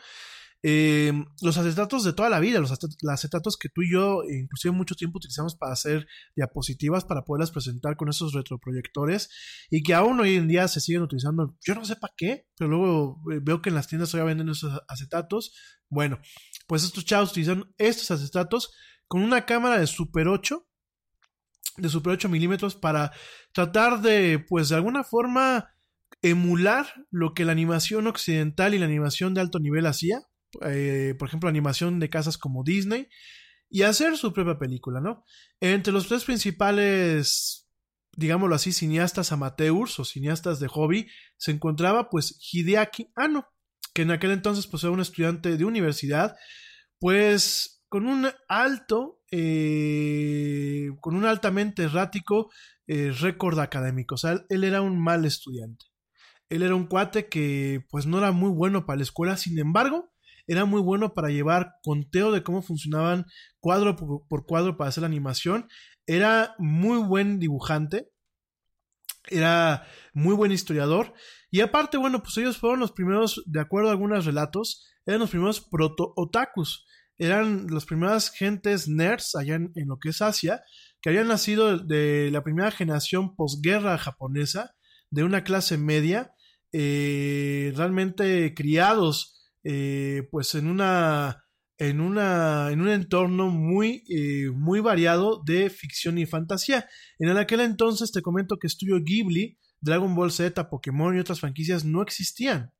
[0.63, 1.11] Eh,
[1.41, 5.17] los acetatos de toda la vida, los acetatos que tú y yo, inclusive mucho tiempo
[5.17, 9.29] utilizamos para hacer diapositivas, para poderlas presentar con esos retroproyectores,
[9.71, 12.69] y que aún hoy en día se siguen utilizando, yo no sé para qué, pero
[12.69, 15.55] luego veo que en las tiendas todavía venden esos acetatos.
[15.89, 16.19] Bueno,
[16.67, 18.71] pues estos chavos utilizan estos acetatos
[19.07, 20.63] con una cámara de Super 8,
[21.77, 23.11] de Super 8 milímetros, para
[23.51, 25.73] tratar de, pues de alguna forma,
[26.21, 30.21] emular lo que la animación occidental y la animación de alto nivel hacía,
[30.61, 33.07] eh, por ejemplo, animación de casas como Disney,
[33.69, 35.23] y hacer su propia película, ¿no?
[35.61, 37.69] Entre los tres principales,
[38.15, 41.07] digámoslo así, cineastas amateurs o cineastas de hobby,
[41.37, 43.47] se encontraba pues Hideaki Anno,
[43.93, 46.35] que en aquel entonces pues era un estudiante de universidad,
[46.99, 52.51] pues con un alto, eh, con un altamente errático
[52.87, 55.90] eh, récord académico, o sea, él era un mal estudiante.
[56.51, 60.11] Él era un cuate que pues no era muy bueno para la escuela, sin embargo,
[60.47, 63.25] era muy bueno para llevar conteo de cómo funcionaban
[63.61, 65.69] cuadro por, cuadro para hacer la animación.
[66.05, 68.11] Era muy buen dibujante,
[69.29, 71.13] era muy buen historiador.
[71.51, 75.29] Y aparte, bueno, pues ellos fueron los primeros, de acuerdo a algunos relatos, eran los
[75.29, 76.85] primeros proto-otakus.
[77.17, 80.61] Eran las primeras gentes nerds allá en, lo que es Asia,
[81.01, 84.75] que habían nacido de la primera generación posguerra japonesa,
[85.11, 86.33] de una clase media,
[86.73, 91.45] eh, realmente criados eh, pues en una
[91.77, 96.87] en una en un entorno muy eh, muy variado de ficción y fantasía
[97.19, 101.83] en aquel entonces te comento que Studio Ghibli Dragon Ball Z Pokémon y otras franquicias
[101.83, 102.71] no existían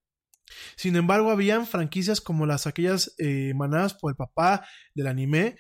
[0.76, 4.66] sin embargo habían franquicias como las aquellas eh, manadas por el papá
[4.96, 5.58] del anime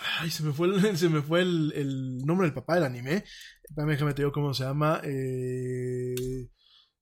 [0.00, 3.24] Ay, se me fue, se me fue el, nombre del papá del anime.
[3.68, 5.00] Espérame, déjame te digo cómo se llama.
[5.04, 6.48] eh,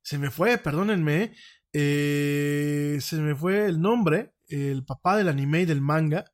[0.02, 1.34] se me fue, perdónenme.
[1.72, 4.34] eh, se me fue el nombre.
[4.48, 6.24] El papá del anime y del manga.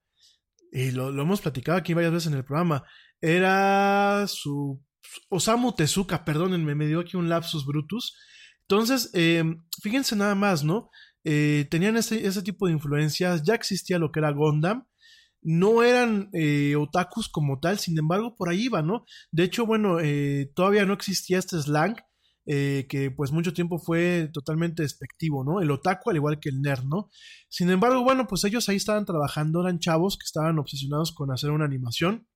[0.73, 2.85] Y lo, lo hemos platicado aquí varias veces en el programa.
[3.21, 4.83] Era su.
[5.31, 8.15] Osamu Tezuka, perdónenme, me dio aquí un lapsus brutus.
[8.63, 9.43] Entonces, eh,
[9.83, 10.91] fíjense nada más, ¿no?
[11.25, 13.43] Tenían ese, ese tipo de influencias.
[13.45, 14.88] Ya existía lo que era Gundam
[15.43, 19.05] no eran eh, otakus como tal, sin embargo, por ahí iba, ¿no?
[19.31, 21.97] De hecho, bueno, eh, todavía no existía este slang,
[22.47, 25.61] eh, que pues mucho tiempo fue totalmente despectivo, ¿no?
[25.61, 27.11] El otaku al igual que el nerd, ¿no?
[27.49, 31.51] Sin embargo, bueno, pues ellos ahí estaban trabajando, eran chavos que estaban obsesionados con hacer
[31.51, 32.27] una animación.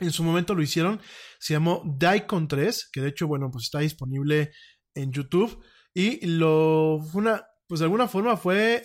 [0.00, 1.00] En su momento lo hicieron,
[1.38, 4.52] se llamó Daikon 3, que de hecho, bueno, pues está disponible
[4.94, 5.62] en YouTube.
[5.94, 8.82] Y lo una, pues de alguna forma fue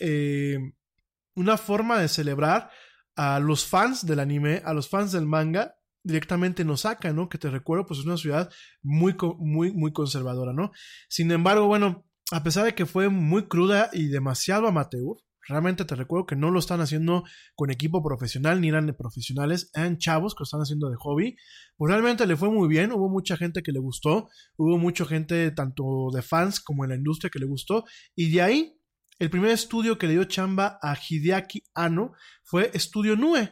[1.36, 2.70] una forma de celebrar
[3.16, 7.30] a los fans del anime, a los fans del manga, directamente en Osaka, ¿no?
[7.30, 8.50] Que te recuerdo, pues es una ciudad
[8.82, 10.72] muy, muy, muy conservadora, ¿no?
[11.10, 15.18] Sin embargo, bueno, a pesar de que fue muy cruda y demasiado amateur,
[15.48, 17.24] realmente te recuerdo que no lo están haciendo
[17.56, 21.36] con equipo profesional, ni eran profesionales, eran chavos que lo están haciendo de hobby,
[21.76, 25.52] pues realmente le fue muy bien, hubo mucha gente que le gustó, hubo mucha gente
[25.52, 27.84] tanto de fans como en la industria que le gustó,
[28.16, 28.81] y de ahí
[29.22, 33.52] el primer estudio que le dio chamba a Hideaki Anno fue Estudio Nue,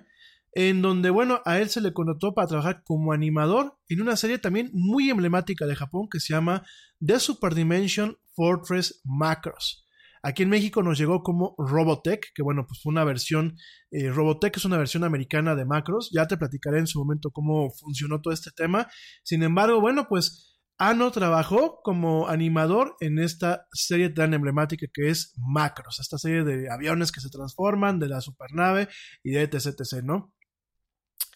[0.51, 4.39] en donde, bueno, a él se le contrató para trabajar como animador en una serie
[4.39, 6.65] también muy emblemática de Japón que se llama
[7.05, 9.85] The Super Dimension Fortress Macros.
[10.23, 13.55] Aquí en México nos llegó como Robotech, que bueno, pues fue una versión,
[13.91, 17.69] eh, Robotech es una versión americana de Macros, ya te platicaré en su momento cómo
[17.69, 18.87] funcionó todo este tema.
[19.21, 25.33] Sin embargo, bueno, pues Ano trabajó como animador en esta serie tan emblemática que es
[25.37, 28.87] Macros, esta serie de aviones que se transforman, de la supernave
[29.21, 30.33] y de etc, etc, ¿no?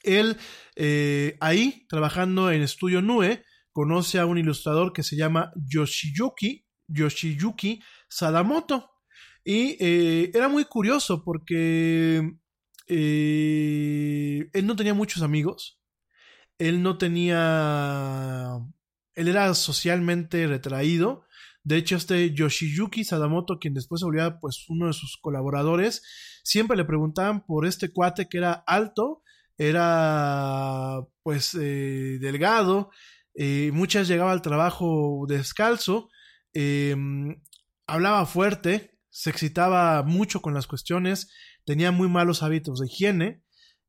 [0.02, 0.38] Él
[0.78, 3.44] eh, ahí, trabajando en Estudio Nue,
[3.74, 8.92] conoce a un ilustrador que se llama Yoshiyuki, Yoshiyuki Sadamoto.
[9.44, 12.32] Y eh, era muy curioso porque
[12.88, 15.82] eh, él no tenía muchos amigos,
[16.58, 18.58] él no tenía
[19.16, 21.26] él era socialmente retraído.
[21.64, 26.04] De hecho, este Yoshiyuki Sadamoto, quien después se volvía pues uno de sus colaboradores,
[26.44, 29.22] siempre le preguntaban por este cuate que era alto,
[29.58, 32.90] era pues eh, delgado,
[33.36, 36.10] eh, muchas llegaba al trabajo descalzo,
[36.54, 36.96] eh,
[37.88, 41.32] hablaba fuerte, se excitaba mucho con las cuestiones,
[41.66, 43.44] tenía muy malos hábitos de higiene,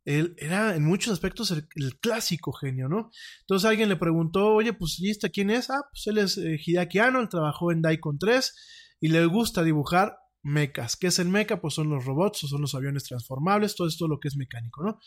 [0.04, 1.66] él era en muchos aspectos el,
[2.00, 3.10] clásico genio, ¿no?
[3.40, 5.70] Entonces alguien le preguntó, oye, pues ¿y este quién es?
[5.70, 9.62] Ah, pues él es eh, Hideaki Anno, él trabajó en Daikon 3 y le gusta
[9.62, 10.96] dibujar mechas.
[10.96, 11.60] ¿Qué es el mecha?
[11.60, 14.84] Pues son los robots o son los aviones transformables, todo esto lo que es mecánico,
[14.84, 14.98] ¿no?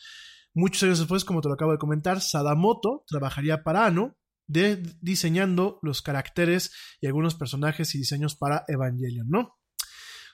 [0.54, 4.18] Muchos años después, como te lo acabo de comentar, Sadamoto trabajaría para Anno,
[4.48, 9.58] de, diseñando los caracteres y algunos personajes y diseños para Evangelion, ¿no?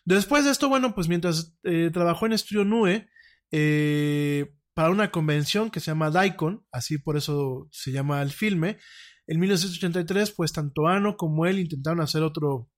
[0.06, 3.10] Después de esto, bueno, pues mientras eh, trabajó en Studio Nue,
[3.56, 8.80] eh, para una convención que se llama Daikon, así por eso se llama el filme.
[9.28, 12.72] En 1983, pues tanto Ano como él intentaron hacer otro,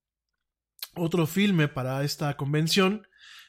[0.96, 3.08] otro filme para esta convención.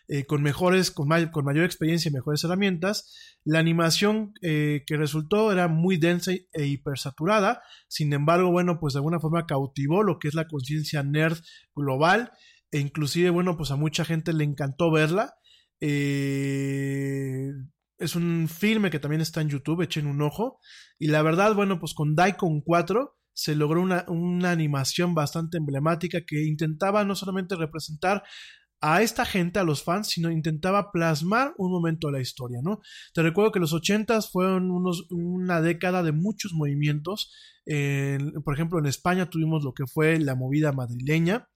[0.09, 3.12] Eh, con mejores, con, may con, mayor experiencia y mejores herramientas.
[3.44, 7.61] La animación eh, que resultó era muy densa e hipersaturada.
[7.89, 11.39] Sin embargo, bueno, pues de alguna forma cautivó lo que es la conciencia nerd
[11.74, 12.31] global.
[12.70, 15.35] E inclusive, bueno, pues a mucha gente le encantó verla.
[15.81, 17.51] Eh,
[17.98, 20.61] es un filme que también está en YouTube, echen un ojo.
[20.98, 26.23] Y la verdad, bueno, pues con Daikon 4 se logró una, una, animación bastante emblemática
[26.27, 28.23] que intentaba no solamente representar
[28.81, 32.81] a esta gente, a los fans, sino intentaba plasmar un momento de la historia, ¿no?
[33.15, 37.32] Te recuerdo que los 80s fueron unos, una década de muchos movimientos.
[37.65, 41.48] Por ejemplo, en España tuvimos lo que fue la movida madrileña.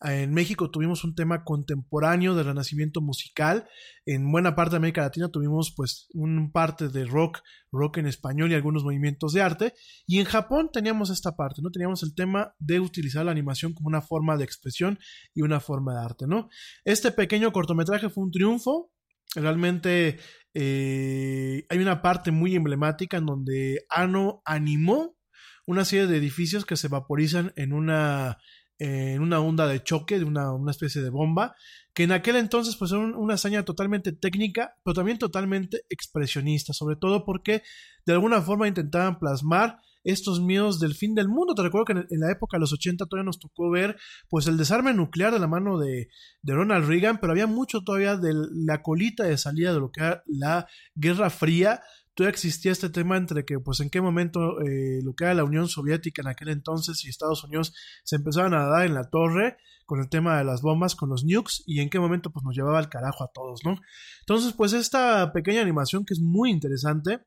[0.00, 3.68] En México tuvimos un tema contemporáneo del renacimiento musical.
[4.06, 7.40] En buena parte de América Latina tuvimos pues un parte de rock,
[7.72, 9.74] rock en español y algunos movimientos de arte.
[10.06, 11.70] Y en Japón teníamos esta parte, ¿no?
[11.70, 14.98] Teníamos el tema de utilizar la animación como una forma de expresión
[15.34, 16.48] y una forma de arte, ¿no?
[16.84, 18.92] Este pequeño cortometraje fue un triunfo.
[19.34, 20.18] Realmente
[20.54, 25.18] eh, hay una parte muy emblemática en donde Ano animó
[25.66, 28.38] una serie de edificios que se vaporizan en una
[28.78, 31.54] en una onda de choque, de una, una, especie de bomba,
[31.94, 36.96] que en aquel entonces pues era una hazaña totalmente técnica, pero también totalmente expresionista, sobre
[36.96, 37.62] todo porque
[38.06, 41.54] de alguna forma intentaban plasmar estos miedos del fin del mundo.
[41.54, 43.96] Te recuerdo que en, en la época de los 80 todavía nos tocó ver
[44.28, 46.08] pues el desarme nuclear de la mano de,
[46.42, 50.00] de Ronald Reagan, pero había mucho todavía de la colita de salida de lo que
[50.00, 51.82] era la Guerra Fría,
[52.18, 55.44] todavía existía este tema entre que, pues, en qué momento eh, lo que era la
[55.44, 57.72] Unión Soviética en aquel entonces y Estados Unidos
[58.02, 61.24] se empezaban a dar en la torre con el tema de las bombas, con los
[61.24, 63.76] nukes, y en qué momento, pues, nos llevaba al carajo a todos, ¿no?
[64.22, 67.20] Entonces, pues, esta pequeña animación que es muy interesante,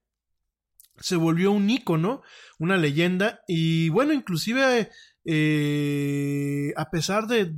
[1.00, 2.22] se volvió un ícono,
[2.60, 4.92] una leyenda, y bueno, inclusive
[5.24, 7.54] eh, a pesar de,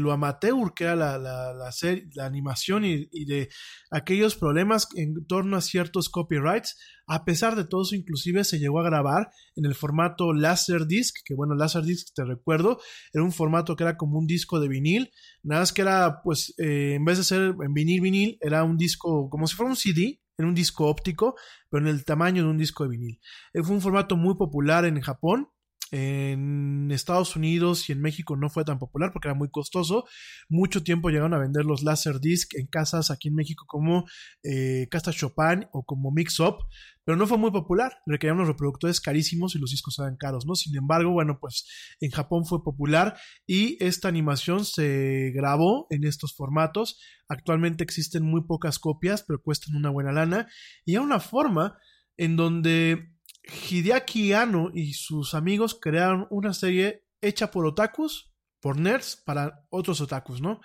[0.00, 3.48] lo amateur que era la, la, animación y, de
[3.90, 8.80] aquellos problemas en torno a ciertos copyrights, a pesar de todo eso, inclusive se llegó
[8.80, 12.78] a grabar en el formato Laserdisc, que bueno, Laserdisc, te recuerdo,
[13.12, 15.10] era un formato que era como un disco de vinil,
[15.42, 18.76] nada más que era, pues, eh, en vez de ser en vinil, vinil, era un
[18.76, 21.34] disco como si fuera un CD, era un disco óptico,
[21.68, 23.20] pero en el tamaño de un disco de vinil.
[23.52, 25.48] Eh, fue un formato muy popular en Japón.
[25.90, 30.04] En Estados Unidos y en México no fue tan popular porque era muy costoso.
[30.48, 34.04] Mucho tiempo llegaron a vender los Laserdisc en casas aquí en México como
[34.42, 36.56] eh, Chopin o como Mix Up,
[37.04, 37.92] pero no fue muy popular.
[38.06, 40.54] Requerían los reproductores carísimos y los discos eran caros, ¿no?
[40.54, 41.66] Sin embargo, bueno, pues
[42.00, 43.16] en Japón fue popular
[43.46, 47.00] y esta animación se grabó en estos formatos.
[47.28, 50.48] Actualmente existen muy pocas copias, pero cuestan una buena lana.
[50.84, 51.78] Y hay una forma
[52.18, 59.22] en donde Hideaki Anno y sus amigos crearon una serie hecha por otakus, por nerds,
[59.24, 60.60] para otros otakus, ¿no?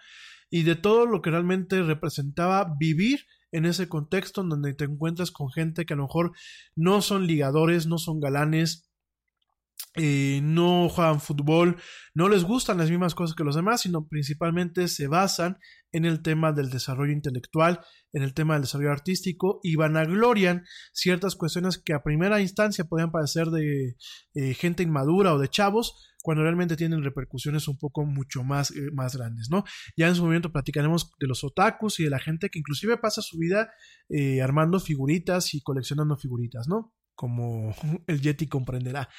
[0.49, 5.51] Y de todo lo que realmente representaba vivir en ese contexto donde te encuentras con
[5.51, 6.31] gente que a lo mejor
[6.75, 8.91] no son ligadores, no son galanes,
[9.95, 11.77] eh, no juegan fútbol,
[12.15, 15.59] no les gustan las mismas cosas que los demás, sino principalmente se basan
[15.91, 17.79] en el tema del desarrollo intelectual,
[18.11, 23.11] en el tema del desarrollo artístico y vanaglorian ciertas cuestiones que a primera instancia podían
[23.11, 23.95] parecer de
[24.33, 28.89] eh, gente inmadura o de chavos, cuando realmente tienen repercusiones un poco mucho más, eh,
[28.93, 29.63] más grandes, ¿no?
[29.95, 33.21] Ya en su momento platicaremos de los otakus y de la gente que inclusive pasa
[33.21, 33.69] su vida
[34.41, 36.95] armando figuritas y coleccionando figuritas, ¿no?
[37.13, 37.75] Como
[38.07, 39.09] el Yeti comprenderá.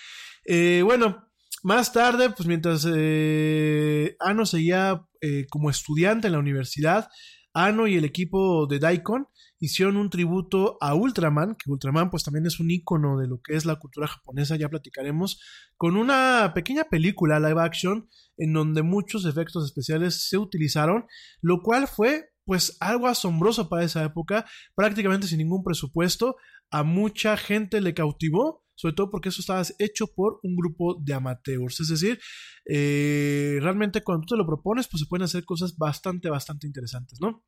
[0.44, 1.28] Eh, bueno,
[1.62, 7.08] más tarde, pues mientras eh, Ano seguía eh, como estudiante en la universidad,
[7.54, 9.28] Ano y el equipo de Daikon
[9.60, 13.54] hicieron un tributo a Ultraman, que Ultraman pues también es un icono de lo que
[13.54, 15.40] es la cultura japonesa, ya platicaremos,
[15.76, 21.06] con una pequeña película live action en donde muchos efectos especiales se utilizaron,
[21.40, 24.44] lo cual fue pues algo asombroso para esa época,
[24.74, 26.36] prácticamente sin ningún presupuesto,
[26.70, 31.14] a mucha gente le cautivó, sobre todo porque eso estaba hecho por un grupo de
[31.14, 32.18] amateurs, es decir,
[32.66, 37.20] eh, realmente cuando tú te lo propones, pues se pueden hacer cosas bastante, bastante interesantes,
[37.20, 37.44] ¿no?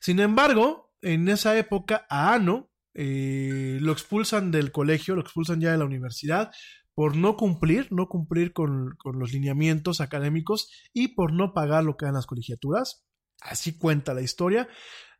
[0.00, 5.72] Sin embargo, en esa época a Ano eh, lo expulsan del colegio, lo expulsan ya
[5.72, 6.50] de la universidad
[6.94, 11.96] por no cumplir, no cumplir con, con los lineamientos académicos y por no pagar lo
[11.96, 13.06] que dan las colegiaturas.
[13.40, 14.68] Así cuenta la historia.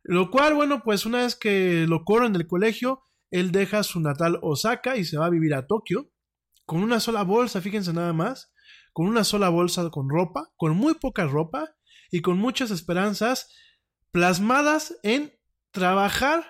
[0.03, 3.03] Lo cual, bueno, pues una vez que lo corren del colegio,
[3.33, 6.11] él deja su natal Osaka y se va a vivir a Tokio
[6.65, 8.53] con una sola bolsa, fíjense nada más,
[8.93, 11.67] con una sola bolsa con ropa, con muy poca ropa
[12.11, 13.51] y con muchas esperanzas
[14.11, 15.33] plasmadas en
[15.71, 16.45] trabajar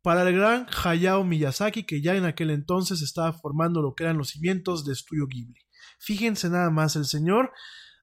[0.00, 4.16] para el gran Hayao Miyazaki, que ya en aquel entonces estaba formando lo que eran
[4.16, 5.60] los cimientos de Estudio Ghibli.
[5.98, 7.50] Fíjense nada más, el señor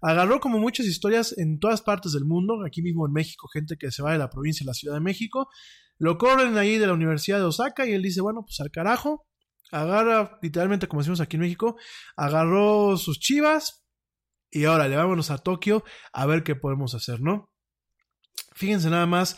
[0.01, 3.91] agarró como muchas historias en todas partes del mundo, aquí mismo en México, gente que
[3.91, 5.47] se va de la provincia a la Ciudad de México,
[5.97, 9.27] lo corren ahí de la Universidad de Osaka y él dice, bueno, pues al carajo,
[9.71, 11.77] agarra, literalmente como decimos aquí en México,
[12.15, 13.85] agarró sus chivas
[14.51, 17.51] y ahora le vámonos a Tokio a ver qué podemos hacer, ¿no?
[18.53, 19.37] Fíjense nada más,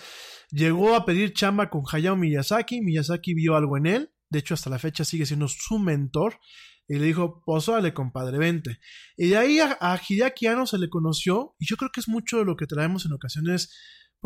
[0.52, 4.70] llegó a pedir chamba con Hayao Miyazaki, Miyazaki vio algo en él, de hecho hasta
[4.70, 6.40] la fecha sigue siendo su mentor,
[6.88, 8.80] y le dijo, pues órale, compadre, vente.
[9.18, 12.38] Y de ahí a, a Hideaki se le conoció, y yo creo que es mucho
[12.38, 13.74] de lo que traemos en ocasiones,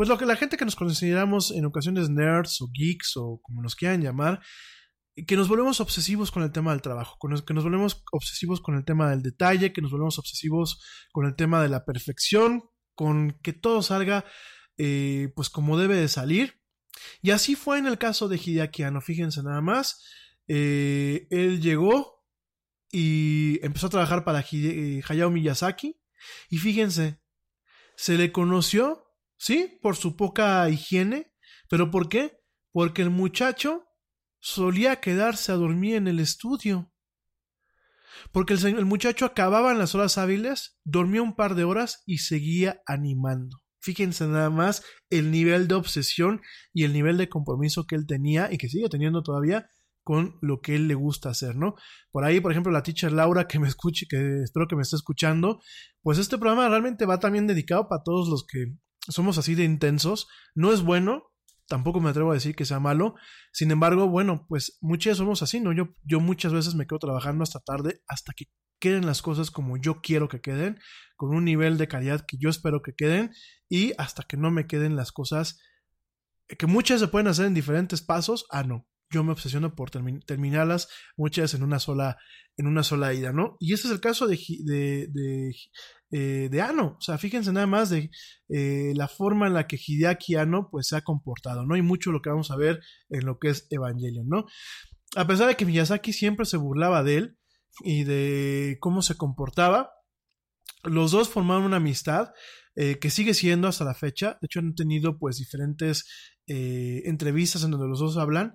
[0.02, 3.62] pues lo que la gente que nos consideramos en ocasiones nerds o geeks o como
[3.62, 4.42] nos quieran llamar,
[5.28, 8.84] que nos volvemos obsesivos con el tema del trabajo, que nos volvemos obsesivos con el
[8.84, 12.64] tema del detalle, que nos volvemos obsesivos con el tema de la perfección,
[12.96, 14.24] con que todo salga
[14.76, 16.60] eh, pues como debe de salir.
[17.20, 20.04] Y así fue en el caso de Hideaki Anno, fíjense nada más,
[20.48, 22.26] eh, él llegó
[22.90, 25.96] y empezó a trabajar para eh, Hayao Miyazaki
[26.50, 27.20] y fíjense,
[27.94, 29.11] se le conoció,
[29.42, 31.32] sí, por su poca higiene,
[31.68, 32.38] pero ¿por qué?
[32.70, 33.84] Porque el muchacho
[34.38, 36.92] solía quedarse a dormir en el estudio.
[38.30, 42.82] Porque el, muchacho acababa en las horas hábiles, dormía un par de horas y seguía
[42.86, 43.62] animando.
[43.80, 46.40] Fíjense nada más el nivel de obsesión
[46.72, 49.68] y el nivel de compromiso que él tenía y que sigue teniendo todavía
[50.04, 51.74] con lo que él le gusta hacer, ¿no?
[52.12, 54.94] Por ahí, por ejemplo, la teacher Laura que me escuche, que espero que me esté
[54.94, 55.60] escuchando,
[56.00, 58.76] pues este programa realmente va también dedicado para todos los que
[59.08, 60.28] somos así de intensos.
[60.54, 61.24] No es bueno,
[61.68, 63.14] tampoco me atrevo a decir que sea malo.
[63.52, 65.72] Sin embargo, bueno, pues muchas somos así, ¿no?
[65.72, 68.46] Yo, yo muchas veces me quedo trabajando hasta tarde, hasta que
[68.80, 70.78] queden las cosas como yo quiero que queden,
[71.16, 73.32] con un nivel de calidad que yo espero que queden,
[73.68, 75.60] y hasta que no me queden las cosas
[76.58, 78.86] que muchas se pueden hacer en diferentes pasos, ah, no.
[79.12, 82.16] Yo me obsesiono por termi- terminarlas, muchas en una sola,
[82.56, 83.56] en una sola ida, ¿no?
[83.60, 85.54] Y ese es el caso de, de, de,
[86.10, 86.96] eh, de Ano.
[86.98, 88.10] O sea, fíjense nada más de
[88.48, 91.76] eh, la forma en la que Hideaki Ano pues, se ha comportado, ¿no?
[91.76, 92.80] Y mucho lo que vamos a ver
[93.10, 94.46] en lo que es Evangelion, ¿no?
[95.14, 97.38] A pesar de que Miyazaki siempre se burlaba de él
[97.84, 99.90] y de cómo se comportaba,
[100.84, 102.30] los dos formaron una amistad
[102.76, 104.38] eh, que sigue siendo hasta la fecha.
[104.40, 106.04] De hecho, han tenido pues diferentes
[106.46, 108.54] entrevistas en donde los dos hablan.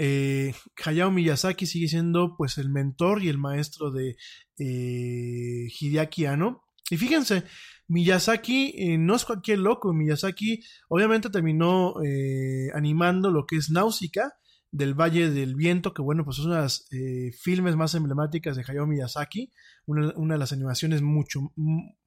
[0.00, 0.54] Eh,
[0.84, 4.16] Hayao Miyazaki sigue siendo pues el mentor y el maestro de
[4.56, 6.24] eh, Hideaki.
[6.90, 7.42] Y fíjense,
[7.88, 9.92] Miyazaki eh, no es cualquier loco.
[9.92, 14.34] Miyazaki obviamente terminó eh, animando lo que es Náusica
[14.70, 16.88] del Valle del Viento, que bueno, pues es una de las
[17.40, 19.50] filmes más emblemáticas de Hayao Miyazaki,
[19.86, 21.52] una, una de las animaciones mucho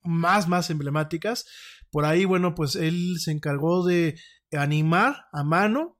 [0.01, 1.45] más, más emblemáticas.
[1.91, 4.15] Por ahí, bueno, pues él se encargó de
[4.53, 5.97] animar a mano.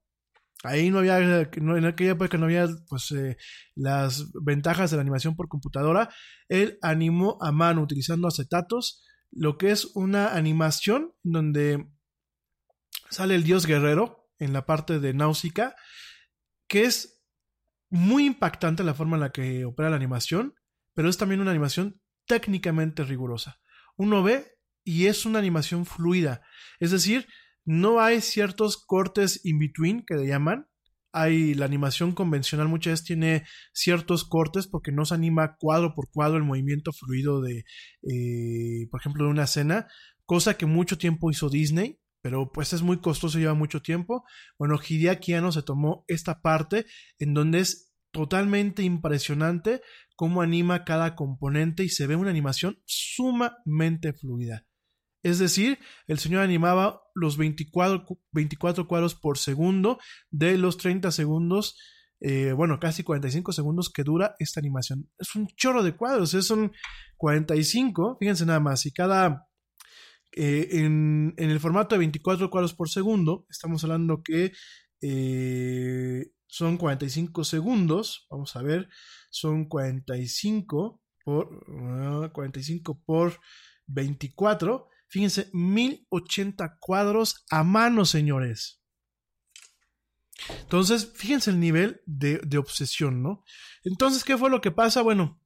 [0.63, 3.37] Ahí no había, en aquella época no había pues eh,
[3.73, 6.09] las ventajas de la animación por computadora.
[6.49, 11.87] Él animó a mano utilizando acetatos, lo que es una animación donde
[13.09, 15.75] sale el dios guerrero en la parte de Náusica,
[16.67, 17.21] que es
[17.89, 20.53] muy impactante la forma en la que opera la animación,
[20.93, 23.59] pero es también una animación técnicamente rigurosa.
[23.97, 26.41] Uno ve y es una animación fluida,
[26.79, 27.27] es decir,
[27.65, 30.67] no hay ciertos cortes in between que le llaman.
[31.13, 33.43] Hay la animación convencional muchas veces tiene
[33.73, 37.65] ciertos cortes porque no se anima cuadro por cuadro el movimiento fluido de,
[38.03, 39.87] eh, por ejemplo, de una escena,
[40.25, 44.23] cosa que mucho tiempo hizo Disney, pero pues es muy costoso, lleva mucho tiempo.
[44.57, 46.85] Bueno, Hideaki Anno se tomó esta parte
[47.19, 49.81] en donde es totalmente impresionante
[50.15, 54.65] cómo anima cada componente y se ve una animación sumamente fluida.
[55.23, 59.99] Es decir, el señor animaba los 24, 24 cuadros por segundo
[60.29, 61.77] de los 30 segundos,
[62.19, 65.09] eh, bueno, casi 45 segundos que dura esta animación.
[65.17, 66.71] Es un chorro de cuadros, es son
[67.17, 69.47] 45, fíjense nada más, y cada...
[70.33, 74.51] eh, en, el formato de 24 cuadros por segundo, estamos hablando que
[75.01, 78.87] eh, son 45 segundos, vamos a ver,
[79.29, 83.39] son 45 por, uh, 45 por
[83.87, 88.81] 24, Fíjense, 1080 cuadros a mano, señores.
[90.61, 93.43] Entonces, fíjense el nivel de, obsesión, ¿no?
[93.83, 95.01] Entonces, ¿qué fue lo que pasa?
[95.01, 95.37] Bueno,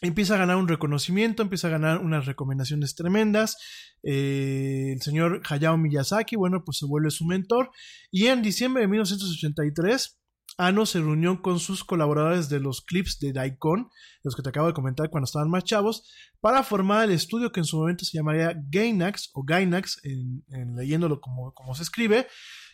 [0.00, 3.58] empieza a ganar un reconocimiento, empieza a ganar unas recomendaciones tremendas.
[4.02, 7.70] Eh, el señor Hayao Miyazaki, bueno, pues se vuelve su mentor.
[8.10, 10.18] Y en diciembre de 1983,
[10.58, 13.88] Ano se reunió con sus colaboradores de los clips de Daikon,
[14.24, 17.60] los que te acabo de comentar cuando estaban más chavos, para formar el estudio que
[17.60, 20.42] en su momento se llamaría Gainax o Gainax, en,
[20.74, 22.26] leyéndolo como, como se escribe,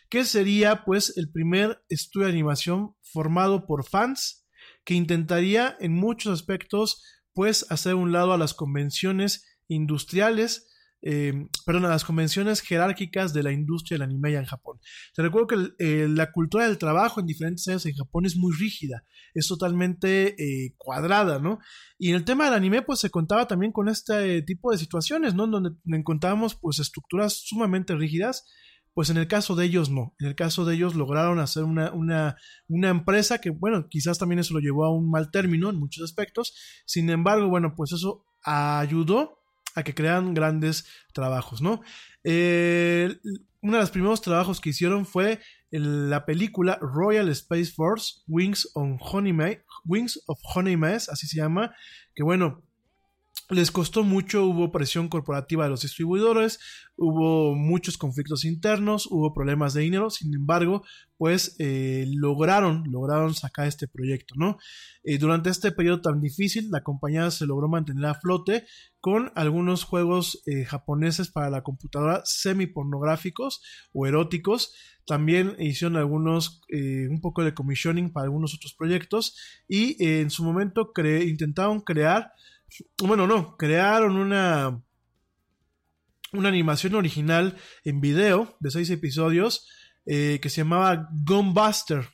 [0.09, 4.47] que sería pues el primer estudio de animación formado por fans
[4.83, 7.03] que intentaría en muchos aspectos
[7.33, 10.71] pues hacer un lado a las convenciones industriales
[11.07, 14.79] eh, perdón, a las convenciones jerárquicas de la industria del anime ya en Japón.
[15.13, 18.55] Te recuerdo que eh, la cultura del trabajo en diferentes años en Japón es muy
[18.55, 19.03] rígida,
[19.35, 21.59] es totalmente eh, cuadrada, ¿no?
[21.99, 25.35] Y en el tema del anime, pues se contaba también con este tipo de situaciones,
[25.35, 25.45] ¿no?
[25.45, 28.47] Donde encontrábamos pues estructuras sumamente rígidas.
[28.95, 31.91] Pues en el caso de ellos no, en el caso de ellos lograron hacer una,
[31.91, 32.37] una,
[32.69, 36.01] una empresa que, bueno, quizás también eso lo llevó a un mal término en muchos
[36.05, 36.55] aspectos,
[36.85, 39.44] sin embargo, bueno, pues eso ayudó
[39.75, 41.81] a que crean grandes trabajos, ¿no?
[42.23, 43.15] Eh,
[43.61, 45.39] uno de los primeros trabajos que hicieron fue
[45.71, 49.33] la película Royal Space Force Wings, on Honey
[49.85, 51.75] Wings of Honey Mess, así se llama,
[52.13, 52.63] que bueno,
[53.49, 56.59] les costó mucho, hubo presión corporativa de los distribuidores,
[56.95, 60.83] hubo muchos conflictos internos, hubo problemas de dinero, sin embargo,
[61.17, 64.57] pues eh, lograron, lograron sacar este proyecto, ¿no?
[65.03, 68.65] Eh, durante este periodo tan difícil, la compañía se logró mantener a flote
[68.99, 73.61] con algunos juegos eh, japoneses para la computadora semi-pornográficos
[73.93, 74.73] o eróticos,
[75.05, 80.93] también hicieron algunos, un poco de commissioning para algunos otros proyectos y en su momento
[80.93, 82.31] cre intentaron crear
[83.03, 84.81] bueno, no, crearon una,
[86.33, 89.67] una animación original en video de seis episodios
[90.05, 92.05] eh, que se llamaba Gunbuster,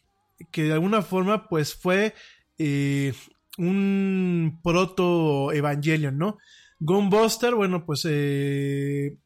[0.52, 2.14] que de alguna forma pues fue
[2.57, 3.14] eh,
[3.57, 6.38] un proto Evangelion, ¿no?
[6.80, 9.18] Gunbuster, bueno, pues eh,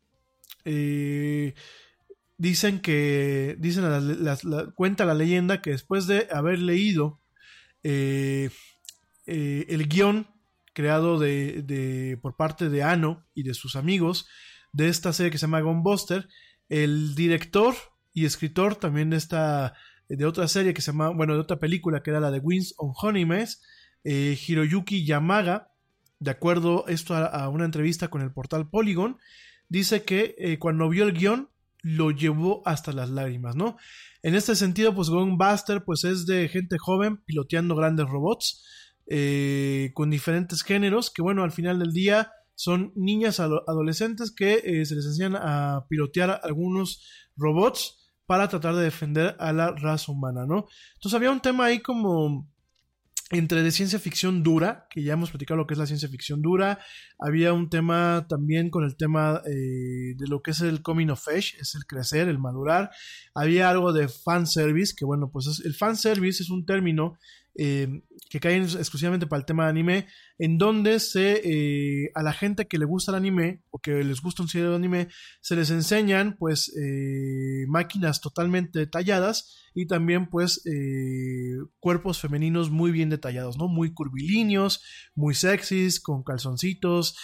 [2.38, 3.84] dicen que, dicen
[4.74, 7.22] cuenta la leyenda que después de haber leído
[7.84, 8.52] el
[9.88, 10.35] guion
[10.76, 14.28] creado de, por parte de Ano y de sus amigos
[14.74, 16.28] de esta serie que se llama Gunbuster,
[16.70, 17.74] el director
[18.14, 19.74] y escritor también de esta
[20.08, 22.76] de otra serie que se llama, bueno, de otra película que era la de Wings
[22.78, 23.64] on Honeymes,
[24.04, 25.72] eh, Hiroyuki Yamaga,
[26.20, 29.18] de acuerdo esto a, a una entrevista con el portal Polygon,
[29.68, 31.50] dice que eh, cuando vio el guion
[31.82, 33.78] lo llevó hasta las lágrimas, ¿no?
[34.22, 38.64] En este sentido, pues Gunbuster pues es de gente joven piloteando grandes robots
[39.08, 44.62] eh, con diferentes géneros que bueno, al final del día son niñas ado- adolescentes que
[44.64, 47.02] eh, se les enseñan a pilotear algunos
[47.36, 50.66] robots para tratar de defender a la raza humana, ¿no?
[50.96, 52.50] Entonces había un tema ahí como
[53.32, 56.42] entre de ciencia ficción dura, que ya hemos platicado lo que es la ciencia ficción
[56.44, 56.80] dura,
[57.20, 61.28] había un tema también con el tema eh, de lo que es el coming of
[61.28, 62.92] age, es el crecer, el madurar,
[63.34, 67.18] había algo de fanservice, que bueno, pues es- el fanservice es un término
[67.58, 70.08] eh, que cae exclusivamente para el tema de anime,
[70.38, 74.22] en donde se eh, a la gente que le gusta el anime o que les
[74.22, 75.08] gusta un cierto anime,
[75.42, 82.92] se les enseñan pues eh, máquinas totalmente detalladas y también pues eh, cuerpos femeninos muy
[82.92, 83.68] bien detallados, ¿no?
[83.68, 84.84] Muy curvilíneos,
[85.16, 87.18] muy sexys, con calzoncitos,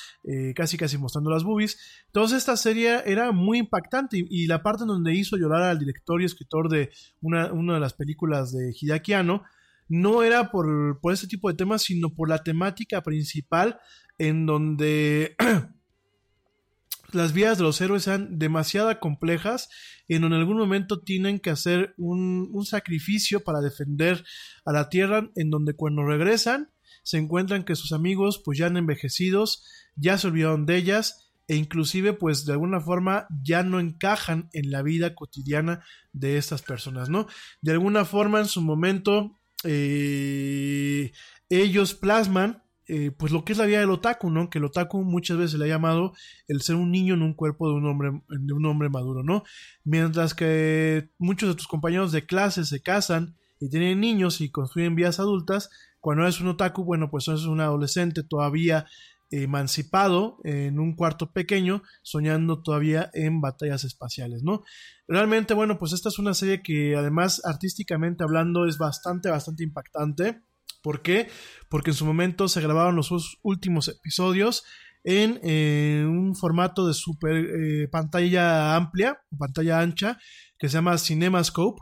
[0.55, 1.77] casi casi mostrando las boobies.
[2.07, 6.21] Entonces esta serie era muy impactante y, la parte en donde hizo llorar al director
[6.21, 6.89] y escritor de
[7.21, 9.43] una, una de las películas de Hideaki Anno,
[9.91, 13.77] no era por, por este tipo de temas, sino por la temática principal
[14.17, 15.35] en donde
[17.11, 19.67] las vidas de los héroes sean demasiado complejas,
[20.07, 24.23] en en algún momento tienen que hacer un, un sacrificio para defender
[24.63, 26.71] a la Tierra, en donde cuando regresan
[27.03, 29.65] se encuentran que sus amigos pues ya han envejecidos,
[29.97, 34.71] ya se olvidaron de ellas e inclusive pues de alguna forma ya no encajan en
[34.71, 37.27] la vida cotidiana de estas personas, ¿no?
[37.61, 41.11] De alguna forma en su momento eh,
[41.49, 42.63] ellos plasman
[42.93, 44.49] eh, pues lo que es la vida del otaku, ¿no?
[44.49, 46.11] Que el otaku muchas veces le ha llamado
[46.49, 49.43] el ser un niño en un cuerpo de un hombre, de un hombre maduro, ¿no?
[49.85, 54.95] Mientras que muchos de tus compañeros de clase se casan y tienen niños y construyen
[54.95, 55.69] vidas adultas,
[56.01, 58.87] cuando eres un otaku, bueno, pues eres un adolescente todavía
[59.31, 64.63] emancipado en un cuarto pequeño, soñando todavía en batallas espaciales, ¿no?
[65.07, 70.41] Realmente, bueno, pues esta es una serie que además artísticamente hablando es bastante, bastante impactante.
[70.83, 71.29] ¿Por qué?
[71.69, 74.63] Porque en su momento se grabaron los últimos episodios
[75.03, 80.19] en eh, un formato de super eh, pantalla amplia, pantalla ancha,
[80.57, 81.81] que se llama CinemaScope.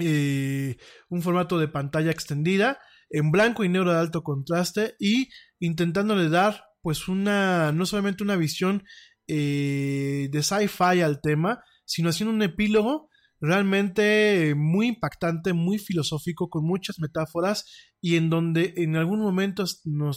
[0.00, 0.76] Eh,
[1.08, 2.78] un formato de pantalla extendida
[3.10, 5.28] en blanco y negro de alto contraste y
[5.58, 8.84] intentándole dar pues una no solamente una visión
[9.26, 13.08] eh, de sci-fi al tema sino haciendo un epílogo
[13.40, 17.66] realmente muy impactante muy filosófico con muchas metáforas
[18.00, 19.64] y en donde en algún momento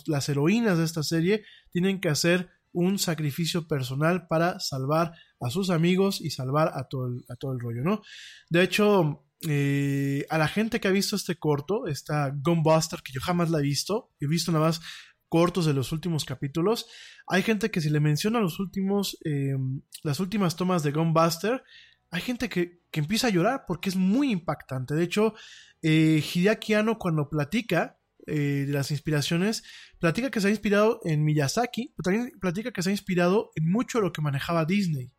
[0.06, 5.70] las heroínas de esta serie tienen que hacer un sacrificio personal para salvar a sus
[5.70, 8.02] amigos y salvar a todo el, a todo el rollo no
[8.50, 13.22] de hecho eh, a la gente que ha visto este corto, esta Gunbuster, que yo
[13.22, 14.82] jamás la he visto, he visto nada más
[15.30, 16.88] cortos de los últimos capítulos,
[17.26, 19.56] hay gente que si le menciona los últimos, eh,
[20.04, 21.64] las últimas tomas de Gunbuster,
[22.12, 24.94] hay gente que, que, empieza a llorar porque es muy impactante.
[24.94, 25.34] De hecho,
[25.82, 27.98] eh, Hideaki Anno cuando platica
[28.28, 29.64] de las inspiraciones,
[29.98, 33.72] platica que se ha inspirado en Miyazaki, pero también platica que se ha inspirado en
[33.72, 35.12] mucho de lo que manejaba Disney.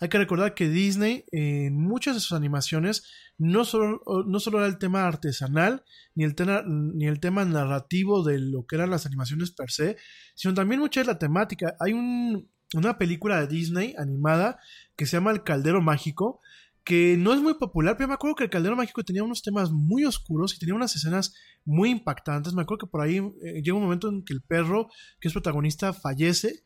[0.00, 3.04] Hay que recordar que Disney en muchas de sus animaciones
[3.38, 5.82] no solo, no solo era el tema artesanal
[6.14, 9.96] ni el, tema, ni el tema narrativo de lo que eran las animaciones per se,
[10.34, 11.74] sino también mucha de la temática.
[11.80, 14.58] Hay un, una película de Disney animada
[14.96, 16.40] que se llama El Caldero Mágico,
[16.84, 19.70] que no es muy popular, pero me acuerdo que El Caldero Mágico tenía unos temas
[19.70, 21.34] muy oscuros y tenía unas escenas
[21.64, 22.54] muy impactantes.
[22.54, 24.88] Me acuerdo que por ahí eh, llega un momento en que el perro,
[25.20, 26.64] que es protagonista, fallece.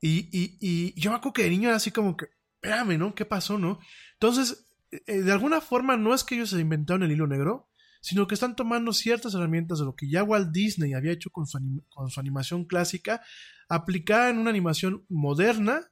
[0.00, 2.26] Y, y, yo me acuerdo que de niño era así como que,
[2.62, 3.14] espérame, ¿no?
[3.14, 3.78] ¿Qué pasó, no?
[4.14, 7.70] Entonces, eh, de alguna forma no es que ellos se inventaron el hilo negro,
[8.02, 11.46] sino que están tomando ciertas herramientas de lo que ya Walt Disney había hecho con
[11.46, 11.58] su,
[11.88, 13.22] con su animación clásica,
[13.68, 15.90] aplicada en una animación moderna,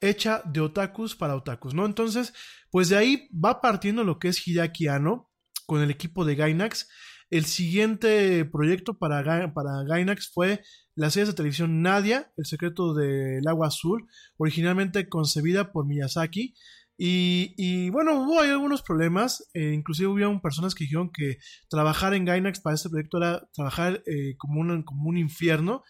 [0.00, 1.86] hecha de otakus para otakus, ¿no?
[1.86, 2.34] Entonces,
[2.70, 5.30] pues de ahí va partiendo lo que es Hideaki Anno
[5.66, 6.88] con el equipo de Gainax.
[7.30, 10.62] El siguiente proyecto para, para Gainax fue
[10.94, 14.06] la serie de televisión Nadia, El secreto del agua azul,
[14.36, 16.54] originalmente concebida por Miyazaki.
[16.96, 21.38] Y, y bueno, hubo ahí algunos problemas, eh, inclusive hubo personas que dijeron que
[21.68, 25.82] trabajar en Gainax para este proyecto era trabajar eh, como, un, como un infierno.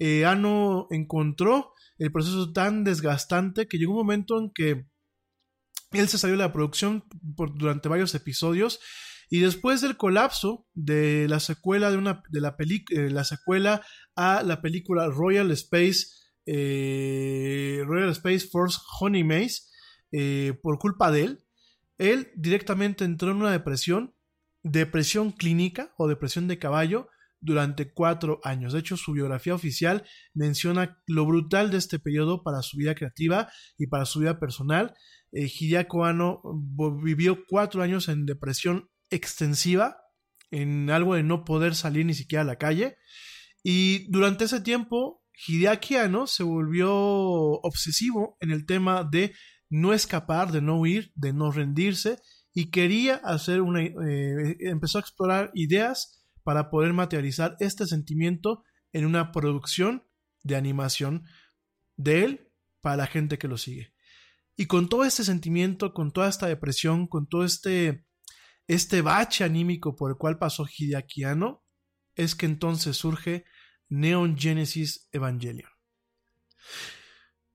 [0.00, 4.86] Eh, Ano encontró el proceso tan desgastante que llegó un momento en que
[5.92, 7.04] Él se salió de la producción
[7.36, 8.80] por, durante varios episodios
[9.30, 13.82] y después del colapso de la secuela de una de la película la secuela
[14.16, 16.06] a la película Royal Space
[16.46, 19.62] eh, Royal Space Force Honey Maze
[20.12, 21.44] eh, por culpa de él
[21.98, 24.14] él directamente entró en una depresión
[24.62, 27.08] depresión clínica o depresión de caballo
[27.40, 28.72] durante cuatro años.
[28.72, 33.50] De hecho, su biografía oficial menciona lo brutal de este periodo para su vida creativa
[33.76, 34.94] y para su vida personal.
[35.32, 36.42] Eh, Hideaki Anno
[37.02, 39.98] vivió cuatro años en depresión extensiva,
[40.50, 42.96] en algo de no poder salir ni siquiera a la calle.
[43.62, 45.94] Y durante ese tiempo, Hideaki
[46.26, 49.34] se volvió obsesivo en el tema de
[49.70, 52.18] no escapar, de no huir, de no rendirse
[52.54, 59.06] y quería hacer una, eh, empezó a explorar ideas para poder materializar este sentimiento en
[59.06, 60.04] una producción
[60.42, 61.24] de animación
[61.96, 63.92] de él para la gente que lo sigue.
[64.56, 68.07] Y con todo este sentimiento, con toda esta depresión, con todo este,
[68.68, 71.64] este bache anímico por el cual pasó Hideaki Anno,
[72.14, 73.44] es que entonces surge
[73.88, 75.70] Neon Genesis Evangelion.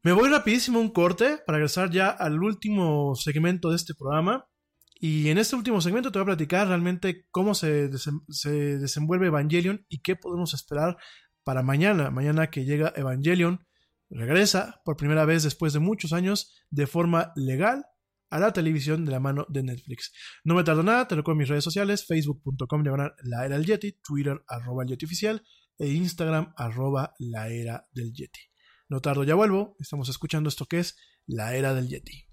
[0.01, 4.47] Me voy rapidísimo a un corte para regresar ya al último segmento de este programa.
[4.95, 7.89] Y en este último segmento te voy a platicar realmente cómo se,
[8.29, 10.97] se desenvuelve Evangelion y qué podemos esperar
[11.43, 12.09] para mañana.
[12.09, 13.65] Mañana que llega Evangelion,
[14.09, 17.85] regresa por primera vez después de muchos años de forma legal
[18.33, 20.11] a la televisión de la mano de Netflix.
[20.43, 23.99] No me tardo nada, te lo en mis redes sociales, facebook.com la era del Yeti,
[24.03, 25.43] Twitter arroba el Yeti oficial
[25.77, 28.39] e Instagram arroba la era del Yeti.
[28.89, 30.97] No tardo, ya vuelvo, estamos escuchando esto que es
[31.27, 32.32] la era del Yeti.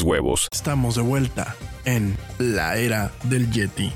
[0.03, 0.47] huevos.
[0.51, 1.55] Estamos de vuelta
[1.85, 3.91] en la era del Yeti.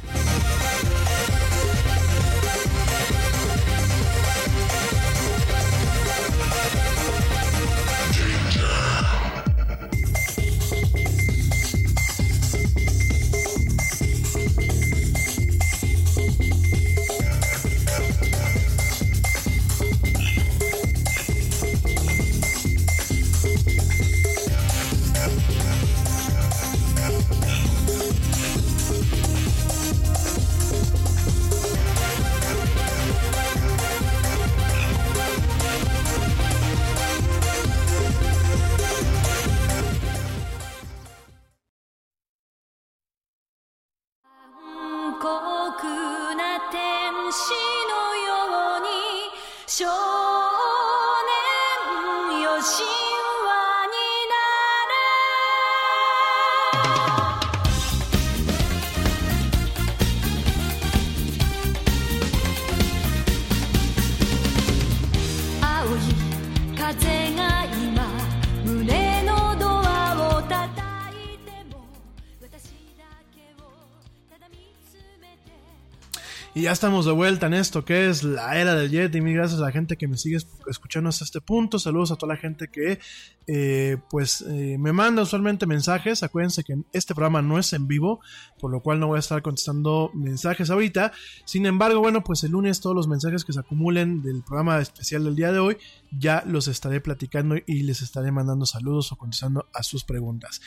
[76.65, 79.13] Ya estamos de vuelta en esto que es la era del Jet.
[79.13, 80.37] Y mil gracias a la gente que me sigue
[80.67, 81.77] escuchando hasta este punto.
[81.77, 82.97] Saludos a toda la gente que
[83.45, 86.23] eh, pues eh, me manda usualmente mensajes.
[86.23, 88.19] Acuérdense que este programa no es en vivo,
[88.59, 91.11] por lo cual no voy a estar contestando mensajes ahorita.
[91.45, 95.23] Sin embargo, bueno, pues el lunes todos los mensajes que se acumulen del programa especial
[95.23, 95.77] del día de hoy
[96.17, 100.61] ya los estaré platicando y les estaré mandando saludos o contestando a sus preguntas.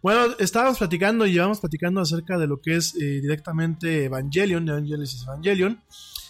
[0.00, 5.22] Bueno, estábamos platicando y llevamos platicando acerca de lo que es eh, directamente Evangelion, Evangelis
[5.24, 5.80] Evangelion.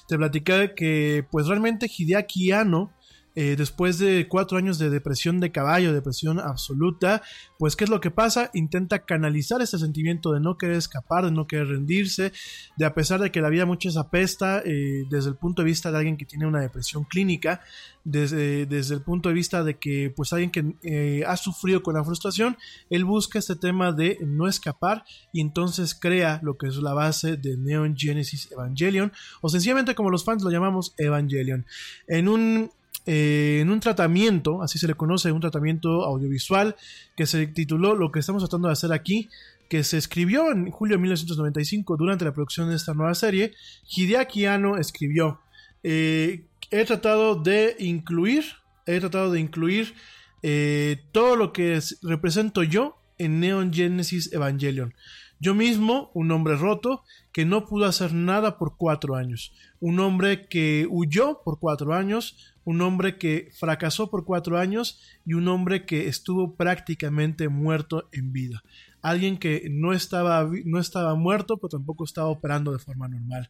[0.07, 2.90] Te platicé que pues realmente Hideaki Anno
[3.40, 7.23] eh, después de cuatro años de depresión de caballo, depresión absoluta,
[7.56, 8.51] pues ¿qué es lo que pasa?
[8.52, 12.32] Intenta canalizar ese sentimiento de no querer escapar, de no querer rendirse,
[12.77, 15.93] de a pesar de que la vida muchas apesta eh, desde el punto de vista
[15.93, 17.60] de alguien que tiene una depresión clínica,
[18.02, 21.94] desde, desde el punto de vista de que pues alguien que eh, ha sufrido con
[21.94, 22.56] la frustración,
[22.90, 27.36] él busca este tema de no escapar y entonces crea lo que es la base
[27.36, 29.12] de Neon Genesis Evangelion,
[29.43, 31.66] o sencillamente como los fans lo llamamos Evangelion.
[32.09, 32.73] En un
[33.07, 36.77] eh, en un tratamiento, así se le conoce, un tratamiento audiovisual
[37.16, 39.29] que se tituló Lo que estamos tratando de hacer aquí,
[39.69, 43.53] que se escribió en julio de 1995 durante la producción de esta nueva serie.
[43.89, 45.41] Hideaki Anno escribió,
[45.83, 48.45] eh, he tratado de incluir,
[48.87, 49.95] he tratado de incluir
[50.43, 54.95] eh, todo lo que represento yo en Neon Genesis Evangelion.
[55.40, 59.52] Yo mismo, un hombre roto, que no pudo hacer nada por cuatro años.
[59.78, 65.35] Un hombre que huyó por cuatro años, un hombre que fracasó por cuatro años y
[65.35, 68.62] un hombre que estuvo prácticamente muerto en vida.
[69.01, 73.48] Alguien que no estaba, no estaba muerto, pero tampoco estaba operando de forma normal.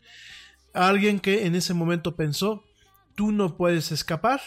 [0.75, 2.65] Alguien que en ese momento pensó,
[3.15, 4.41] tú no puedes escapar.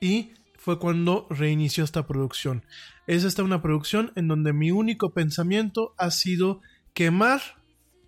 [0.00, 2.64] Y fue cuando reinició esta producción.
[3.06, 6.60] Es esta una producción en donde mi único pensamiento ha sido
[6.94, 7.40] quemar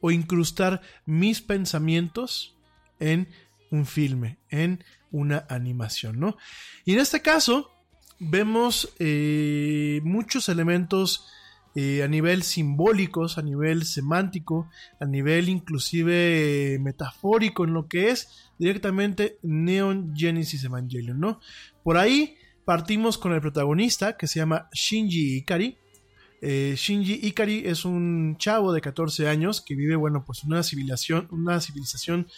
[0.01, 2.57] o incrustar mis pensamientos
[2.99, 3.29] en
[3.71, 6.37] un filme, en una animación, ¿no?
[6.85, 7.71] Y en este caso
[8.19, 11.27] vemos eh, muchos elementos
[11.75, 18.09] eh, a nivel simbólicos, a nivel semántico, a nivel inclusive eh, metafórico en lo que
[18.09, 21.41] es directamente Neon Genesis Evangelion, ¿no?
[21.83, 22.37] Por ahí
[22.67, 25.79] partimos con el protagonista que se llama Shinji Ikari.
[26.43, 31.61] Shinji Ikari es un chavo de 14 años que vive, bueno, pues una civilización, una
[31.63, 32.29] civilización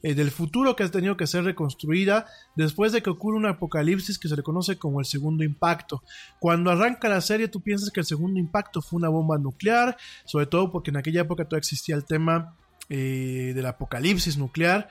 [0.00, 4.16] eh, del futuro que ha tenido que ser reconstruida después de que ocurre un apocalipsis
[4.16, 6.04] que se le conoce como el segundo impacto.
[6.38, 10.46] Cuando arranca la serie tú piensas que el segundo impacto fue una bomba nuclear, sobre
[10.46, 12.56] todo porque en aquella época todavía existía el tema
[12.88, 14.88] eh, del apocalipsis nuclear,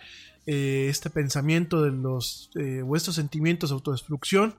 [0.47, 2.49] eh, este pensamiento de los
[2.83, 4.55] o estos sentimientos de autodestrucción.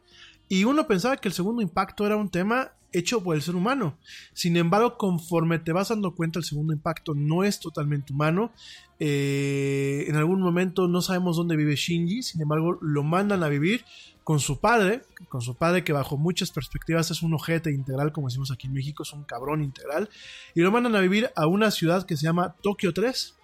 [0.48, 3.98] Y uno pensaba que el segundo impacto era un tema hecho por el ser humano.
[4.32, 8.52] Sin embargo, conforme te vas dando cuenta, el segundo impacto no es totalmente humano.
[8.98, 13.84] Eh, en algún momento no sabemos dónde vive Shinji, sin embargo, lo mandan a vivir
[14.24, 18.28] con su padre, con su padre que bajo muchas perspectivas es un ojete integral, como
[18.28, 20.10] decimos aquí en México, es un cabrón integral,
[20.54, 23.37] y lo mandan a vivir a una ciudad que se llama Tokio 3.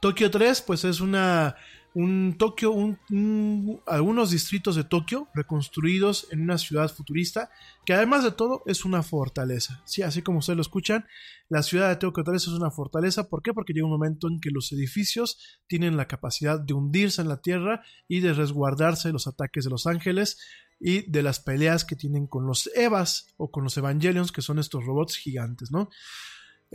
[0.00, 1.56] Tokio 3, pues es una
[1.96, 7.48] un Tokio, un, algunos distritos de Tokio reconstruidos en una ciudad futurista
[7.86, 9.82] que además de todo es una fortaleza.
[9.86, 11.06] Sí, así como ustedes lo escuchan,
[11.48, 13.30] la ciudad de Tokio 3 es una fortaleza.
[13.30, 13.54] ¿Por qué?
[13.54, 15.38] Porque llega un momento en que los edificios
[15.68, 19.70] tienen la capacidad de hundirse en la tierra y de resguardarse de los ataques de
[19.70, 20.38] los ángeles
[20.78, 24.58] y de las peleas que tienen con los Evas o con los Evangelions, que son
[24.58, 25.88] estos robots gigantes, ¿no?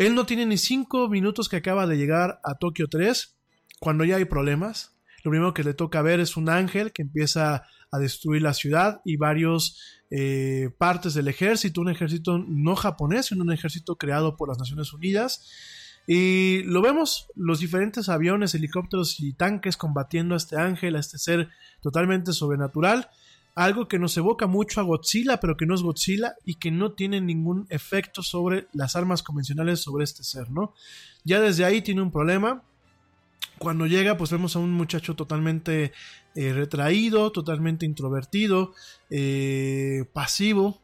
[0.02, 3.38] Él no tiene ni cinco minutos que acaba de llegar a Tokio 3
[3.80, 4.91] cuando ya hay problemas
[5.23, 9.02] lo primero que le toca ver es un ángel que empieza a destruir la ciudad
[9.06, 9.80] y varios
[10.10, 14.94] eh, partes del ejército, un ejército no japonés, sino un ejército creado por las Naciones
[14.94, 15.48] Unidas.
[16.07, 21.19] Y lo vemos, los diferentes aviones, helicópteros y tanques combatiendo a este ángel, a este
[21.19, 21.49] ser
[21.82, 23.10] totalmente sobrenatural.
[23.56, 26.94] Algo que nos evoca mucho a Godzilla, pero que no es Godzilla y que no
[26.94, 30.73] tiene ningún efecto sobre las armas convencionales sobre este ser, ¿no?
[31.23, 32.64] Ya desde ahí tiene un problema
[33.61, 35.94] cuando llega, pues vemos a un muchacho totalmente
[36.34, 38.73] eh, retraído, totalmente introvertido,
[39.10, 40.82] eh, pasivo,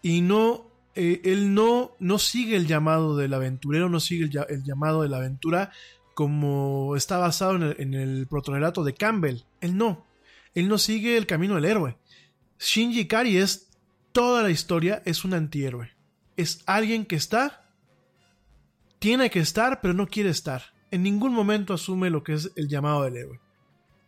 [0.00, 5.02] y no, eh, él no, no sigue el llamado del aventurero, no sigue el, llamado
[5.02, 5.72] de la aventura
[6.14, 9.42] como está basado en el, en el de Campbell.
[9.60, 10.05] Él no,
[10.56, 11.98] él no sigue el camino del héroe.
[12.58, 13.70] Shinji Kari es
[14.12, 15.92] toda la historia, es un antihéroe.
[16.36, 17.70] Es alguien que está,
[18.98, 22.68] tiene que estar, pero no quiere estar en ningún momento asume lo que es el
[22.68, 23.40] llamado del héroe.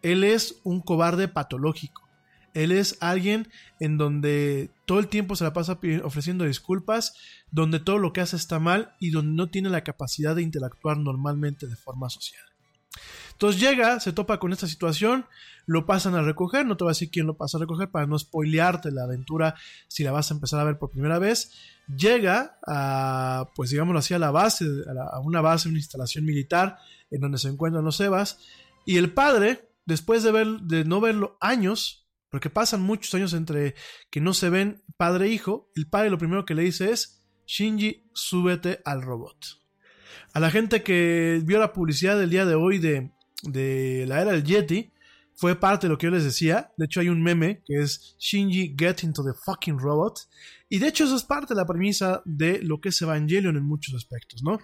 [0.03, 2.09] Él es un cobarde patológico.
[2.55, 7.15] Él es alguien en donde todo el tiempo se la pasa ofreciendo disculpas,
[7.51, 10.97] donde todo lo que hace está mal y donde no tiene la capacidad de interactuar
[10.99, 12.43] normalmente de forma social.
[13.33, 15.27] Entonces llega, se topa con esta situación,
[15.69, 18.07] lo pasan a recoger, no te voy a decir quién lo pasa a recoger para
[18.07, 19.55] no spoilearte la aventura
[19.87, 21.53] si la vas a empezar a ver por primera vez.
[21.95, 24.65] Llega a, pues digámoslo así, a la base,
[25.13, 26.79] a, una base, una instalación militar
[27.11, 28.39] en donde se encuentran los Evas.
[28.87, 33.75] Y el padre, después de, ver, de no verlo años, porque pasan muchos años entre
[34.09, 37.27] que no se ven padre e hijo, el padre lo primero que le dice es,
[37.47, 39.37] Shinji, súbete al robot.
[40.33, 43.11] A la gente que vio la publicidad del día de hoy de,
[43.43, 44.93] de la era del Yeti,
[45.41, 46.73] fue parte de lo que yo les decía.
[46.77, 50.19] De hecho, hay un meme que es Shinji get into the fucking robot.
[50.69, 53.63] Y de hecho, eso es parte de la premisa de lo que es Evangelion en
[53.63, 54.59] muchos aspectos, ¿no?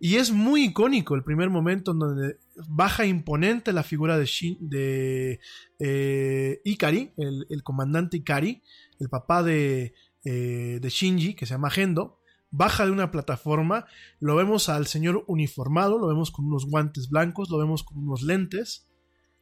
[0.00, 2.38] Y es muy icónico el primer momento en donde
[2.68, 5.40] baja imponente la figura de, Shin- de
[5.78, 8.62] eh, Ikari, el, comandante Ikari,
[9.00, 9.92] el papá de,
[10.24, 12.18] eh, de Shinji, que se llama Gendo,
[12.50, 13.86] baja de una plataforma,
[14.20, 18.22] lo vemos al señor uniformado, lo vemos con unos guantes blancos, lo vemos con unos
[18.22, 18.88] lentes,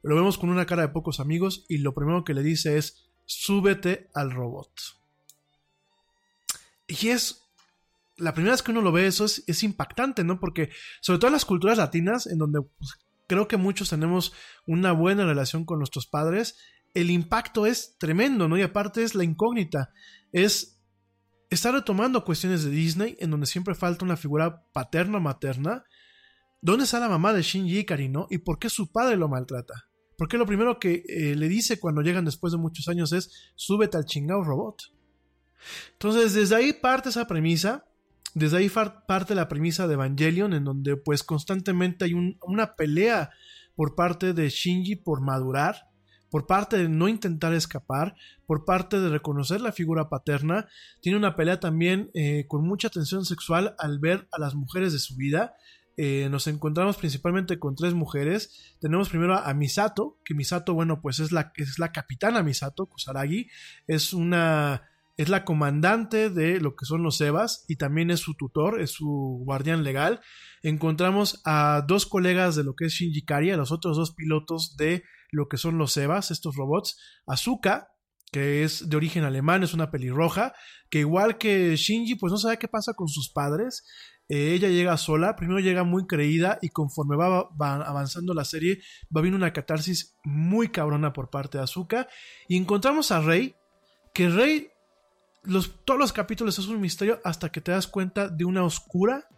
[0.02, 3.08] lo vemos con una cara de pocos amigos y lo primero que le dice es,
[3.24, 4.70] súbete al robot.
[6.88, 7.42] Y es
[8.16, 10.38] la primera vez que uno lo ve eso es, impactante, ¿no?
[10.38, 10.70] Porque
[11.00, 14.32] sobre todo en las culturas latinas, en donde pues, creo que muchos tenemos
[14.66, 16.56] una buena relación con nuestros padres,
[16.94, 18.58] el impacto es tremendo, ¿no?
[18.58, 19.92] Y aparte es la incógnita,
[20.32, 20.78] es
[21.48, 25.84] estar retomando cuestiones de Disney, en donde siempre falta una figura paterna o materna.
[26.60, 28.26] ¿Dónde está la mamá de Shinji Ikari, no?
[28.30, 29.88] ¿Y por qué su padre lo maltrata?
[30.22, 33.96] Porque lo primero que eh, le dice cuando llegan después de muchos años es, súbete
[33.96, 34.80] al chingado robot.
[35.94, 37.86] Entonces, desde ahí parte esa premisa,
[38.32, 38.70] desde ahí
[39.08, 43.30] parte la premisa de Evangelion, en donde pues constantemente hay un- una pelea
[43.74, 45.88] por parte de Shinji por madurar,
[46.30, 48.14] por parte de no intentar escapar,
[48.46, 50.68] por parte de reconocer la figura paterna.
[51.00, 55.00] Tiene una pelea también eh, con mucha tensión sexual al ver a las mujeres de
[55.00, 55.56] su vida.
[55.96, 58.76] Eh, nos encontramos principalmente con tres mujeres.
[58.80, 63.48] Tenemos primero a Misato, que Misato, bueno, pues es la, es la capitana Misato Kusaragi.
[63.86, 68.34] Es una es la comandante de lo que son los Evas y también es su
[68.34, 70.20] tutor, es su guardián legal.
[70.62, 74.76] Encontramos a dos colegas de lo que es Shinji Kari, a los otros dos pilotos
[74.76, 76.98] de lo que son los Evas, estos robots.
[77.26, 77.88] Azuka,
[78.30, 80.54] que es de origen alemán, es una pelirroja,
[80.88, 83.84] que igual que Shinji, pues no sabe qué pasa con sus padres.
[84.28, 88.80] Eh, ella llega sola, primero llega muy creída y conforme va, va avanzando la serie,
[89.14, 92.08] va viendo una catarsis muy cabrona por parte de Azuka.
[92.48, 93.54] Y encontramos a Rey,
[94.14, 94.72] que Rey
[95.44, 99.28] los, todos los capítulos es un misterio hasta que te das cuenta de una oscura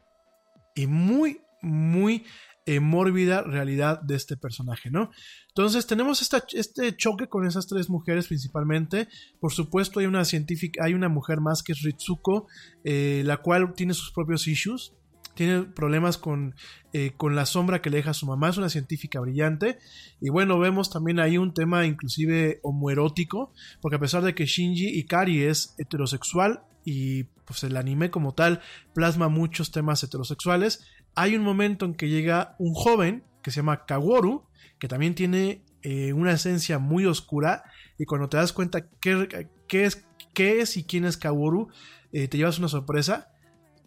[0.74, 2.24] y muy, muy
[2.66, 5.10] eh, mórbida realidad de este personaje, ¿no?
[5.48, 9.08] Entonces tenemos este choque con esas tres mujeres principalmente.
[9.38, 12.46] Por supuesto hay una científica, hay una mujer más que es Ritsuko,
[12.82, 14.94] eh, la cual tiene sus propios issues.
[15.34, 16.54] Tiene problemas con,
[16.92, 19.78] eh, con la sombra que le deja a su mamá, es una científica brillante.
[20.20, 25.00] Y bueno, vemos también ahí un tema inclusive homoerótico, porque a pesar de que Shinji
[25.00, 28.60] Ikari es heterosexual y pues el anime como tal
[28.94, 30.84] plasma muchos temas heterosexuales,
[31.14, 34.46] hay un momento en que llega un joven que se llama Kaworu,
[34.78, 37.64] que también tiene eh, una esencia muy oscura
[37.98, 39.28] y cuando te das cuenta qué,
[39.70, 41.68] es, qué es y quién es Kaworu,
[42.12, 43.30] eh, te llevas una sorpresa.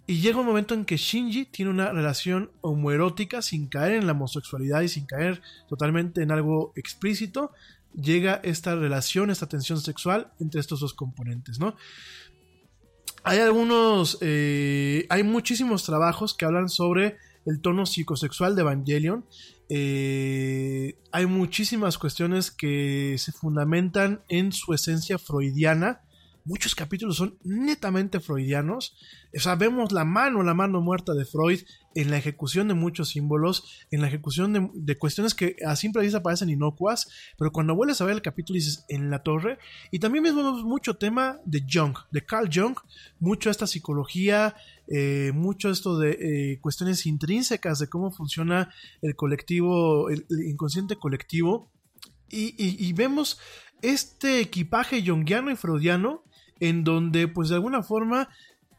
[0.10, 4.14] Y llega un momento en que Shinji tiene una relación homoerótica sin caer en la
[4.14, 7.52] homosexualidad y sin caer totalmente en algo explícito.
[7.94, 11.76] Llega esta relación, esta tensión sexual entre estos dos componentes, ¿no?
[13.28, 19.26] Hay algunos, eh, hay muchísimos trabajos que hablan sobre el tono psicosexual de Evangelion.
[19.70, 26.02] Eh, hay muchísimas cuestiones que se fundamentan en su esencia freudiana.
[26.48, 28.96] Muchos capítulos son netamente freudianos.
[29.36, 31.60] O sea, vemos la mano, la mano muerta de Freud
[31.94, 36.24] en la ejecución de muchos símbolos, en la ejecución de, cuestiones que a simple vista
[36.24, 39.60] parecen inocuas, pero cuando vuelves a ver el capítulo dices en la torre.
[39.92, 42.78] Y también vemos mucho tema de Jung, de Carl Jung,
[43.20, 44.56] mucho esta psicología,
[44.88, 46.12] eh, mucho esto de
[46.54, 51.70] eh, cuestiones intrínsecas de cómo funciona el colectivo, el, inconsciente colectivo.
[52.30, 53.38] Y, y- y vemos
[53.82, 56.24] este equipaje jungiano y freudiano
[56.60, 58.30] en donde pues de alguna forma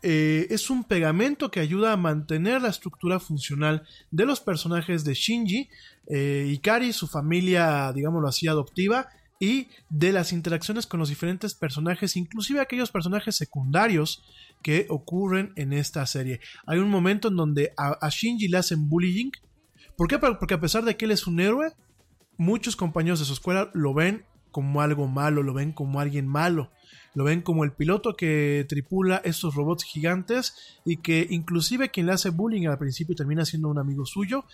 [0.03, 5.15] eh, es un pegamento que ayuda a mantener la estructura funcional de los personajes de
[5.15, 5.69] Shinji,
[6.07, 9.09] eh, Ikari, su familia, digámoslo así, adoptiva,
[9.41, 14.25] y de las interacciones con los diferentes personajes, inclusive aquellos personajes secundarios
[14.63, 16.41] que ocurren en esta serie.
[16.67, 19.31] Hay un momento en donde a, a Shinji le hacen bullying.
[19.97, 20.19] ¿Por qué?
[20.19, 21.73] Porque a pesar de que él es un héroe,
[22.37, 26.71] muchos compañeros de su escuela lo ven como algo malo, lo ven como alguien malo,
[27.14, 30.55] lo ven como el piloto que tripula estos robots gigantes
[30.85, 34.44] y que inclusive quien le hace bullying al principio termina siendo un amigo suyo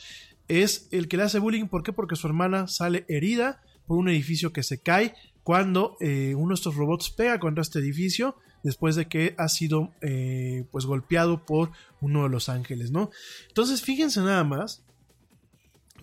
[0.48, 1.66] es el que le hace bullying.
[1.66, 1.92] ¿Por qué?
[1.92, 6.54] Porque su hermana sale herida por un edificio que se cae cuando eh, uno de
[6.54, 11.70] estos robots pega contra este edificio después de que ha sido eh, pues golpeado por
[12.00, 13.10] uno de los ángeles, ¿no?
[13.48, 14.82] Entonces fíjense nada más,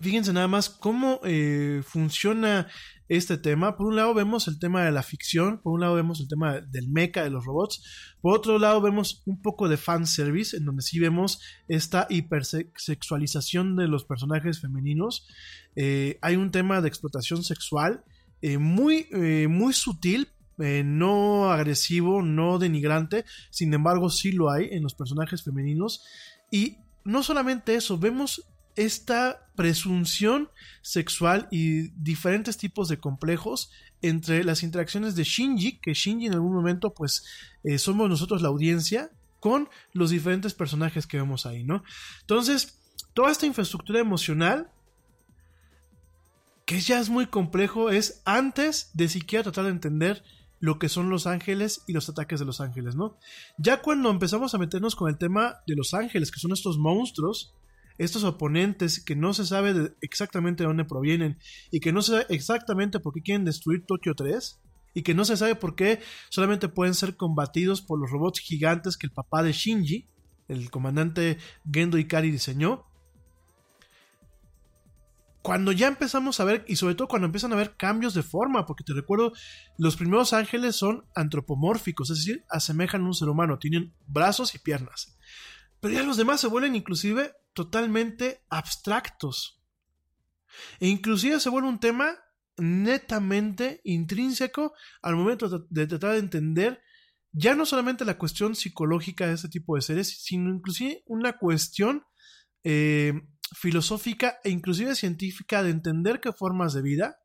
[0.00, 2.68] fíjense nada más cómo eh, funciona
[3.16, 3.76] este tema.
[3.76, 6.60] Por un lado vemos el tema de la ficción, por un lado vemos el tema
[6.60, 7.82] del mecha de los robots,
[8.22, 13.86] por otro lado vemos un poco de fanservice, en donde sí vemos esta hipersexualización de
[13.86, 15.28] los personajes femeninos.
[15.76, 18.02] Eh, hay un tema de explotación sexual
[18.40, 20.28] eh, muy, eh, muy sutil,
[20.84, 26.04] no agresivo, no denigrante, sin embargo sí lo hay en los personajes femeninos.
[26.52, 28.46] Y no solamente eso, vemos
[28.76, 30.50] esta presunción
[30.80, 33.70] sexual y diferentes tipos de complejos
[34.00, 37.24] entre las interacciones de Shinji, que Shinji en algún momento pues
[37.64, 39.10] eh, somos nosotros la audiencia,
[39.42, 41.82] con los diferentes personajes que vemos ahí, ¿no?
[42.20, 42.78] Entonces,
[43.12, 44.70] toda esta infraestructura emocional,
[46.64, 50.22] que ya es muy complejo, es antes de siquiera tratar de entender
[50.60, 53.18] lo que son los ángeles y los ataques de los ángeles, ¿no?
[53.58, 57.52] Ya cuando empezamos a meternos con el tema de los ángeles, que son estos monstruos,
[57.98, 61.38] estos oponentes que no se sabe exactamente de dónde provienen
[61.70, 64.60] y que no se sabe exactamente por qué quieren destruir Tokio 3
[64.94, 68.96] y que no se sabe por qué solamente pueden ser combatidos por los robots gigantes
[68.96, 70.06] que el papá de Shinji,
[70.48, 71.38] el comandante
[71.70, 72.84] Gendo Ikari diseñó.
[75.40, 78.64] Cuando ya empezamos a ver, y sobre todo cuando empiezan a ver cambios de forma,
[78.64, 79.32] porque te recuerdo,
[79.76, 84.60] los primeros ángeles son antropomórficos, es decir, asemejan a un ser humano, tienen brazos y
[84.60, 85.18] piernas.
[85.80, 89.60] Pero ya los demás se vuelven inclusive totalmente abstractos.
[90.80, 92.18] E inclusive se vuelve un tema
[92.56, 96.82] netamente intrínseco al momento de tratar de entender
[97.32, 102.04] ya no solamente la cuestión psicológica de este tipo de seres, sino inclusive una cuestión
[102.62, 103.14] eh,
[103.54, 107.20] filosófica e inclusive científica de entender qué formas de vida,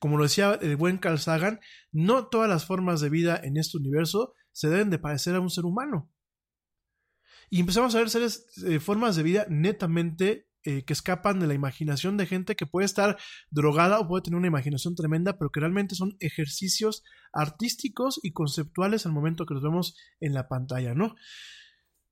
[0.00, 1.60] como lo decía el buen Carl Sagan,
[1.92, 5.50] no todas las formas de vida en este universo se deben de parecer a un
[5.50, 6.10] ser humano.
[7.50, 11.54] Y empezamos a ver seres, eh, formas de vida netamente eh, que escapan de la
[11.54, 13.18] imaginación de gente que puede estar
[13.50, 17.02] drogada o puede tener una imaginación tremenda, pero que realmente son ejercicios
[17.32, 21.16] artísticos y conceptuales al momento que los vemos en la pantalla, ¿no?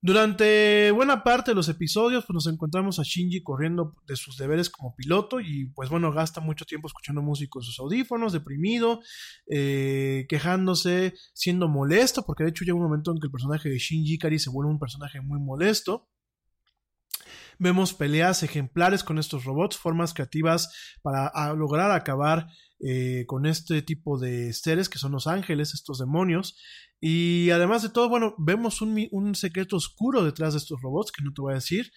[0.01, 4.69] Durante buena parte de los episodios, pues nos encontramos a Shinji corriendo de sus deberes
[4.69, 9.01] como piloto y pues bueno, gasta mucho tiempo escuchando música en sus audífonos, deprimido,
[9.49, 13.77] eh, quejándose, siendo molesto, porque de hecho llega un momento en que el personaje de
[13.77, 16.07] Shinji Ikari se vuelve un personaje muy molesto.
[17.57, 22.47] Vemos peleas ejemplares con estos robots, formas creativas para lograr acabar
[22.79, 26.57] eh, con este tipo de seres que son los ángeles, estos demonios.
[26.99, 31.31] Y además de todo, bueno, vemos un, secreto oscuro detrás de estos robots, que no
[31.33, 31.91] te voy a decir.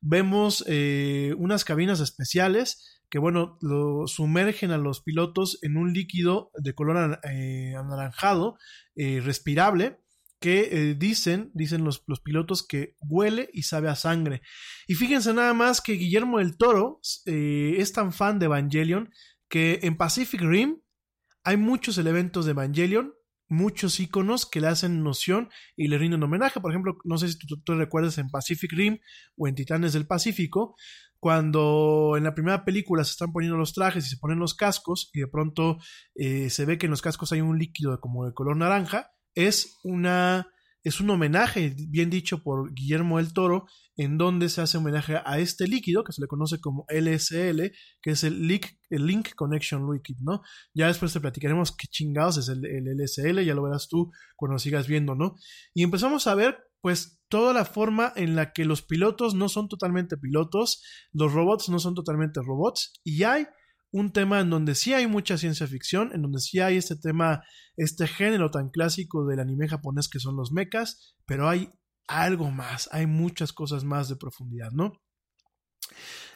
[0.00, 6.50] Vemos eh, unas cabinas especiales que, bueno, lo sumergen a los pilotos en un líquido
[6.54, 8.56] de color eh, anaranjado,
[8.96, 9.98] respirable,
[10.40, 14.42] que dicen, dicen los, los, pilotos que huele y sabe a sangre.
[14.86, 19.10] Y fíjense nada más que Guillermo del Toro es tan fan de Evangelion
[19.48, 20.80] que en Pacific Rim
[21.44, 23.14] hay muchos elementos de Evangelion,
[23.48, 26.60] muchos iconos que le hacen noción y le rinden homenaje.
[26.60, 28.98] Por ejemplo, no sé si tú, recuerdas en Pacific Rim
[29.36, 30.76] o en Titanes del Pacífico,
[31.18, 35.10] cuando en la primera película se están poniendo los trajes y se ponen los cascos
[35.12, 35.78] y de pronto
[36.14, 39.78] eh, se ve que en los cascos hay un líquido como de color naranja, es
[39.82, 40.48] una
[40.86, 45.40] es un homenaje, bien dicho por Guillermo del Toro, en donde se hace homenaje a
[45.40, 49.92] este líquido que se le conoce como LSL, que es el Link, el Link Connection
[49.92, 50.42] Liquid, ¿no?
[50.74, 54.60] Ya después te platicaremos qué chingados es el, el LSL, ya lo verás tú cuando
[54.60, 55.34] sigas viendo, ¿no?
[55.74, 59.68] Y empezamos a ver, pues, toda la forma en la que los pilotos no son
[59.68, 63.48] totalmente pilotos, los robots no son totalmente robots, y hay
[63.96, 67.42] un tema en donde sí hay mucha ciencia ficción, en donde sí hay este tema,
[67.76, 71.70] este género tan clásico del anime japonés que son los mechas, pero hay
[72.06, 74.92] algo más, hay muchas cosas más de profundidad, ¿no?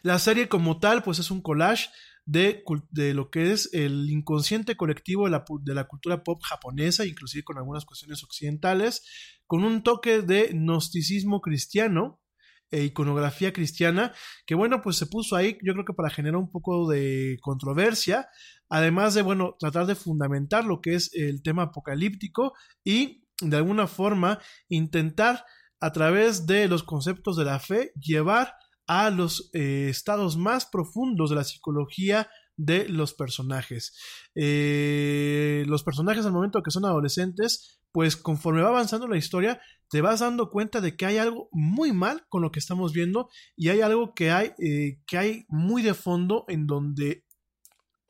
[0.02, 1.90] La serie como tal, pues es un collage
[2.24, 7.04] de, de lo que es el inconsciente colectivo de la, de la, cultura pop japonesa,
[7.04, 9.02] inclusive con algunas cuestiones occidentales,
[9.46, 12.22] con un toque de gnosticismo cristiano,
[12.70, 14.12] e iconografía cristiana,
[14.46, 18.28] que bueno, pues se puso ahí, yo creo que para generar un poco de controversia,
[18.68, 22.52] además de, bueno, tratar de fundamentar lo que es el tema apocalíptico
[22.84, 24.38] y de alguna forma
[24.68, 25.44] intentar
[25.80, 28.54] a través de los conceptos de la fe llevar
[28.86, 33.96] a los eh, estados más profundos de la psicología de los personajes.
[34.34, 40.00] Eh, los personajes al momento que son adolescentes pues conforme va avanzando la historia, te
[40.00, 43.68] vas dando cuenta de que hay algo muy mal con lo que estamos viendo y
[43.68, 47.24] hay algo que hay, eh, que hay muy de fondo en donde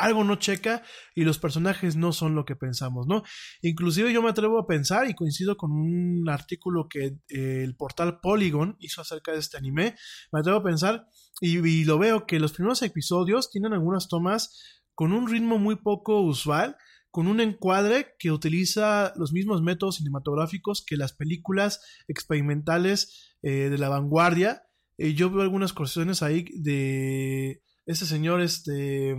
[0.00, 0.82] algo no checa
[1.14, 3.22] y los personajes no son lo que pensamos, ¿no?
[3.60, 8.20] Inclusive yo me atrevo a pensar y coincido con un artículo que eh, el portal
[8.20, 9.96] Polygon hizo acerca de este anime,
[10.32, 11.06] me atrevo a pensar
[11.40, 15.76] y, y lo veo que los primeros episodios tienen algunas tomas con un ritmo muy
[15.76, 16.76] poco usual,
[17.10, 23.78] con un encuadre que utiliza los mismos métodos cinematográficos que las películas experimentales eh, de
[23.78, 24.62] la vanguardia.
[24.96, 29.16] Eh, yo veo algunas cuestiones ahí de este señor, este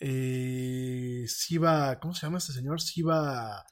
[0.00, 2.80] eh, Siva, ¿cómo se llama este señor?
[2.80, 3.64] Siva,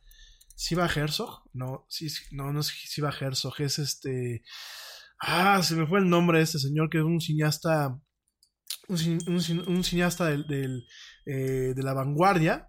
[0.55, 1.87] Siva Herzog, no,
[2.33, 4.43] no, no es Siva Herzog, es este,
[5.21, 7.99] ah, se me fue el nombre de este señor que es un cineasta,
[8.89, 10.87] un, un cin- un cineasta del, del,
[11.27, 12.69] eh, de la vanguardia.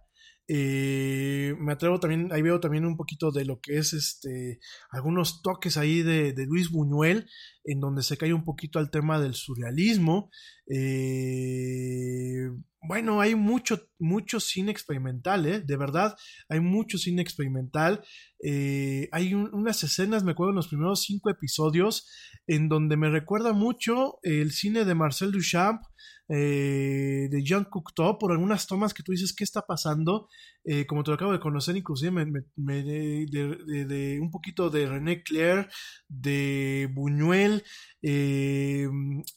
[0.52, 4.60] Eh, me atrevo también, ahí veo también un poquito de lo que es este,
[4.90, 7.30] algunos toques ahí de, de Luis Buñuel,
[7.64, 10.32] en donde se cae un poquito al tema del surrealismo.
[10.68, 12.50] Eh,
[12.82, 15.60] bueno, hay mucho, mucho cine experimental, ¿eh?
[15.60, 16.16] De verdad,
[16.48, 18.04] hay mucho cine experimental.
[18.44, 22.08] Eh, hay un- unas escenas, me acuerdo, en los primeros cinco episodios,
[22.48, 25.82] en donde me recuerda mucho el cine de Marcel Duchamp,
[26.30, 30.30] eh, de Jean Cocteau, por algunas tomas que tú dices, ¿qué está pasando?
[30.72, 32.26] Eh, como te lo acabo de conocer, inclusive me,
[32.56, 35.68] me- de, un poquito de René Clair,
[36.08, 37.64] de Buñuel,
[38.04, 38.88] eh,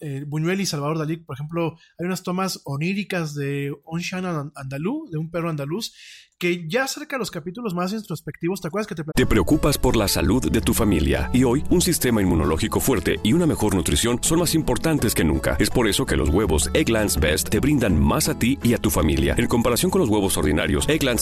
[0.01, 5.11] eh, Buñuel y Salvador Dalí, por ejemplo, hay unas tomas oníricas de Un Chien andaluz,
[5.11, 5.95] de un perro andaluz,
[6.39, 9.95] que ya acerca de los capítulos más introspectivos, ¿te acuerdas que te Te preocupas por
[9.97, 14.19] la salud de tu familia y hoy un sistema inmunológico fuerte y una mejor nutrición
[14.23, 15.57] son más importantes que nunca.
[15.61, 18.79] Es por eso que los huevos Egglands Best te brindan más a ti y a
[18.79, 19.37] tu familia.
[19.39, 21.22] En comparación con los huevos ordinarios, Egglands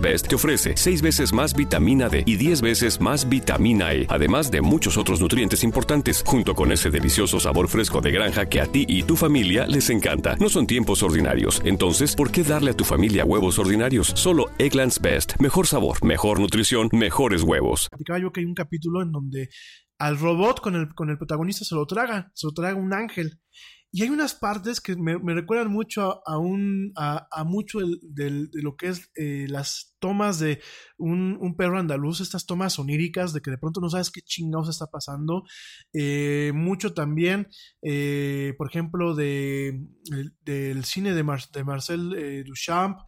[0.00, 4.50] Best te ofrece 6 veces más vitamina D y 10 veces más vitamina E, además
[4.50, 8.66] de muchos otros nutrientes importantes, junto con ese delicioso sabor fresco de granja que a
[8.66, 10.36] ti y tu familia les encanta.
[10.36, 14.12] No son tiempos ordinarios, entonces, ¿por qué darle a tu familia huevos ordinarios?
[14.14, 15.40] Solo Egglands Best.
[15.40, 17.88] Mejor sabor, mejor nutrición, mejores huevos.
[18.20, 19.48] yo que hay un capítulo en donde
[19.98, 23.38] al robot con el, con el protagonista se lo traga, se lo traga un ángel.
[23.92, 28.76] Y hay unas partes que me, recuerdan mucho a, un, a, mucho del- de lo
[28.76, 30.60] que es eh, las tomas de
[30.96, 34.68] un, un perro andaluz, estas tomas oníricas de que de pronto no sabes qué chingados
[34.68, 35.42] está pasando.
[35.92, 37.48] Eh, mucho también,
[37.82, 39.68] eh, por ejemplo, de,
[40.12, 42.98] el- del cine de, Mar- de Marcel eh, Duchamp.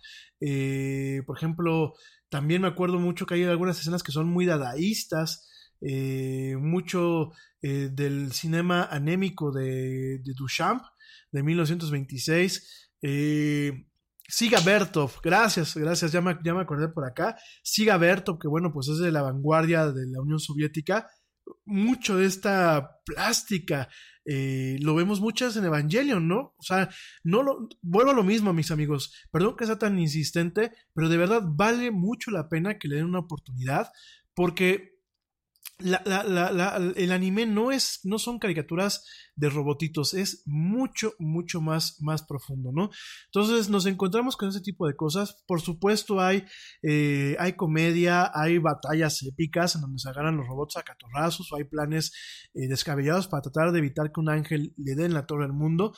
[0.41, 1.95] Eh, por ejemplo,
[2.29, 5.49] también me acuerdo mucho que hay algunas escenas que son muy dadaístas,
[5.85, 10.83] eh, mucho eh, del cinema anémico de, de Duchamp
[11.33, 12.91] de 1926.
[13.03, 13.87] Eh,
[14.29, 17.37] Siga Bertov, gracias, gracias, ya me, acordé por acá.
[17.63, 21.11] Siga Bertov, que bueno, pues es de la vanguardia de la Unión Soviética.
[21.67, 23.89] Mucho de esta plástica
[24.25, 26.55] eh, lo vemos muchas en Evangelion, ¿no?
[26.57, 26.89] O sea,
[27.25, 29.13] no lo, vuelvo a lo mismo, mis amigos.
[29.31, 33.07] Perdón que sea tan insistente, pero de verdad vale mucho la pena que le den
[33.07, 33.91] una oportunidad,
[34.35, 34.92] porque
[35.83, 39.05] la- la- la- el anime no es, no son caricaturas
[39.35, 42.91] de robotitos, es mucho, mucho más, más profundo, ¿no?
[43.33, 45.43] Entonces nos encontramos con ese tipo de cosas.
[45.47, 46.45] Por supuesto, hay,
[46.83, 51.57] eh, hay comedia, hay batallas épicas en donde se agarran los robots a catorrazos, o
[51.57, 52.13] hay planes
[52.55, 55.53] eh, descabellados para tratar de evitar que un ángel le dé en la torre al
[55.53, 55.95] mundo.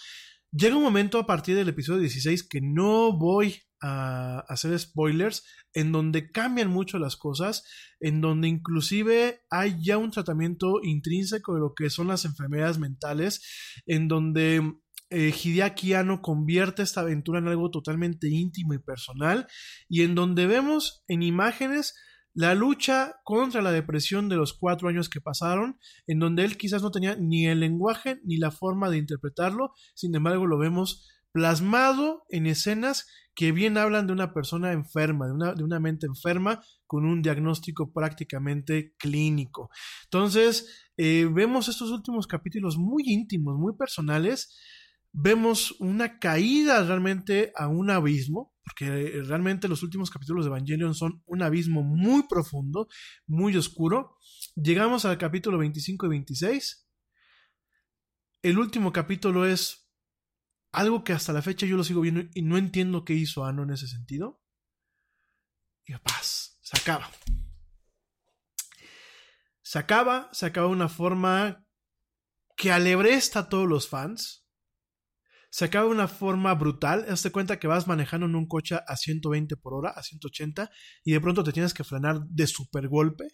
[0.57, 5.91] Llega un momento a partir del episodio 16 que no voy a hacer spoilers, en
[5.91, 7.65] donde cambian mucho las cosas,
[7.99, 13.43] en donde inclusive hay ya un tratamiento intrínseco de lo que son las enfermedades mentales,
[13.87, 14.63] en donde
[15.11, 15.93] eh, Hideaki
[16.23, 19.49] convierte esta aventura en algo totalmente íntimo y personal,
[19.89, 21.97] y en donde vemos en imágenes
[22.35, 26.83] la lucha contra la depresión de los cuatro años que pasaron, en donde él quizás
[26.83, 32.25] no tenía ni el lenguaje ni la forma de interpretarlo, sin embargo lo vemos plasmado
[32.31, 36.63] en escenas que bien hablan de una persona enferma, de una, de una mente enferma
[36.87, 39.71] con un diagnóstico prácticamente clínico.
[40.05, 44.57] Entonces, eh, vemos estos últimos capítulos muy íntimos, muy personales,
[45.13, 51.23] vemos una caída realmente a un abismo, porque realmente los últimos capítulos de Evangelion son
[51.27, 52.89] un abismo muy profundo,
[53.27, 54.17] muy oscuro.
[54.57, 56.89] Llegamos al capítulo 25 y 26.
[58.43, 59.91] El último capítulo es
[60.73, 63.63] algo que hasta la fecha yo lo sigo viendo y no entiendo qué hizo Ano
[63.63, 64.43] en ese sentido.
[65.87, 67.11] Y paz, se acaba.
[69.63, 71.67] Se acaba, se acaba de una forma
[72.57, 74.44] que alebresta a todos los fans.
[75.55, 77.07] Se acaba de una forma brutal.
[77.09, 80.69] Hazte cuenta que vas manejando en un coche a 120 por hora, a 180,
[81.05, 83.29] y de pronto te tienes que frenar de super golpe.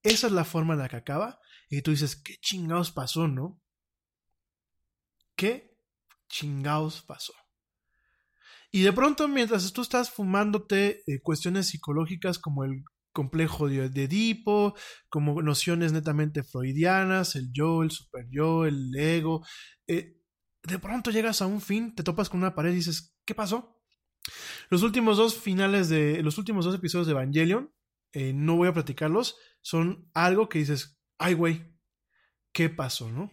[0.00, 1.40] Esa es la forma en la que acaba.
[1.68, 3.60] Y tú dices, ¿qué chingados pasó, no?
[5.34, 5.76] ¿Qué
[6.28, 7.32] chingados pasó?
[8.70, 14.76] Y de pronto, mientras tú estás fumándote eh, cuestiones psicológicas como el complejo de, Edipo,
[15.08, 19.44] como nociones netamente freudianas, el yo, el super yo, el ego,
[19.88, 20.20] eh,
[20.64, 23.80] de pronto llegas a un fin, te topas con una pared y dices, ¿qué pasó?
[24.70, 27.72] Los últimos dos finales de, los últimos dos episodios de Evangelion,
[28.12, 31.74] eh, no voy a platicarlos, son algo que dices, ay güey,
[32.52, 33.30] ¿qué pasó, no?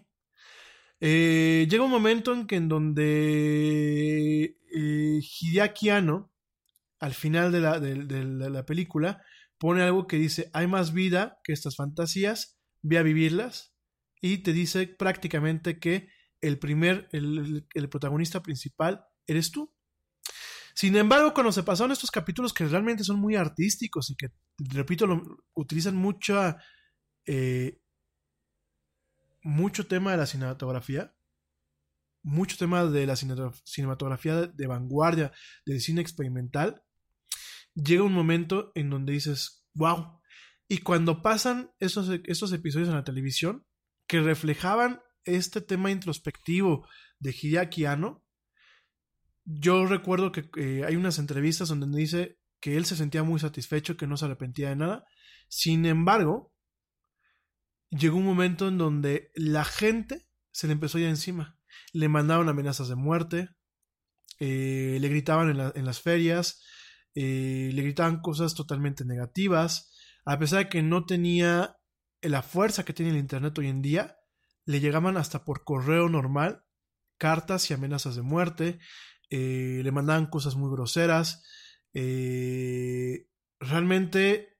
[1.00, 8.50] Eh, llega un momento en que en donde eh, Hideaki al final de la, de
[8.50, 9.24] la, película,
[9.58, 13.76] pone algo que dice, hay más vida que estas fantasías, ve a vivirlas,
[14.22, 16.10] y te dice prácticamente que
[16.42, 19.74] el primer, el, el, protagonista principal eres tú.
[20.74, 25.06] Sin embargo, cuando se pasaron estos capítulos que realmente son muy artísticos y que, repito,
[25.06, 25.22] lo,
[25.54, 26.02] utilizan
[27.26, 27.80] eh,
[29.44, 31.16] mucho tema de la cinematografía,
[32.24, 35.32] mucho tema de la cinematografía de, de vanguardia,
[35.66, 36.84] del cine experimental,
[37.74, 40.20] llega un momento en donde dices, wow.
[40.68, 43.66] Y cuando pasan esos, esos episodios en la televisión
[44.08, 46.88] que reflejaban este tema introspectivo
[47.20, 48.24] de Hideaki Anno,
[49.46, 53.98] yo recuerdo que eh, hay unas entrevistas donde dice que él se sentía muy satisfecho,
[53.98, 55.06] que no se arrepentía de nada.
[55.48, 56.54] Sin embargo,
[57.90, 61.58] llegó un momento en donde la gente se le empezó ya encima.
[61.92, 63.50] Le mandaban amenazas de muerte,
[64.40, 66.62] eh, le gritaban en las ferias,
[67.16, 69.92] eh, le gritaban cosas totalmente negativas.
[70.24, 71.76] A pesar de que no tenía
[72.22, 74.16] la fuerza que tiene el Internet hoy en día,
[74.66, 76.64] le llegaban hasta por correo normal
[77.22, 78.80] cartas y amenazas de muerte,
[79.30, 81.44] eh, le mandaban cosas muy groseras.
[81.94, 83.28] Eh,
[83.60, 84.58] realmente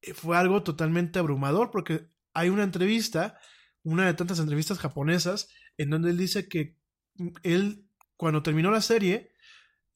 [0.00, 3.38] eh, fue algo totalmente abrumador porque hay una entrevista,
[3.82, 6.78] una de tantas entrevistas japonesas, en donde él dice que
[7.42, 9.34] él, cuando terminó la serie,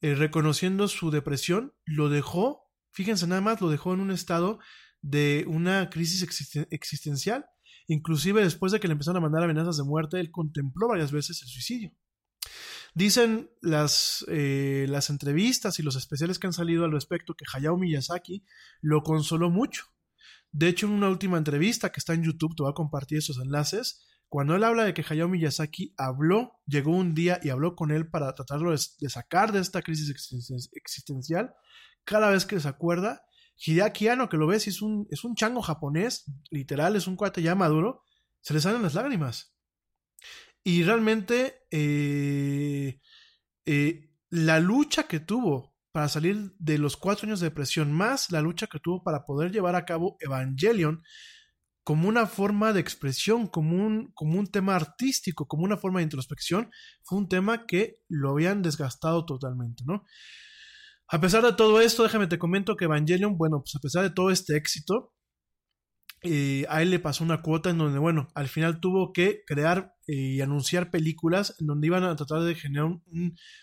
[0.01, 4.59] reconociendo su depresión, lo dejó, fíjense nada más, lo dejó en un estado
[5.01, 7.47] de una crisis existen existencial.
[7.87, 11.41] Inclusive después de que le empezaron a mandar amenazas de muerte, él contempló varias veces
[11.41, 11.91] el suicidio.
[12.93, 17.77] Dicen las, eh, las entrevistas y los especiales que han salido al respecto que Hayao
[17.77, 18.45] Miyazaki
[18.81, 19.83] lo consoló mucho.
[20.51, 23.39] De hecho, en una última entrevista que está en YouTube, te voy a compartir esos
[23.39, 27.91] enlaces, cuando él habla de que Hayao Miyazaki habló, llegó un día y habló con
[27.91, 30.09] él para tratarlo de, de sacar de esta crisis
[30.73, 31.53] existencial,
[32.05, 33.24] cada vez que se acuerda,
[33.57, 37.55] Hideaki que lo ves, es un, es un chango japonés, literal, es un cuate ya
[37.55, 38.03] maduro,
[38.41, 39.55] se le salen las lágrimas.
[40.63, 42.99] Y realmente eh,
[43.65, 48.41] eh, la lucha que tuvo para salir de los cuatro años de depresión, más la
[48.41, 51.01] lucha que tuvo para poder llevar a cabo Evangelion
[51.85, 56.05] como una forma de expresión, como un, como un tema artístico, como una forma de
[56.05, 56.71] introspección,
[57.03, 60.03] fue un tema que lo habían desgastado totalmente, ¿no?
[61.07, 64.09] A pesar de todo esto, déjame te comento que Evangelion, bueno, pues a pesar de
[64.09, 65.13] todo este éxito,
[66.27, 69.93] eh, a él le pasó una cuota en donde, bueno, al final tuvo que crear
[70.07, 72.89] eh, y anunciar películas en donde iban a tratar de generar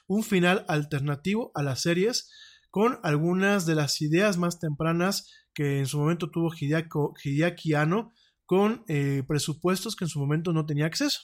[0.06, 2.30] un, final alternativo a las series
[2.70, 8.12] con algunas de las ideas más tempranas que en su momento tuvo Hideako, Hideaki Anno
[8.46, 11.20] con eh, presupuestos que en su momento no tenía acceso.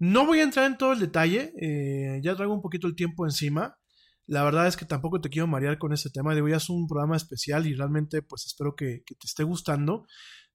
[0.00, 1.52] No voy a entrar en todo el detalle,
[2.22, 3.76] ya traigo un poquito el tiempo encima.
[4.30, 6.36] La verdad es que tampoco te quiero marear con este tema.
[6.36, 10.06] De hoy es un programa especial y realmente pues espero que, que te esté gustando.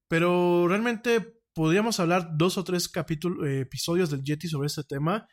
[0.07, 5.27] Pero realmente podríamos hablar dos o tres capítulos, eh, episodios del Yeti sobre este tema.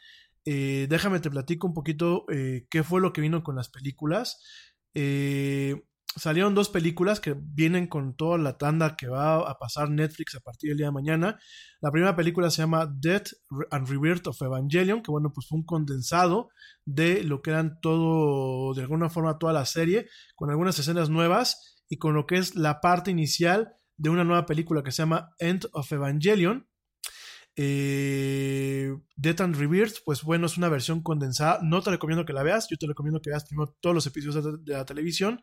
[0.45, 4.43] Eh, déjame te platico un poquito eh, qué fue lo que vino con las películas.
[4.93, 5.81] Eh,
[6.17, 10.41] salieron dos películas que vienen con toda la tanda que va a pasar Netflix a
[10.41, 11.39] partir del día de mañana.
[11.81, 13.29] La primera película se llama Death
[13.71, 16.51] and Rebirth of Evangelion, que bueno, pues fue un condensado
[16.85, 21.85] de lo que eran todo, de alguna forma, toda la serie, con algunas escenas nuevas
[21.89, 25.31] y con lo que es la parte inicial de una nueva película que se llama
[25.39, 26.69] End of Evangelion.
[27.55, 31.61] Eh, Death and Rebirth, pues bueno, es una versión condensada.
[31.63, 32.67] No te recomiendo que la veas.
[32.71, 35.43] Yo te recomiendo que veas primero todos los episodios de, de la televisión.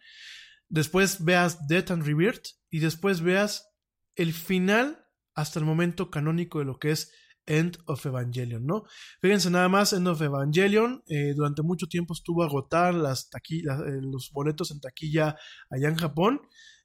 [0.70, 2.46] Después veas Death and Rebirth.
[2.70, 3.68] Y después veas
[4.16, 7.12] el final hasta el momento canónico de lo que es
[7.50, 8.84] End of Evangelion, ¿no?
[9.22, 14.00] Fíjense nada más, End of Evangelion eh, durante mucho tiempo estuvo agotar las taquillas, eh,
[14.02, 15.36] los boletos en taquilla
[15.70, 16.42] allá en Japón.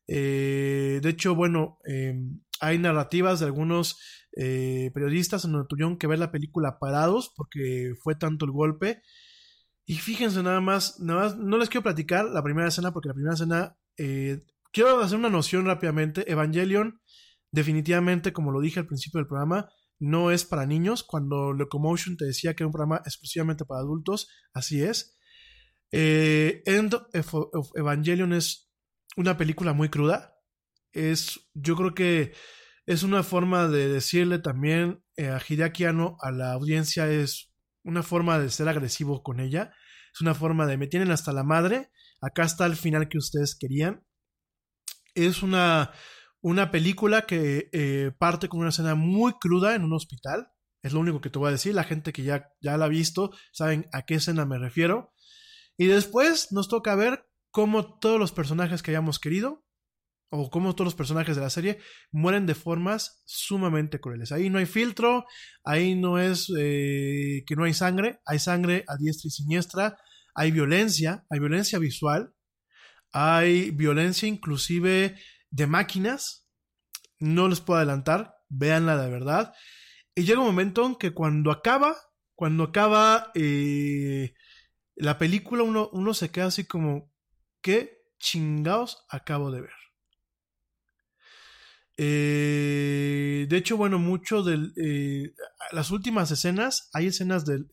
[0.06, 2.14] Eh, de hecho, bueno, eh,
[2.60, 3.98] hay narrativas de algunos
[4.36, 9.00] periodistas en donde tuvieron que ver la película parados porque fue tanto el golpe.
[9.86, 13.14] Y fíjense nada más, nada más, no les quiero platicar la primera escena porque la
[13.14, 16.30] primera escena, eh, quiero hacer una noción rápidamente.
[16.30, 17.00] Evangelion,
[17.50, 21.04] definitivamente, como lo dije al principio del programa, no es para niños.
[21.04, 25.18] Cuando Locomotion te decía que era un programa exclusivamente para adultos, así es.
[25.92, 28.70] Eh, End of, Evangelion es
[29.16, 30.34] una película muy cruda.
[30.92, 32.32] Es, yo creo que
[32.86, 37.53] es una forma de decirle también eh, a Hideaki Anno, a la audiencia, es
[37.84, 39.72] una forma de ser agresivo con ella.
[40.12, 41.90] Es una forma de me tienen hasta la madre.
[42.20, 44.04] Acá está el final que ustedes querían.
[45.14, 45.92] Es una,
[46.40, 50.48] una película que eh, parte con una escena muy cruda en un hospital.
[50.82, 51.74] Es lo único que te voy a decir.
[51.74, 55.12] La gente que ya, ya la ha visto saben a qué escena me refiero.
[55.76, 59.63] Y después nos toca ver cómo todos los personajes que hayamos querido,
[60.30, 61.78] o cómo todos los personajes de la serie,
[62.10, 64.32] mueren de formas sumamente crueles.
[64.32, 65.24] Ahí no hay filtro,
[65.64, 69.96] ahí no es eh, que no hay sangre, hay sangre a diestra y siniestra,
[70.34, 72.34] hay violencia, hay violencia visual,
[73.12, 75.16] hay violencia inclusive
[75.50, 76.48] de máquinas,
[77.20, 79.54] no les puedo adelantar, véanla de verdad.
[80.16, 81.96] Y llega un momento en que cuando acaba,
[82.34, 84.34] cuando acaba eh,
[84.96, 87.12] la película, uno, uno se queda así como,
[87.62, 89.83] ¿qué chingados acabo de ver?
[91.96, 95.34] Eh, de hecho, bueno, mucho de eh,
[95.72, 97.64] las últimas escenas, hay escenas de,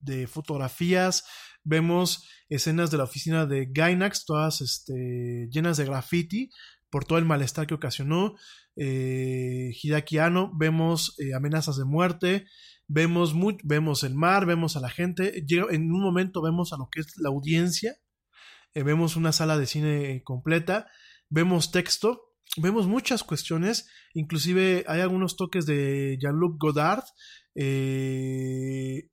[0.00, 1.24] de, fotografías,
[1.62, 6.50] vemos escenas de la oficina de Gainax, todas este, llenas de graffiti
[6.90, 8.36] por todo el malestar que ocasionó
[8.76, 12.46] eh, Hideaki Anno, vemos eh, amenazas de muerte,
[12.86, 16.88] vemos, muy, vemos el mar, vemos a la gente, en un momento vemos a lo
[16.90, 17.96] que es la audiencia,
[18.74, 20.88] eh, vemos una sala de cine completa,
[21.30, 22.25] vemos texto,
[22.56, 27.04] vemos muchas cuestiones, inclusive hay algunos toques de Jean-Luc Godard.
[27.54, 29.10] Eh,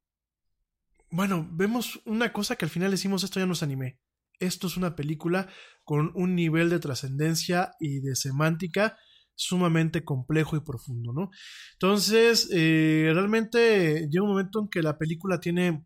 [1.09, 3.99] bueno, vemos una cosa que al final decimos, esto ya no es anime.
[4.39, 5.47] Esto es una película
[5.83, 8.97] con un nivel de trascendencia y de semántica
[9.35, 11.29] sumamente complejo y profundo, ¿no?
[11.73, 15.85] Entonces, eh, realmente llega un momento en que la película tiene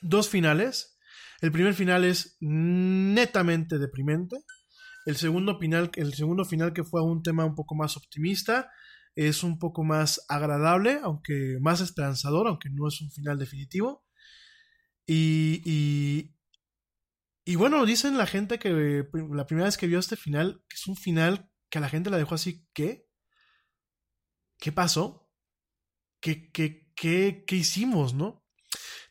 [0.00, 0.98] dos finales.
[1.40, 4.36] El primer final es netamente deprimente.
[5.06, 8.70] El segundo final, el segundo final que fue un tema un poco más optimista,
[9.14, 14.04] es un poco más agradable, aunque más esperanzador, aunque no es un final definitivo.
[15.06, 16.36] Y, y,
[17.44, 20.86] y bueno, dicen la gente que la primera vez que vio este final, que es
[20.86, 23.08] un final que a la gente la dejó así, ¿qué?
[24.58, 25.30] ¿Qué pasó?
[26.20, 28.45] ¿Qué, qué, qué, qué hicimos, no?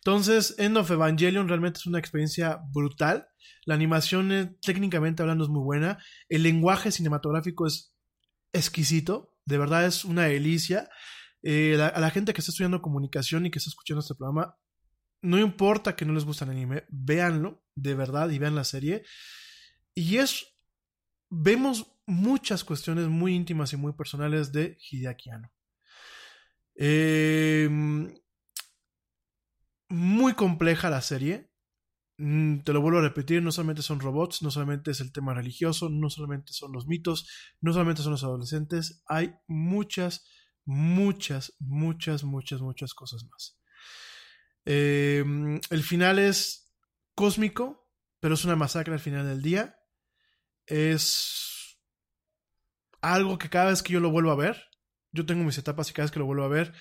[0.05, 3.27] Entonces, End of Evangelion realmente es una experiencia brutal.
[3.65, 5.97] La animación, técnicamente hablando, es muy buena.
[6.29, 7.95] El lenguaje cinematográfico es
[8.53, 9.35] exquisito.
[9.45, 10.87] De verdad es una delicia.
[11.41, 14.55] Eh, a la gente que está estudiando comunicación y que está escuchando este programa,
[15.23, 19.03] no importa que no les guste el anime, véanlo, de verdad, y vean la serie.
[19.95, 20.45] Y es.
[21.31, 25.51] Vemos muchas cuestiones muy íntimas y muy personales de Hideaki Anno.
[26.75, 27.67] Eh,
[29.89, 31.51] muy compleja la serie.
[32.17, 35.33] Mm, te lo vuelvo a repetir, no solamente son robots, no solamente es el tema
[35.33, 37.27] religioso, no solamente son los mitos,
[37.59, 40.25] no solamente son los adolescentes, hay muchas,
[40.63, 43.59] muchas, muchas, muchas, muchas cosas más.
[44.65, 45.23] Eh,
[45.69, 46.73] el final es
[47.15, 47.89] cósmico,
[48.19, 49.77] pero es una masacre al final del día.
[50.65, 51.77] Es
[53.01, 54.63] algo que cada vez que yo lo vuelvo a ver,
[55.11, 56.73] yo tengo mis etapas y cada vez que lo vuelvo a ver,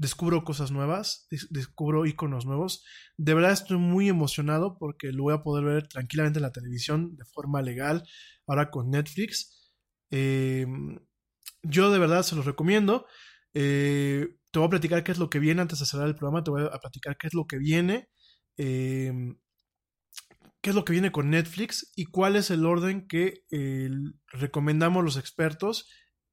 [0.00, 2.82] descubro cosas nuevas, descubro iconos nuevos.
[3.18, 7.16] De verdad estoy muy emocionado porque lo voy a poder ver tranquilamente en la televisión
[7.16, 8.02] de forma legal,
[8.46, 9.70] ahora con Netflix.
[10.10, 10.66] Eh,
[11.62, 13.04] yo de verdad se los recomiendo.
[13.52, 16.42] Eh, te voy a platicar qué es lo que viene antes de cerrar el programa,
[16.42, 18.08] te voy a platicar qué es lo que viene.
[18.56, 19.12] Eh,
[20.62, 23.44] qué es lo que viene con Netflix y cuál es el orden que
[24.32, 25.90] recomendamos los expertos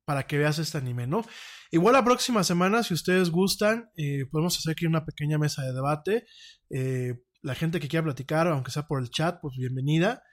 [0.08, 1.26] para que veas este anime, ¿no?
[1.70, 5.74] Igual la próxima semana, si ustedes gustan, eh, podemos hacer aquí una pequeña mesa de
[5.74, 6.26] debate.
[6.70, 10.24] Eh, la gente que quiera platicar, aunque sea por el chat, pues bienvenida.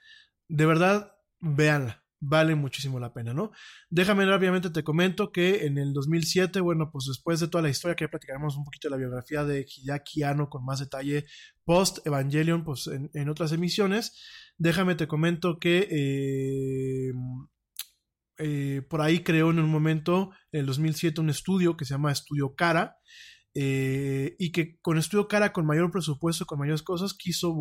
[0.47, 3.51] De verdad, véanla, vale muchísimo la pena, ¿no?
[3.89, 7.97] Déjame rápidamente te comento que en el 2007, bueno, pues después de toda la historia
[7.97, 11.25] que ya platicaremos un poquito de la biografía de Hideaki con más detalle
[11.65, 14.17] post Evangelion, pues en, en otras emisiones,
[14.57, 17.11] déjame te comento que eh,
[18.37, 22.11] eh, por ahí creó en un momento, en el 2007, un estudio que se llama
[22.11, 22.97] Estudio Cara,
[23.53, 27.55] eh, y que con Estudio Cara, con mayor presupuesto, con mayores cosas, quiso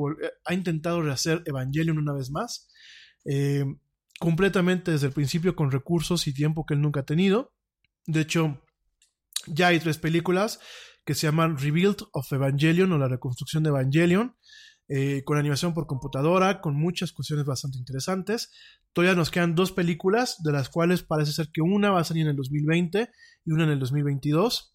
[0.45, 2.69] ha intentado rehacer Evangelion una vez más,
[3.25, 3.65] eh,
[4.19, 7.55] completamente desde el principio con recursos y tiempo que él nunca ha tenido.
[8.07, 8.61] De hecho,
[9.47, 10.59] ya hay tres películas
[11.05, 14.37] que se llaman Rebuild of Evangelion o la reconstrucción de Evangelion.
[14.89, 18.53] Eh, con animación por computadora, con muchas cuestiones bastante interesantes.
[18.93, 22.25] Todavía nos quedan dos películas, de las cuales parece ser que una va a salir
[22.25, 23.11] en el 2020
[23.47, 24.75] y una en el 2022.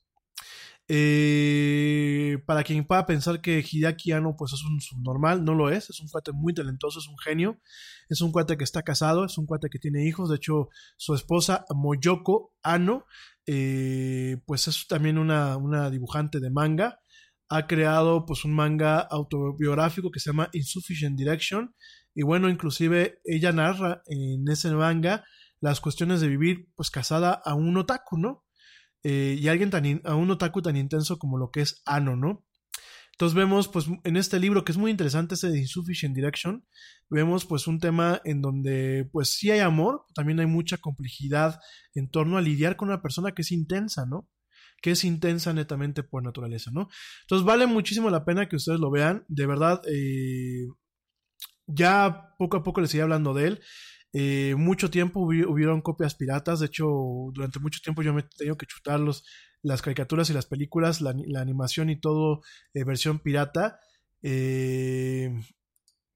[0.91, 5.91] Eh, para quien pueda pensar que Hideaki Anno pues es un subnormal, no lo es,
[5.91, 7.59] es un cuate muy talentoso, es un genio,
[8.09, 11.13] es un cuate que está casado, es un cuate que tiene hijos, de hecho su
[11.13, 13.05] esposa Moyoko Anno
[13.45, 17.01] eh, pues es también una, una dibujante de manga,
[17.49, 21.75] ha creado pues un manga autobiográfico que se llama Insufficient Direction
[22.13, 25.23] y bueno, inclusive ella narra en ese manga
[25.59, 28.45] las cuestiones de vivir pues casada a un otaku, ¿no?
[29.03, 32.45] Eh, y alguien tan a un otaku tan intenso como lo que es Ano, ¿no?
[33.13, 36.65] Entonces vemos pues en este libro que es muy interesante ese de Insufficient Direction,
[37.09, 41.59] vemos pues un tema en donde pues sí hay amor, también hay mucha complejidad
[41.93, 44.29] en torno a lidiar con una persona que es intensa, ¿no?
[44.81, 46.89] Que es intensa netamente por naturaleza, ¿no?
[47.21, 50.67] Entonces vale muchísimo la pena que ustedes lo vean, de verdad, eh,
[51.67, 53.61] ya poco a poco les sigue hablando de él.
[54.11, 56.87] Eh, mucho tiempo hubieron copias piratas, de hecho,
[57.31, 58.99] durante mucho tiempo yo me he tenido que chutar
[59.61, 62.41] las caricaturas y las películas, la, animación y todo,
[62.73, 63.79] eh, versión pirata.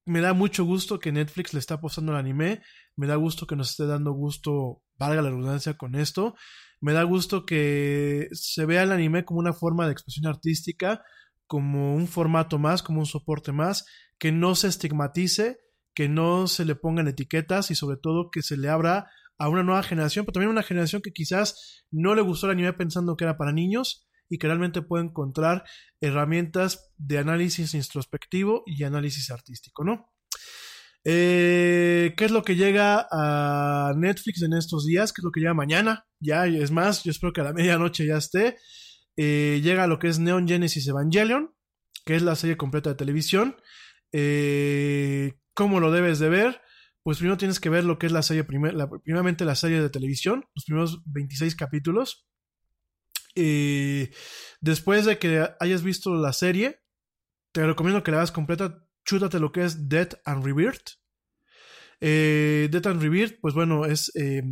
[0.05, 2.61] me da mucho gusto que Netflix le está apostando al anime,
[2.95, 6.35] me da gusto que nos esté dando gusto, valga la redundancia, con esto.
[6.83, 11.01] Me da gusto que se vea el anime como una forma de expresión artística,
[11.47, 13.85] como un formato más, como un soporte más,
[14.19, 15.59] que no se estigmatice,
[15.93, 19.63] que no se le pongan etiquetas y sobre todo que se le abra a una
[19.63, 23.23] nueva generación, pero también una generación que quizás no le gustó el anime pensando que
[23.23, 25.63] era para niños y que realmente puede encontrar
[26.01, 30.12] herramientas de análisis introspectivo y análisis artístico, ¿no?
[31.05, 35.11] Eh, ¿Qué es lo que llega a Netflix en estos días?
[35.11, 36.05] ¿Qué es lo que llega mañana?
[36.19, 38.57] Ya, es más, yo espero que a la medianoche ya esté.
[39.17, 41.53] Eh, llega lo que es Neon Genesis Evangelion,
[42.05, 43.57] que es la serie completa de televisión.
[44.11, 46.61] Eh, ¿Cómo lo debes de ver?
[47.03, 50.45] Pues primero tienes que ver lo que es la serie, primeramente la serie de televisión,
[50.55, 52.25] los primeros 26 capítulos.
[54.61, 56.81] después de que hayas visto la serie,
[57.51, 60.97] te recomiendo que la hagas completa chútate lo que es Death and Rebirth.
[61.99, 64.43] Eh, Death and Rebirth, pues bueno, es eh,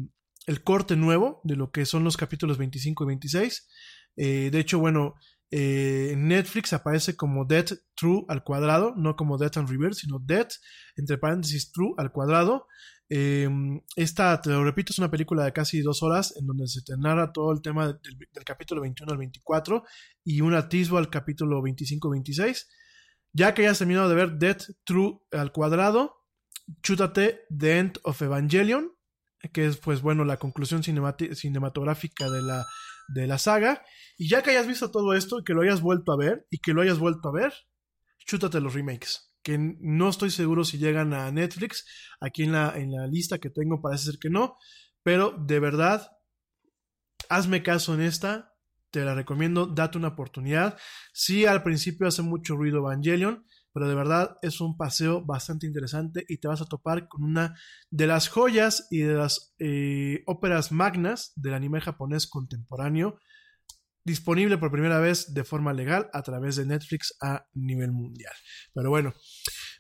[0.48, 3.70] el corte nuevo de lo que son los capítulos 25 y 26.
[4.18, 5.16] Eh, de hecho, bueno,
[5.54, 10.54] en Netflix aparece como Death True al cuadrado, no como Death and Rebirth, sino Death,
[10.96, 12.68] entre paréntesis, True al cuadrado.
[13.10, 16.96] esta, te lo repito, es una película de casi dos horas en donde se te
[16.98, 18.00] narra todo el tema del,
[18.32, 19.84] del capítulo 21 al 24
[20.24, 22.68] y un atisbo al capítulo 25-26.
[23.34, 26.26] Ya que hayas terminado de ver Death True al cuadrado,
[26.82, 28.92] chútate The End of Evangelion,
[29.54, 32.66] que es pues bueno la conclusión cinematográfica de la,
[33.08, 33.84] de la saga.
[34.18, 36.74] Y ya que hayas visto todo esto que lo hayas vuelto a ver, y que
[36.74, 37.54] lo hayas vuelto a ver,
[38.26, 39.34] chútate los remakes.
[39.44, 41.86] Que no estoy seguro si llegan a Netflix.
[42.20, 44.58] Aquí en la, en la lista que tengo parece ser que no.
[45.04, 46.12] Pero de verdad,
[47.30, 48.51] hazme caso en esta
[48.92, 50.78] te la recomiendo, date una oportunidad.
[51.14, 56.26] Sí, al principio hace mucho ruido Evangelion, pero de verdad es un paseo bastante interesante
[56.28, 57.56] y te vas a topar con una
[57.90, 63.18] de las joyas y de las eh, óperas magnas del anime japonés contemporáneo,
[64.04, 68.34] disponible por primera vez de forma legal a través de Netflix a nivel mundial.
[68.74, 69.14] Pero bueno,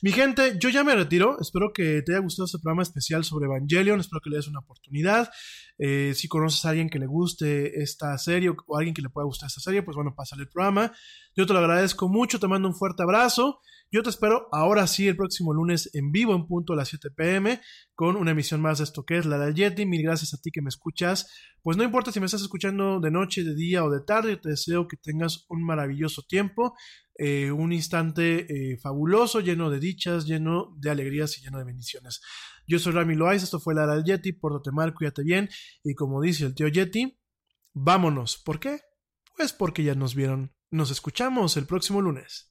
[0.01, 1.37] mi gente, yo ya me retiro.
[1.39, 3.99] Espero que te haya gustado este programa especial sobre Evangelion.
[3.99, 5.29] Espero que le des una oportunidad.
[5.77, 9.09] Eh, si conoces a alguien que le guste esta serie o, a alguien que le
[9.09, 10.91] pueda gustar esta serie, pues bueno, pásale el programa.
[11.35, 12.39] Yo te lo agradezco mucho.
[12.39, 13.59] Te mando un fuerte abrazo.
[13.91, 17.09] Yo te espero ahora sí el próximo lunes en vivo en punto a las 7
[17.11, 17.59] pm
[17.93, 19.85] con una emisión más de esto que es la del Yeti.
[19.85, 21.29] Mil gracias a ti que me escuchas.
[21.61, 24.49] Pues no importa si me estás escuchando de noche, de día o de tarde, te
[24.49, 26.73] deseo que tengas un maravilloso tiempo,
[27.23, 32.19] eh, un instante eh, fabuloso, lleno de dichas, lleno de alegrías y lleno de bendiciones.
[32.65, 35.47] Yo soy Rami Loaiz, esto fue la del Yeti, pórtate mal, cuídate bien
[35.83, 37.21] y como dice el tío Yeti,
[37.73, 38.41] vámonos.
[38.43, 38.79] ¿Por qué?
[39.37, 40.55] Pues porque ya nos vieron.
[40.71, 42.50] Nos escuchamos el próximo lunes.